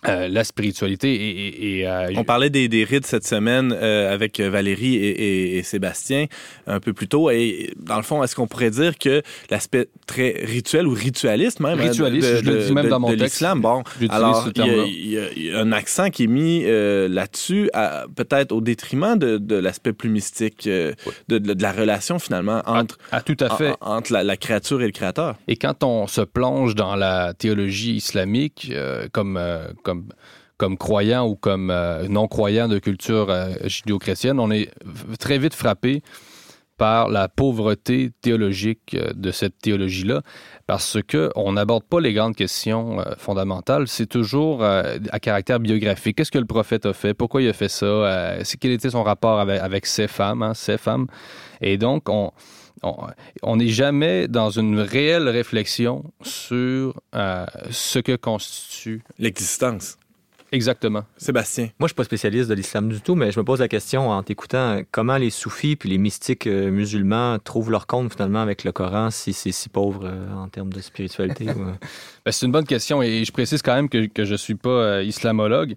euh, 0.08 0.26
la 0.26 0.42
spiritualité 0.42 1.14
et, 1.14 1.78
et, 1.78 1.86
euh, 1.86 2.10
on 2.16 2.24
parlait 2.24 2.50
des, 2.50 2.66
des, 2.66 2.82
rites 2.82 3.06
cette 3.06 3.24
semaine 3.24 3.72
euh, 3.72 4.12
avec 4.12 4.40
Valérie 4.40 4.96
et, 4.96 5.58
et, 5.58 5.62
Sébastien 5.62 6.26
un 6.66 6.80
peu 6.80 6.92
plus 6.92 7.06
tôt. 7.06 7.30
Et 7.30 7.72
dans 7.76 7.98
le 7.98 8.02
fond 8.02 8.20
est-ce 8.24 8.34
qu'on 8.34 8.48
pourrait 8.48 8.72
dire 8.72 8.98
que 8.98 9.22
l'aspect 9.48 9.86
très 10.08 10.42
rituel 10.42 10.88
ou 10.88 10.92
ritualiste 10.92 11.60
même 11.60 11.78
ritualiste 11.78 12.28
de, 12.28 12.36
je 12.38 12.50
le 12.50 12.64
dis 12.64 12.72
même 12.72 12.88
dans 12.88 12.98
mon 12.98 13.14
texte. 13.16 13.44
bon 13.58 13.84
alors 14.08 14.48
il 14.56 15.06
y, 15.06 15.50
a 15.52 15.60
un 15.60 15.70
accent 15.70 16.10
qui 16.10 16.24
est 16.24 16.26
mis 16.26 16.64
là-dessus 16.64 17.70
peut-être 18.16 18.50
au 18.50 18.60
détriment 18.60 19.16
de, 19.16 19.54
l'aspect 19.54 19.92
plus 19.92 20.08
mystique 20.08 20.64
de, 20.64 20.96
la 21.28 21.70
relation 21.70 22.18
finalement 22.18 22.60
entre 22.66 22.98
à, 23.12 23.20
tout 23.20 23.36
à 23.38 23.56
fait. 23.56 23.72
entre 23.80 24.12
la, 24.12 24.36
créature 24.36 24.82
et 24.82 24.86
le 24.86 24.92
créateur. 24.92 25.36
Et 25.46 25.54
quand 25.54 25.84
on 25.84 26.08
se 26.08 26.22
plonge 26.22 26.74
dans 26.74 26.96
la 26.96 27.34
théologie 27.34 27.94
islamique 27.94 28.72
comme, 29.12 29.40
comme 29.84 29.91
comme, 30.58 30.78
croyant 30.78 31.26
ou 31.26 31.34
comme 31.34 31.70
euh, 31.70 32.06
non-croyant 32.08 32.68
de 32.68 32.78
culture 32.78 33.30
euh, 33.30 33.52
judéo-chrétienne, 33.64 34.38
on 34.38 34.50
est 34.50 34.70
très 35.18 35.38
vite 35.38 35.54
frappé 35.54 36.02
par 36.78 37.08
la 37.08 37.28
pauvreté 37.28 38.10
théologique 38.22 38.94
euh, 38.94 39.12
de 39.14 39.30
cette 39.30 39.58
théologie-là, 39.58 40.22
parce 40.66 40.98
qu'on 41.02 41.52
n'aborde 41.52 41.84
pas 41.84 42.00
les 42.00 42.12
grandes 42.12 42.36
questions 42.36 43.04
fondamentales. 43.18 43.88
C'est 43.88 44.06
toujours 44.06 44.62
à 44.62 45.20
caractère 45.20 45.58
biographique. 45.58 46.16
Qu'est-ce 46.16 46.30
que 46.30 46.38
le 46.38 46.46
prophète 46.46 46.86
a 46.86 46.92
fait? 46.92 47.12
Pourquoi 47.12 47.42
il 47.42 47.48
a 47.48 47.52
fait 47.52 47.68
ça? 47.68 48.38
quel 48.60 48.70
était 48.70 48.90
son 48.90 49.02
rapport 49.02 49.40
avec, 49.40 49.86
ces 49.86 50.06
femmes? 50.06 50.42
Hein, 50.42 50.54
ces 50.54 50.78
femmes? 50.78 51.08
Et 51.60 51.76
donc, 51.76 52.08
on, 52.08 52.30
on 52.82 53.56
n'est 53.56 53.68
jamais 53.68 54.28
dans 54.28 54.50
une 54.50 54.78
réelle 54.78 55.28
réflexion 55.28 56.04
sur 56.22 57.00
euh, 57.14 57.46
ce 57.70 57.98
que 57.98 58.16
constitue 58.16 59.02
l'existence. 59.18 59.98
Exactement. 60.54 61.04
Sébastien. 61.16 61.70
Moi, 61.78 61.86
je 61.86 61.92
suis 61.92 61.94
pas 61.94 62.04
spécialiste 62.04 62.50
de 62.50 62.54
l'islam 62.54 62.90
du 62.90 63.00
tout, 63.00 63.14
mais 63.14 63.32
je 63.32 63.40
me 63.40 63.44
pose 63.44 63.60
la 63.60 63.68
question 63.68 64.10
en 64.10 64.22
t'écoutant 64.22 64.82
comment 64.90 65.16
les 65.16 65.30
soufis 65.30 65.76
puis 65.76 65.88
les 65.88 65.96
mystiques 65.96 66.46
euh, 66.46 66.70
musulmans 66.70 67.38
trouvent 67.38 67.70
leur 67.70 67.86
compte 67.86 68.12
finalement 68.12 68.42
avec 68.42 68.62
le 68.64 68.70
Coran 68.70 69.10
si 69.10 69.32
c'est 69.32 69.50
si 69.50 69.70
pauvre 69.70 70.02
euh, 70.04 70.30
en 70.34 70.48
termes 70.48 70.72
de 70.72 70.80
spiritualité. 70.80 71.46
Ben, 72.24 72.30
c'est 72.30 72.46
une 72.46 72.52
bonne 72.52 72.66
question 72.66 73.02
et 73.02 73.24
je 73.24 73.32
précise 73.32 73.62
quand 73.62 73.74
même 73.74 73.88
que, 73.88 74.06
que 74.06 74.24
je 74.24 74.36
suis 74.36 74.54
pas 74.54 75.02
islamologue. 75.02 75.74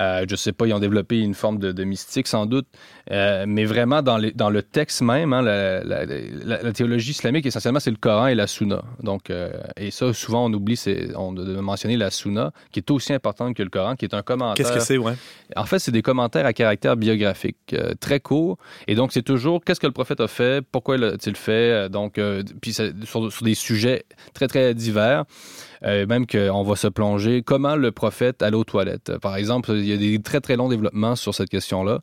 Euh, 0.00 0.24
je 0.28 0.34
sais 0.34 0.52
pas, 0.52 0.66
ils 0.66 0.72
ont 0.72 0.78
développé 0.78 1.18
une 1.18 1.34
forme 1.34 1.58
de, 1.58 1.84
mystique 1.84 2.26
sans 2.26 2.46
doute, 2.46 2.66
euh, 3.10 3.44
mais 3.46 3.64
vraiment 3.64 4.02
dans, 4.02 4.20
dans, 4.34 4.50
le 4.50 4.62
texte 4.62 5.02
même, 5.02 5.32
hein, 5.32 5.42
la, 5.42 6.72
théologie 6.72 7.10
islamique, 7.10 7.46
essentiellement, 7.46 7.80
c'est 7.80 7.90
le 7.90 7.96
Coran 7.96 8.28
et 8.28 8.34
la 8.34 8.46
Sunna. 8.46 8.82
Donc, 9.02 9.30
euh, 9.30 9.50
et 9.76 9.90
ça, 9.90 10.12
souvent, 10.12 10.46
on 10.46 10.52
oublie 10.52 10.80
on, 11.16 11.32
de 11.32 11.60
mentionner 11.60 11.96
la 11.96 12.10
Sunna, 12.10 12.52
qui 12.72 12.80
est 12.80 12.90
aussi 12.90 13.12
importante 13.12 13.54
que 13.54 13.62
le 13.62 13.70
Coran, 13.70 13.96
qui 13.96 14.04
est 14.04 14.14
un 14.14 14.22
commentaire. 14.22 14.54
Qu'est-ce 14.54 14.76
que 14.76 14.84
c'est, 14.84 14.98
ouais? 14.98 15.14
En 15.56 15.64
fait, 15.64 15.78
c'est 15.78 15.92
des 15.92 16.02
commentaires 16.02 16.46
à 16.46 16.52
caractère 16.52 16.96
biographique, 16.96 17.74
très 18.00 18.20
courts. 18.20 18.58
Et 18.86 18.94
donc, 18.94 19.12
c'est 19.12 19.22
toujours 19.22 19.64
qu'est-ce 19.64 19.80
que 19.80 19.86
le 19.86 19.92
prophète 19.92 20.20
a 20.20 20.28
fait, 20.28 20.64
pourquoi 20.70 20.96
l'a-t-il 20.96 21.36
fait, 21.36 21.88
donc, 21.88 22.20
puis 22.60 22.72
sur, 22.72 23.32
sur, 23.32 23.44
des 23.44 23.54
sujets 23.54 24.04
très, 24.34 24.46
très 24.46 24.74
divers. 24.74 25.24
Euh, 25.82 26.06
même 26.06 26.26
qu'on 26.26 26.62
va 26.62 26.76
se 26.76 26.88
plonger. 26.88 27.42
Comment 27.42 27.74
le 27.74 27.90
prophète 27.90 28.42
allait 28.42 28.56
aux 28.56 28.64
toilettes? 28.64 29.16
Par 29.18 29.36
exemple, 29.36 29.70
il 29.72 29.86
y 29.86 29.92
a 29.92 29.96
des 29.96 30.20
très, 30.20 30.40
très 30.40 30.56
longs 30.56 30.68
développements 30.68 31.16
sur 31.16 31.34
cette 31.34 31.48
question-là. 31.48 32.00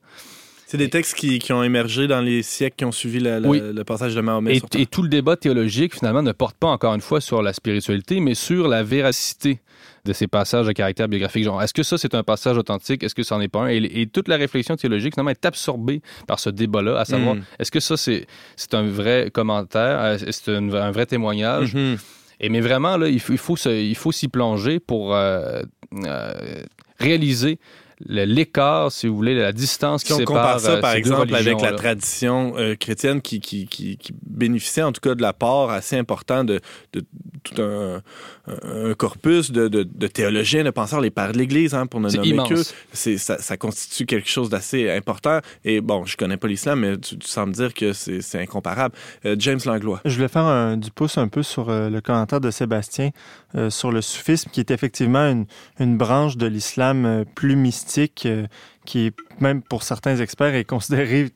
C'est 0.69 0.77
des 0.77 0.89
textes 0.89 1.15
qui, 1.15 1.39
qui, 1.39 1.53
ont 1.53 1.63
émergé 1.63 2.07
dans 2.07 2.19
les 2.19 2.43
siècles 2.43 2.75
qui 2.75 2.83
ont 2.83 2.91
suivi 2.91 3.21
le 3.21 3.83
passage 3.83 4.13
de 4.13 4.19
Mahomet. 4.19 4.57
Et, 4.57 4.81
et, 4.81 4.85
tout 4.85 5.01
le 5.01 5.07
débat 5.07 5.37
théologique, 5.37 5.95
finalement, 5.95 6.21
ne 6.21 6.33
porte 6.33 6.57
pas 6.57 6.67
encore 6.67 6.93
une 6.93 6.99
fois 6.99 7.21
sur 7.21 7.41
la 7.41 7.53
spiritualité, 7.53 8.19
mais 8.19 8.35
sur 8.35 8.67
la 8.67 8.83
véracité 8.83 9.61
de 10.03 10.11
ces 10.11 10.27
passages 10.27 10.67
à 10.67 10.73
caractère 10.73 11.07
biographique. 11.07 11.45
Genre, 11.45 11.61
est-ce 11.61 11.73
que 11.73 11.83
ça, 11.83 11.97
c'est 11.97 12.15
un 12.15 12.23
passage 12.23 12.57
authentique? 12.57 13.01
Est-ce 13.01 13.15
que 13.15 13.23
ça 13.23 13.35
n'en 13.35 13.41
est 13.41 13.47
pas 13.47 13.61
un? 13.61 13.67
Et, 13.67 14.07
toute 14.07 14.27
la 14.27 14.35
réflexion 14.35 14.75
théologique, 14.75 15.13
finalement, 15.13 15.31
est 15.31 15.45
absorbée 15.45 16.01
par 16.27 16.41
ce 16.41 16.49
débat-là, 16.49 16.99
à 16.99 17.05
savoir, 17.05 17.35
hmm. 17.35 17.43
est-ce 17.59 17.71
que 17.71 17.79
ça, 17.79 17.95
c'est 17.95 18.25
un 18.73 18.87
vrai 18.87 19.29
commentaire? 19.33 20.17
C'est 20.31 20.51
un, 20.51 20.69
un, 20.73 20.91
vrai 20.91 21.05
témoignage? 21.05 21.75
Hmm. 21.75 21.95
Et 22.41 22.49
mais 22.49 22.59
vraiment, 22.59 22.97
là, 22.97 23.07
il 23.07 23.21
faut, 23.21 23.55
il 23.67 23.95
faut, 23.95 24.11
s'y 24.11 24.27
plonger 24.27 24.79
pour 24.81 25.15
euh, 25.15 25.61
euh, 25.93 26.63
réaliser 26.99 27.57
l'écart, 28.05 28.91
si 28.91 29.07
vous 29.07 29.15
voulez, 29.15 29.33
la 29.35 29.51
distance 29.51 30.03
qui 30.03 30.07
si 30.07 30.13
on 30.13 30.17
sépare 30.17 30.35
compare 30.35 30.59
ça, 30.59 30.71
euh, 30.73 30.81
par 30.81 30.91
ces 30.91 30.97
exemple, 30.97 31.33
avec 31.33 31.61
la 31.61 31.71
tradition 31.73 32.53
euh, 32.57 32.75
chrétienne 32.75 33.21
qui, 33.21 33.39
qui, 33.39 33.67
qui, 33.67 33.97
qui 33.97 34.13
bénéficiait 34.25 34.83
en 34.83 34.91
tout 34.91 35.01
cas 35.01 35.15
de 35.15 35.21
l'apport 35.21 35.71
assez 35.71 35.97
important 35.97 36.43
de, 36.43 36.59
de 36.93 37.03
tout 37.43 37.61
un, 37.61 38.01
un 38.47 38.93
corpus 38.93 39.51
de, 39.51 39.67
de, 39.67 39.83
de 39.83 40.07
théologiens, 40.07 40.63
de 40.63 40.69
penseurs, 40.69 41.01
les 41.01 41.09
pères 41.11 41.31
de 41.31 41.37
l'Église, 41.37 41.73
hein, 41.73 41.87
pour 41.87 41.99
ne 41.99 42.09
nommer 42.09 42.27
immense. 42.27 42.49
que. 42.49 43.17
Ça, 43.17 43.39
ça 43.39 43.57
constitue 43.57 44.05
quelque 44.05 44.29
chose 44.29 44.49
d'assez 44.49 44.89
important. 44.91 45.39
Et 45.65 45.81
bon, 45.81 46.05
je 46.05 46.17
connais 46.17 46.37
pas 46.37 46.47
l'islam, 46.47 46.79
mais 46.81 46.97
tu, 46.97 47.17
tu 47.17 47.27
sembles 47.27 47.53
dire 47.53 47.73
que 47.73 47.93
c'est, 47.93 48.21
c'est 48.21 48.39
incomparable. 48.39 48.95
Euh, 49.25 49.35
James 49.39 49.59
Langlois. 49.65 50.01
Je 50.05 50.15
voulais 50.15 50.27
faire 50.27 50.43
un, 50.43 50.77
du 50.77 50.91
pouce 50.91 51.17
un 51.17 51.27
peu 51.27 51.43
sur 51.43 51.69
euh, 51.69 51.89
le 51.89 52.01
commentaire 52.01 52.41
de 52.41 52.51
Sébastien 52.51 53.11
euh, 53.55 53.69
sur 53.69 53.91
le 53.91 54.01
soufisme, 54.01 54.49
qui 54.51 54.59
est 54.59 54.71
effectivement 54.71 55.29
une, 55.29 55.45
une 55.79 55.97
branche 55.97 56.37
de 56.37 56.47
l'islam 56.47 57.05
euh, 57.05 57.23
plus 57.35 57.55
mystique, 57.55 57.86
euh, 58.25 58.47
qui 58.85 59.07
est, 59.07 59.13
même 59.39 59.61
pour 59.61 59.83
certains 59.83 60.17
experts, 60.17 60.55
est 60.55 60.65
considérée 60.65 61.29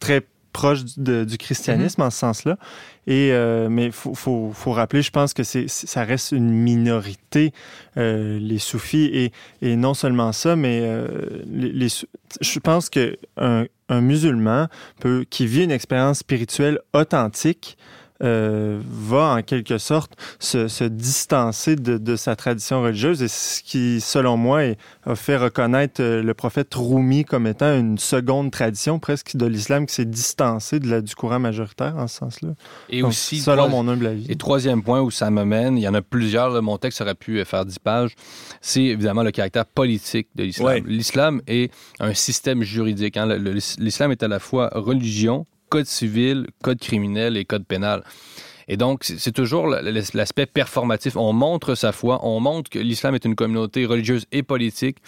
très 0.00 0.22
proche 0.52 0.80
de- 0.98 1.24
du 1.24 1.38
christianisme 1.38 2.02
en 2.02 2.10
ce 2.10 2.18
sens-là. 2.18 2.58
Et, 3.06 3.30
euh, 3.32 3.68
mais 3.70 3.86
il 3.86 3.92
faut, 3.92 4.14
faut, 4.14 4.52
faut 4.52 4.72
rappeler, 4.72 5.00
je 5.00 5.10
pense 5.10 5.32
que 5.32 5.44
c'est, 5.44 5.66
ça 5.68 6.04
reste 6.04 6.32
une 6.32 6.50
minorité, 6.50 7.52
euh, 7.96 8.38
les 8.38 8.58
soufis. 8.58 9.10
Et, 9.14 9.32
et 9.62 9.76
non 9.76 9.94
seulement 9.94 10.32
ça, 10.32 10.54
mais 10.54 10.80
euh, 10.82 11.08
les, 11.46 11.72
les 11.72 11.88
sou- 11.88 12.06
je 12.40 12.58
pense 12.58 12.90
qu'un 12.90 13.64
un 13.88 14.00
musulman 14.00 14.68
peut, 15.00 15.24
qui 15.30 15.46
vit 15.46 15.64
une 15.64 15.70
expérience 15.70 16.18
spirituelle 16.18 16.78
authentique 16.92 17.78
euh, 18.22 18.80
va 18.88 19.34
en 19.36 19.42
quelque 19.42 19.78
sorte 19.78 20.12
se, 20.38 20.68
se 20.68 20.84
distancer 20.84 21.76
de, 21.76 21.98
de 21.98 22.16
sa 22.16 22.36
tradition 22.36 22.82
religieuse 22.82 23.22
et 23.22 23.28
ce 23.28 23.62
qui, 23.62 24.00
selon 24.00 24.36
moi, 24.36 24.64
est- 24.64 24.76
a 25.04 25.14
fait 25.14 25.36
reconnaître 25.36 26.00
euh, 26.02 26.22
le 26.22 26.34
prophète 26.34 26.72
Rumi 26.74 27.24
comme 27.24 27.46
étant 27.46 27.76
une 27.76 27.98
seconde 27.98 28.50
tradition 28.50 28.98
presque 28.98 29.36
de 29.36 29.46
l'islam 29.46 29.86
qui 29.86 29.94
s'est 29.94 30.04
distancée 30.04 30.78
de 30.80 30.88
la, 30.88 31.00
du 31.00 31.14
courant 31.14 31.38
majoritaire 31.38 31.94
en 31.96 32.06
ce 32.08 32.18
sens-là. 32.18 32.50
Et 32.90 33.00
Donc, 33.00 33.10
aussi, 33.10 33.38
selon 33.40 33.66
trois- 33.66 33.68
mon 33.82 33.88
humble 33.88 34.06
avis. 34.06 34.26
Et 34.28 34.36
troisième 34.36 34.82
point 34.82 35.00
où 35.00 35.10
ça 35.10 35.30
me 35.30 35.44
mène, 35.44 35.76
il 35.76 35.82
y 35.82 35.88
en 35.88 35.94
a 35.94 36.02
plusieurs, 36.02 36.50
là, 36.50 36.60
mon 36.60 36.78
texte 36.78 37.00
aurait 37.00 37.14
pu 37.14 37.44
faire 37.44 37.64
10 37.64 37.78
pages, 37.78 38.14
c'est 38.60 38.82
évidemment 38.84 39.22
le 39.22 39.30
caractère 39.32 39.66
politique 39.66 40.28
de 40.34 40.44
l'islam. 40.44 40.66
Ouais. 40.66 40.82
L'islam 40.86 41.40
est 41.46 41.72
un 42.00 42.14
système 42.14 42.62
juridique. 42.62 43.16
hein. 43.16 43.26
L'islam 43.78 44.12
est 44.12 44.22
à 44.22 44.28
la 44.28 44.38
fois 44.38 44.70
religion, 44.74 45.46
code 45.72 45.86
civil, 45.86 46.46
code 46.62 46.78
criminel 46.78 47.38
et 47.38 47.46
code 47.46 47.64
pénal. 47.64 48.04
Et 48.68 48.76
donc, 48.76 49.04
c'est 49.04 49.32
toujours 49.32 49.66
l'aspect 49.68 50.44
performatif. 50.44 51.16
On 51.16 51.32
montre 51.32 51.74
sa 51.74 51.92
foi, 51.92 52.20
on 52.22 52.40
montre 52.40 52.68
que 52.68 52.78
l'islam 52.78 53.14
est 53.14 53.24
une 53.24 53.34
communauté 53.34 53.86
religieuse 53.86 54.26
et 54.32 54.42
politique. 54.42 54.98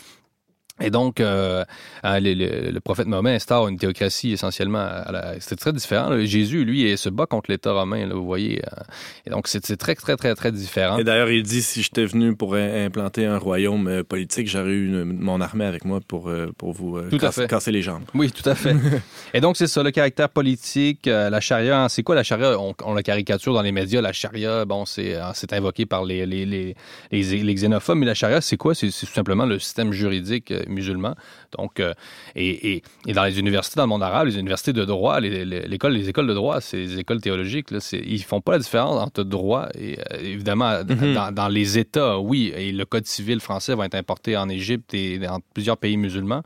Et 0.80 0.90
donc, 0.90 1.20
euh, 1.20 1.64
hein, 2.02 2.18
le, 2.18 2.34
le- 2.34 2.70
le 2.72 2.80
prophète 2.80 3.06
Mohammed 3.06 3.34
instaure 3.36 3.68
une 3.68 3.78
théocratie 3.78 4.32
essentiellement. 4.32 4.80
à 4.80 5.12
la- 5.12 5.34
C'est 5.38 5.54
très 5.54 5.72
différent. 5.72 6.08
là. 6.10 6.24
Jésus, 6.24 6.64
lui, 6.64 6.90
il 6.90 6.98
se 6.98 7.08
bat 7.08 7.26
contre 7.26 7.48
l'État 7.50 7.72
romain, 7.72 8.04
là, 8.06 8.14
vous 8.14 8.24
voyez. 8.24 8.60
euh. 8.64 8.82
Et 9.26 9.30
donc, 9.30 9.46
c'est 9.46 9.60
très, 9.76 9.94
très, 9.94 10.16
très, 10.16 10.34
très 10.34 10.50
différent. 10.50 10.98
Et 10.98 11.04
d'ailleurs, 11.04 11.30
il 11.30 11.44
dit 11.44 11.62
si 11.62 11.82
j'étais 11.82 12.04
venu 12.04 12.34
pour 12.34 12.56
implanter 12.56 13.24
un 13.24 13.38
royaume 13.38 13.86
euh, 13.86 14.02
politique, 14.02 14.48
j'aurais 14.48 14.70
eu 14.72 14.86
une- 14.88 15.04
mon 15.04 15.40
armée 15.40 15.64
avec 15.64 15.84
moi 15.84 16.00
pour, 16.06 16.28
euh, 16.28 16.50
pour 16.58 16.72
vous 16.72 16.96
euh, 16.98 17.08
à 17.12 17.18
casser, 17.18 17.42
fait. 17.42 17.48
casser 17.48 17.70
les 17.70 17.82
jambes. 17.82 18.02
Oui, 18.12 18.32
tout 18.32 18.48
à 18.48 18.56
fait. 18.56 18.74
Et 19.34 19.40
donc, 19.40 19.56
c'est 19.56 19.68
ça, 19.68 19.82
le 19.84 19.92
caractère 19.92 20.28
politique, 20.28 21.06
euh, 21.06 21.30
la 21.30 21.40
charia. 21.40 21.84
hein, 21.84 21.88
C'est 21.88 22.02
quoi 22.02 22.16
la 22.16 22.24
charia? 22.24 22.58
On, 22.58 22.74
on 22.84 22.94
la 22.94 23.02
caricature 23.04 23.54
dans 23.54 23.62
les 23.62 23.70
médias. 23.72 24.00
La 24.00 24.12
charia, 24.12 24.64
bon, 24.64 24.84
c'est 24.86 25.14
euh, 25.14 25.22
c'est 25.34 25.52
invoqué 25.52 25.86
par 25.86 26.04
les, 26.04 26.26
les, 26.26 26.44
les, 26.44 26.74
les, 27.12 27.22
les 27.42 27.54
xénophobes, 27.54 27.98
mais 27.98 28.06
la 28.06 28.14
charia, 28.14 28.40
c'est 28.40 28.56
quoi? 28.56 28.74
C'est 28.74 28.88
tout 28.88 29.06
simplement 29.06 29.46
le 29.46 29.60
système 29.60 29.92
juridique 29.92 30.52
euh, 30.66 30.72
musulman. 30.72 31.14
Donc, 31.56 31.80
euh, 31.80 31.92
et, 32.34 32.74
et, 32.74 32.82
et 33.06 33.12
dans 33.12 33.24
les 33.24 33.38
universités 33.38 33.76
dans 33.76 33.84
le 33.84 33.88
monde 33.88 34.02
arabe, 34.02 34.26
les 34.26 34.38
universités 34.38 34.72
de 34.72 34.84
droit, 34.84 35.20
les, 35.20 35.44
les, 35.44 36.08
écoles 36.08 36.26
de 36.26 36.34
droit, 36.34 36.60
c'est 36.60 36.78
les 36.78 36.98
écoles 36.98 37.20
théologiques, 37.20 37.70
là, 37.70 37.78
ils 37.92 38.22
font 38.22 38.40
pas 38.40 38.52
la 38.52 38.58
différence 38.58 39.00
entre 39.00 39.22
droit 39.22 39.68
et, 39.78 39.98
euh, 39.98 40.18
évidemment, 40.20 40.82
Mhm. 40.94 41.14
dans, 41.14 41.32
dans 41.32 41.48
les 41.48 41.78
États, 41.78 42.18
oui, 42.18 42.52
et 42.56 42.72
le 42.72 42.84
code 42.84 43.06
civil 43.06 43.40
français 43.40 43.74
va 43.74 43.86
être 43.86 43.94
importé 43.94 44.36
en 44.36 44.48
Égypte 44.48 44.94
et 44.94 45.18
dans 45.18 45.40
plusieurs 45.52 45.76
pays 45.76 45.96
musulmans. 45.96 46.42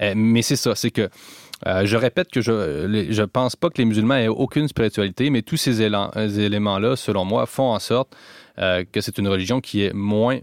Euh, 0.00 0.14
mais 0.16 0.42
c'est 0.42 0.56
ça, 0.56 0.74
c'est 0.74 0.90
que 0.90 1.08
euh, 1.66 1.84
je 1.84 1.96
répète 1.96 2.30
que 2.30 2.40
je 2.40 3.06
je 3.10 3.22
pense 3.22 3.54
pas 3.54 3.68
que 3.68 3.78
les 3.78 3.84
musulmans 3.84 4.16
aient 4.16 4.28
aucune 4.28 4.66
spiritualité, 4.66 5.28
mais 5.30 5.42
tous 5.42 5.58
ces 5.58 5.82
éléments-là, 5.82 6.96
selon 6.96 7.24
moi, 7.24 7.46
font 7.46 7.70
en 7.72 7.78
sorte 7.78 8.16
euh, 8.58 8.84
que 8.90 9.00
c'est 9.00 9.18
une 9.18 9.28
religion 9.28 9.60
qui 9.60 9.82
est 9.82 9.92
moins 9.92 10.38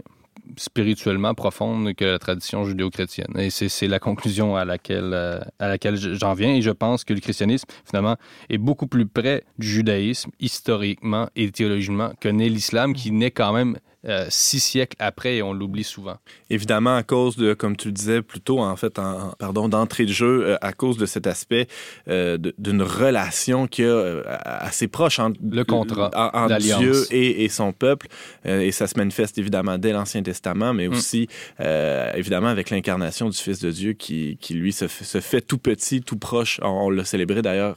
spirituellement 0.56 1.34
profonde 1.34 1.94
que 1.94 2.04
la 2.04 2.18
tradition 2.18 2.64
judéo-chrétienne. 2.64 3.32
Et 3.38 3.50
c'est 3.50 3.88
la 3.88 3.98
conclusion 3.98 4.56
à 4.56 4.64
laquelle, 4.64 5.10
euh, 5.12 5.40
à 5.58 5.68
laquelle 5.68 5.96
je- 5.96 6.14
j'en 6.14 6.34
viens. 6.34 6.54
Et 6.54 6.62
je 6.62 6.70
pense 6.70 7.04
que 7.04 7.12
le 7.14 7.20
christianisme, 7.20 7.66
finalement, 7.84 8.16
est 8.48 8.58
beaucoup 8.58 8.86
plus 8.86 9.06
près 9.06 9.44
du 9.58 9.68
judaïsme, 9.68 10.30
historiquement 10.40 11.28
et 11.36 11.50
théologiquement, 11.50 12.10
que 12.20 12.28
naît 12.28 12.48
l'islam, 12.48 12.94
qui 12.94 13.10
naît 13.12 13.30
quand 13.30 13.52
même 13.52 13.78
euh, 14.06 14.26
six 14.28 14.60
siècles 14.60 14.96
après, 15.00 15.36
et 15.36 15.42
on 15.42 15.52
l'oublie 15.52 15.84
souvent. 15.84 16.18
Évidemment, 16.50 16.94
à 16.96 17.02
cause 17.02 17.36
de, 17.36 17.52
comme 17.54 17.76
tu 17.76 17.88
le 17.88 17.92
disais 17.92 18.22
plus 18.22 18.40
tôt, 18.40 18.60
en 18.60 18.76
fait, 18.76 18.98
en, 18.98 19.32
pardon, 19.38 19.68
d'entrée 19.68 20.04
de 20.06 20.12
jeu, 20.12 20.46
euh, 20.46 20.56
à 20.60 20.72
cause 20.72 20.96
de 20.98 21.06
cet 21.06 21.26
aspect 21.26 21.66
euh, 22.08 22.38
d'une 22.58 22.82
relation 22.82 23.66
qui 23.66 23.82
a 23.82 23.86
euh, 23.86 24.22
assez 24.44 24.86
proche 24.88 25.18
entre 25.18 25.38
Le 25.50 25.64
contrat 25.64 26.10
en- 26.14 26.26
entre 26.44 26.48
d'alliance. 26.48 26.78
Dieu 26.80 26.94
et, 27.10 27.44
et 27.44 27.48
son 27.48 27.72
peuple, 27.72 28.06
Euh, 28.46 28.60
et 28.60 28.70
ça 28.70 28.86
se 28.86 28.96
manifeste 28.96 29.36
évidemment 29.38 29.78
dès 29.78 29.92
l'Ancien 29.92 30.22
Testament, 30.22 30.72
Mm. 30.72 30.76
mais 30.76 30.86
aussi 30.86 31.28
euh, 31.60 32.12
évidemment 32.14 32.48
avec 32.48 32.70
l'incarnation 32.70 33.28
du 33.28 33.36
Fils 33.36 33.58
de 33.60 33.70
Dieu 33.70 33.92
qui, 33.94 34.36
qui 34.40 34.54
lui 34.54 34.72
se 34.72 34.86
fait, 34.86 35.04
se 35.04 35.20
fait 35.20 35.40
tout 35.40 35.58
petit, 35.58 36.02
tout 36.02 36.16
proche. 36.16 36.60
On, 36.62 36.68
on 36.86 36.90
l'a 36.90 37.04
célébré 37.04 37.42
d'ailleurs 37.42 37.76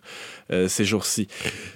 euh, 0.52 0.68
ces 0.68 0.86
jours-ci, 0.86 1.28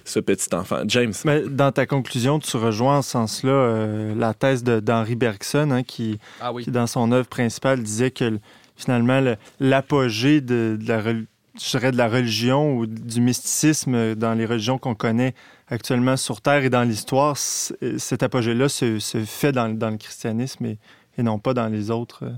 ce 0.04 0.20
petit 0.20 0.54
enfant. 0.54 0.84
James. 0.88 1.14
Mais 1.26 1.42
dans 1.50 1.72
ta 1.72 1.86
conclusion, 1.88 2.38
tu 2.40 2.56
rejoins 2.58 2.98
en 3.00 3.02
ce 3.02 3.12
sens-là 3.12 3.52
euh, 3.52 4.14
la 4.16 4.34
thèse 4.36 4.64
d'Henri 4.64 5.16
Bergson, 5.16 5.72
hein, 5.72 5.82
qui, 5.84 6.20
Ah 6.40 6.54
oui. 6.54 6.64
qui, 6.64 6.72
dans 6.72 6.86
son 6.88 7.12
œuvre 7.12 7.28
principale, 7.28 7.82
disait 7.82 8.12
que 8.12 8.26
le- 8.26 8.40
finalement, 8.76 9.22
le- 9.22 9.38
l'apogée 9.60 10.42
de, 10.42 10.78
de 10.80 10.88
la, 10.88 11.02
rel- 11.02 11.26
je 11.60 11.70
dirais 11.72 11.92
de 11.92 11.98
la 11.98 12.08
religion 12.10 12.76
ou 12.78 12.86
du 12.86 13.22
mysticisme 13.22 14.14
dans 14.16 14.34
les 14.34 14.46
religions 14.46 14.78
qu'on 14.78 14.94
connaît 14.96 15.34
actuellement 15.70 16.18
sur 16.18 16.42
Terre 16.42 16.64
et 16.64 16.70
dans 16.70 16.84
l'histoire, 16.84 17.38
cet 17.38 18.22
apogée-là 18.22 18.70
se, 18.70 19.00
se 19.00 19.24
fait 19.24 19.52
dans, 19.52 19.70
dans 19.70 19.90
le 19.90 19.98
christianisme 19.98 20.66
et, 20.66 20.78
et 21.18 21.24
non 21.24 21.40
pas 21.40 21.54
dans 21.54 21.68
les 21.68 21.90
autres 21.90 22.26
euh, 22.26 22.32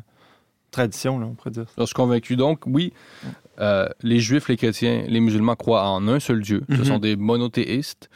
traditions, 0.71 1.19
là, 1.19 1.25
on 1.25 1.33
pourrait 1.33 1.51
dire. 1.51 1.65
Je 1.77 1.83
suis 1.85 1.93
convaincu. 1.93 2.35
Donc, 2.35 2.61
oui, 2.67 2.93
euh, 3.59 3.89
les 4.03 4.19
juifs, 4.19 4.47
les 4.49 4.55
chrétiens, 4.57 5.03
les 5.07 5.19
musulmans 5.19 5.55
croient 5.55 5.89
en 5.89 6.07
un 6.07 6.19
seul 6.19 6.41
Dieu. 6.41 6.61
Ce 6.69 6.75
Mhm. 6.75 6.85
sont 6.85 6.99
des 6.99 7.15
monothéistes, 7.15 8.09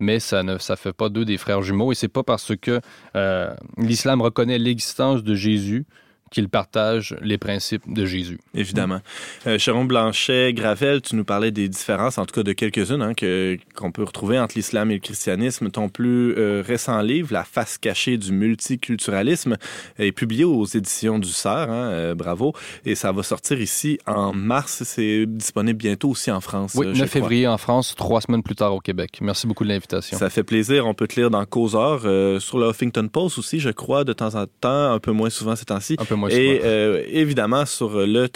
mais 0.00 0.18
ça 0.18 0.42
ne 0.42 0.58
ça 0.58 0.76
fait 0.76 0.92
pas 0.92 1.08
d'eux 1.08 1.24
des 1.24 1.36
frères 1.36 1.62
jumeaux. 1.62 1.92
Et 1.92 1.94
c'est 1.94 2.08
pas 2.08 2.22
parce 2.22 2.56
que 2.56 2.80
euh, 3.16 3.54
l'islam 3.76 4.20
reconnaît 4.22 4.58
l'existence 4.58 5.22
de 5.22 5.34
Jésus 5.34 5.86
qu'il 6.30 6.48
partage 6.48 7.16
les 7.22 7.38
principes 7.38 7.92
de 7.92 8.06
Jésus. 8.06 8.38
Évidemment. 8.54 9.00
Euh, 9.46 9.58
Sharon 9.58 9.84
Blanchet, 9.84 10.52
Gravel, 10.52 11.02
tu 11.02 11.16
nous 11.16 11.24
parlais 11.24 11.50
des 11.50 11.68
différences, 11.68 12.18
en 12.18 12.26
tout 12.26 12.34
cas 12.34 12.42
de 12.42 12.52
quelques-unes, 12.52 13.02
hein, 13.02 13.14
que, 13.14 13.58
qu'on 13.74 13.92
peut 13.92 14.04
retrouver 14.04 14.38
entre 14.38 14.54
l'islam 14.56 14.90
et 14.90 14.94
le 14.94 15.00
christianisme. 15.00 15.70
Ton 15.70 15.88
plus 15.88 16.34
euh, 16.36 16.62
récent 16.66 17.00
livre, 17.02 17.32
La 17.32 17.44
face 17.44 17.78
cachée 17.78 18.16
du 18.16 18.32
multiculturalisme, 18.32 19.56
est 19.98 20.12
publié 20.12 20.44
aux 20.44 20.64
éditions 20.64 21.18
du 21.18 21.28
Sœur. 21.28 21.70
Hein, 21.70 21.90
euh, 21.90 22.14
bravo. 22.14 22.52
Et 22.84 22.94
ça 22.94 23.12
va 23.12 23.22
sortir 23.22 23.60
ici 23.60 23.98
en 24.06 24.32
mars. 24.32 24.82
C'est 24.84 25.26
disponible 25.26 25.78
bientôt 25.78 26.10
aussi 26.10 26.30
en 26.30 26.40
France. 26.40 26.72
Oui, 26.74 26.86
euh, 26.86 26.90
9 26.90 26.96
je 26.96 27.04
crois. 27.04 27.08
février 27.08 27.46
en 27.46 27.58
France, 27.58 27.94
trois 27.96 28.20
semaines 28.20 28.42
plus 28.42 28.54
tard 28.54 28.74
au 28.74 28.80
Québec. 28.80 29.18
Merci 29.20 29.46
beaucoup 29.46 29.64
de 29.64 29.68
l'invitation. 29.68 30.18
Ça 30.18 30.30
fait 30.30 30.44
plaisir. 30.44 30.86
On 30.86 30.94
peut 30.94 31.06
te 31.06 31.18
lire 31.18 31.30
dans 31.30 31.44
Causeur, 31.44 32.02
euh, 32.04 32.40
sur 32.40 32.58
le 32.58 32.70
Huffington 32.70 33.08
Post 33.08 33.38
aussi, 33.38 33.60
je 33.60 33.70
crois, 33.70 34.04
de 34.04 34.12
temps 34.12 34.34
en 34.34 34.46
temps, 34.46 34.92
un 34.92 34.98
peu 34.98 35.12
moins 35.12 35.30
souvent 35.30 35.56
ces 35.56 35.64
temps-ci. 35.64 35.96
Un 35.98 36.04
peu 36.04 36.14
moins 36.19 36.29
Et 36.29 36.57
souvent. 36.57 36.69
euh, 36.69 37.03
évidemment, 37.07 37.65
sur 37.65 37.89
le 38.05 38.27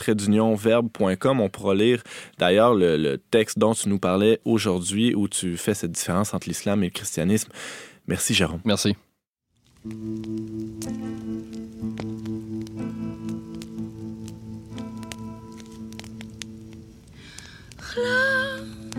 verbe.com, 0.55 1.41
on 1.41 1.49
pourra 1.49 1.75
lire 1.75 2.01
d'ailleurs 2.37 2.73
le, 2.73 2.97
le 2.97 3.17
texte 3.17 3.59
dont 3.59 3.73
tu 3.73 3.89
nous 3.89 3.99
parlais 3.99 4.39
aujourd'hui, 4.45 5.13
où 5.15 5.27
tu 5.27 5.57
fais 5.57 5.73
cette 5.73 5.91
différence 5.91 6.33
entre 6.33 6.47
l'islam 6.47 6.83
et 6.83 6.87
le 6.87 6.91
christianisme. 6.91 7.49
Merci, 8.07 8.33
Jérôme. 8.33 8.61
Merci. 8.65 8.95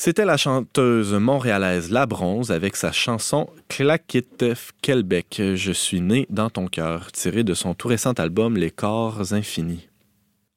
C'était 0.04 0.26
la 0.26 0.36
chanteuse 0.36 1.14
montréalaise 1.14 1.90
La 1.90 2.04
Bronze 2.04 2.52
avec 2.52 2.76
sa 2.76 2.92
chanson 2.92 3.48
Claquette 3.70 4.44
Kelbeck, 4.82 5.40
Je 5.54 5.72
suis 5.72 6.02
né 6.02 6.26
dans 6.28 6.50
ton 6.50 6.66
cœur, 6.66 7.10
tirée 7.10 7.42
de 7.42 7.54
son 7.54 7.72
tout 7.72 7.88
récent 7.88 8.12
album 8.12 8.54
Les 8.58 8.70
corps 8.70 9.32
infinis. 9.32 9.88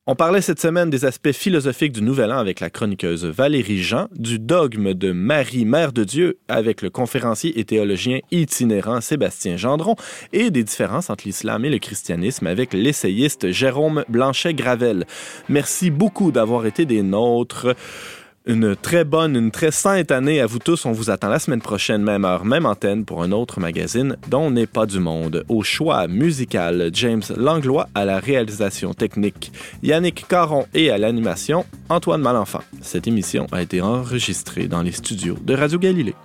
On 0.06 0.16
parlait 0.16 0.42
cette 0.42 0.60
semaine 0.60 0.90
des 0.90 1.06
aspects 1.06 1.32
philosophiques 1.32 1.94
du 1.94 2.02
Nouvel 2.02 2.34
An 2.34 2.40
avec 2.40 2.60
la 2.60 2.70
chroniqueuse 2.70 3.24
Valérie 3.24 3.82
Jean, 3.82 4.10
du 4.14 4.38
dogme 4.38 4.94
de 4.94 5.14
Marie, 5.14 5.64
Mère 5.64 5.94
de 5.94 6.04
Dieu, 6.04 6.40
avec 6.50 6.82
le 6.82 6.90
conférencier 6.90 7.58
et 7.58 7.64
théologien 7.64 8.20
itinérant 8.32 9.00
Sébastien 9.00 9.56
Gendron, 9.56 9.96
et 10.34 10.52
des 10.52 10.66
différences 10.66 11.10
entre 11.10 11.24
l'islam 11.26 11.64
et 11.64 11.70
le 11.70 11.80
christianisme 11.80 12.48
avec 12.48 12.74
l'essayiste 12.74 13.50
Jérôme 13.52 14.04
Blanchet-Gravel. 14.10 15.06
Merci 15.48 15.90
beaucoup 15.90 16.34
d'avoir 16.34 16.66
été 16.66 16.86
des 16.86 17.02
nôtres. 17.02 17.74
Une 18.48 18.78
très 18.78 19.04
bonne, 19.04 19.36
une 19.36 19.52
très 19.52 19.72
sainte 19.72 20.10
année 20.10 20.40
à 20.40 20.46
vous 20.46 20.60
tous. 20.60 20.86
On 20.86 20.94
vous 20.94 21.10
attend 21.10 21.28
la 21.28 21.38
semaine 21.38 21.60
prochaine, 21.60 22.02
même 22.02 22.24
heure, 22.24 22.46
même 22.46 22.66
antenne, 22.66 23.04
pour 23.04 23.22
un 23.22 23.34
autre 23.34 23.60
magazine 23.60 24.16
dont 24.30 24.44
on 24.44 24.52
n'est 24.52 24.68
pas 24.68 24.86
du 24.86 25.00
monde. 25.02 25.44
Au 25.50 25.64
choix 25.64 26.08
musical, 26.08 26.90
James 26.94 27.24
Langlois 27.36 27.90
à 27.94 28.06
la 28.06 28.20
réalisation 28.20 28.94
technique, 28.94 29.52
Yannick 29.84 30.26
Caron 30.30 30.66
et 30.74 30.90
à 30.92 30.98
l'animation, 30.98 31.66
Antoine 31.90 32.22
Malenfant. 32.22 32.64
Cette 32.82 33.06
émission 33.06 33.48
a 33.52 33.62
été 33.62 33.82
enregistrée 33.82 34.70
dans 34.70 34.82
les 34.82 34.94
studios 34.94 35.38
de 35.44 35.54
Radio 35.54 35.78
Galilée. 35.78 36.16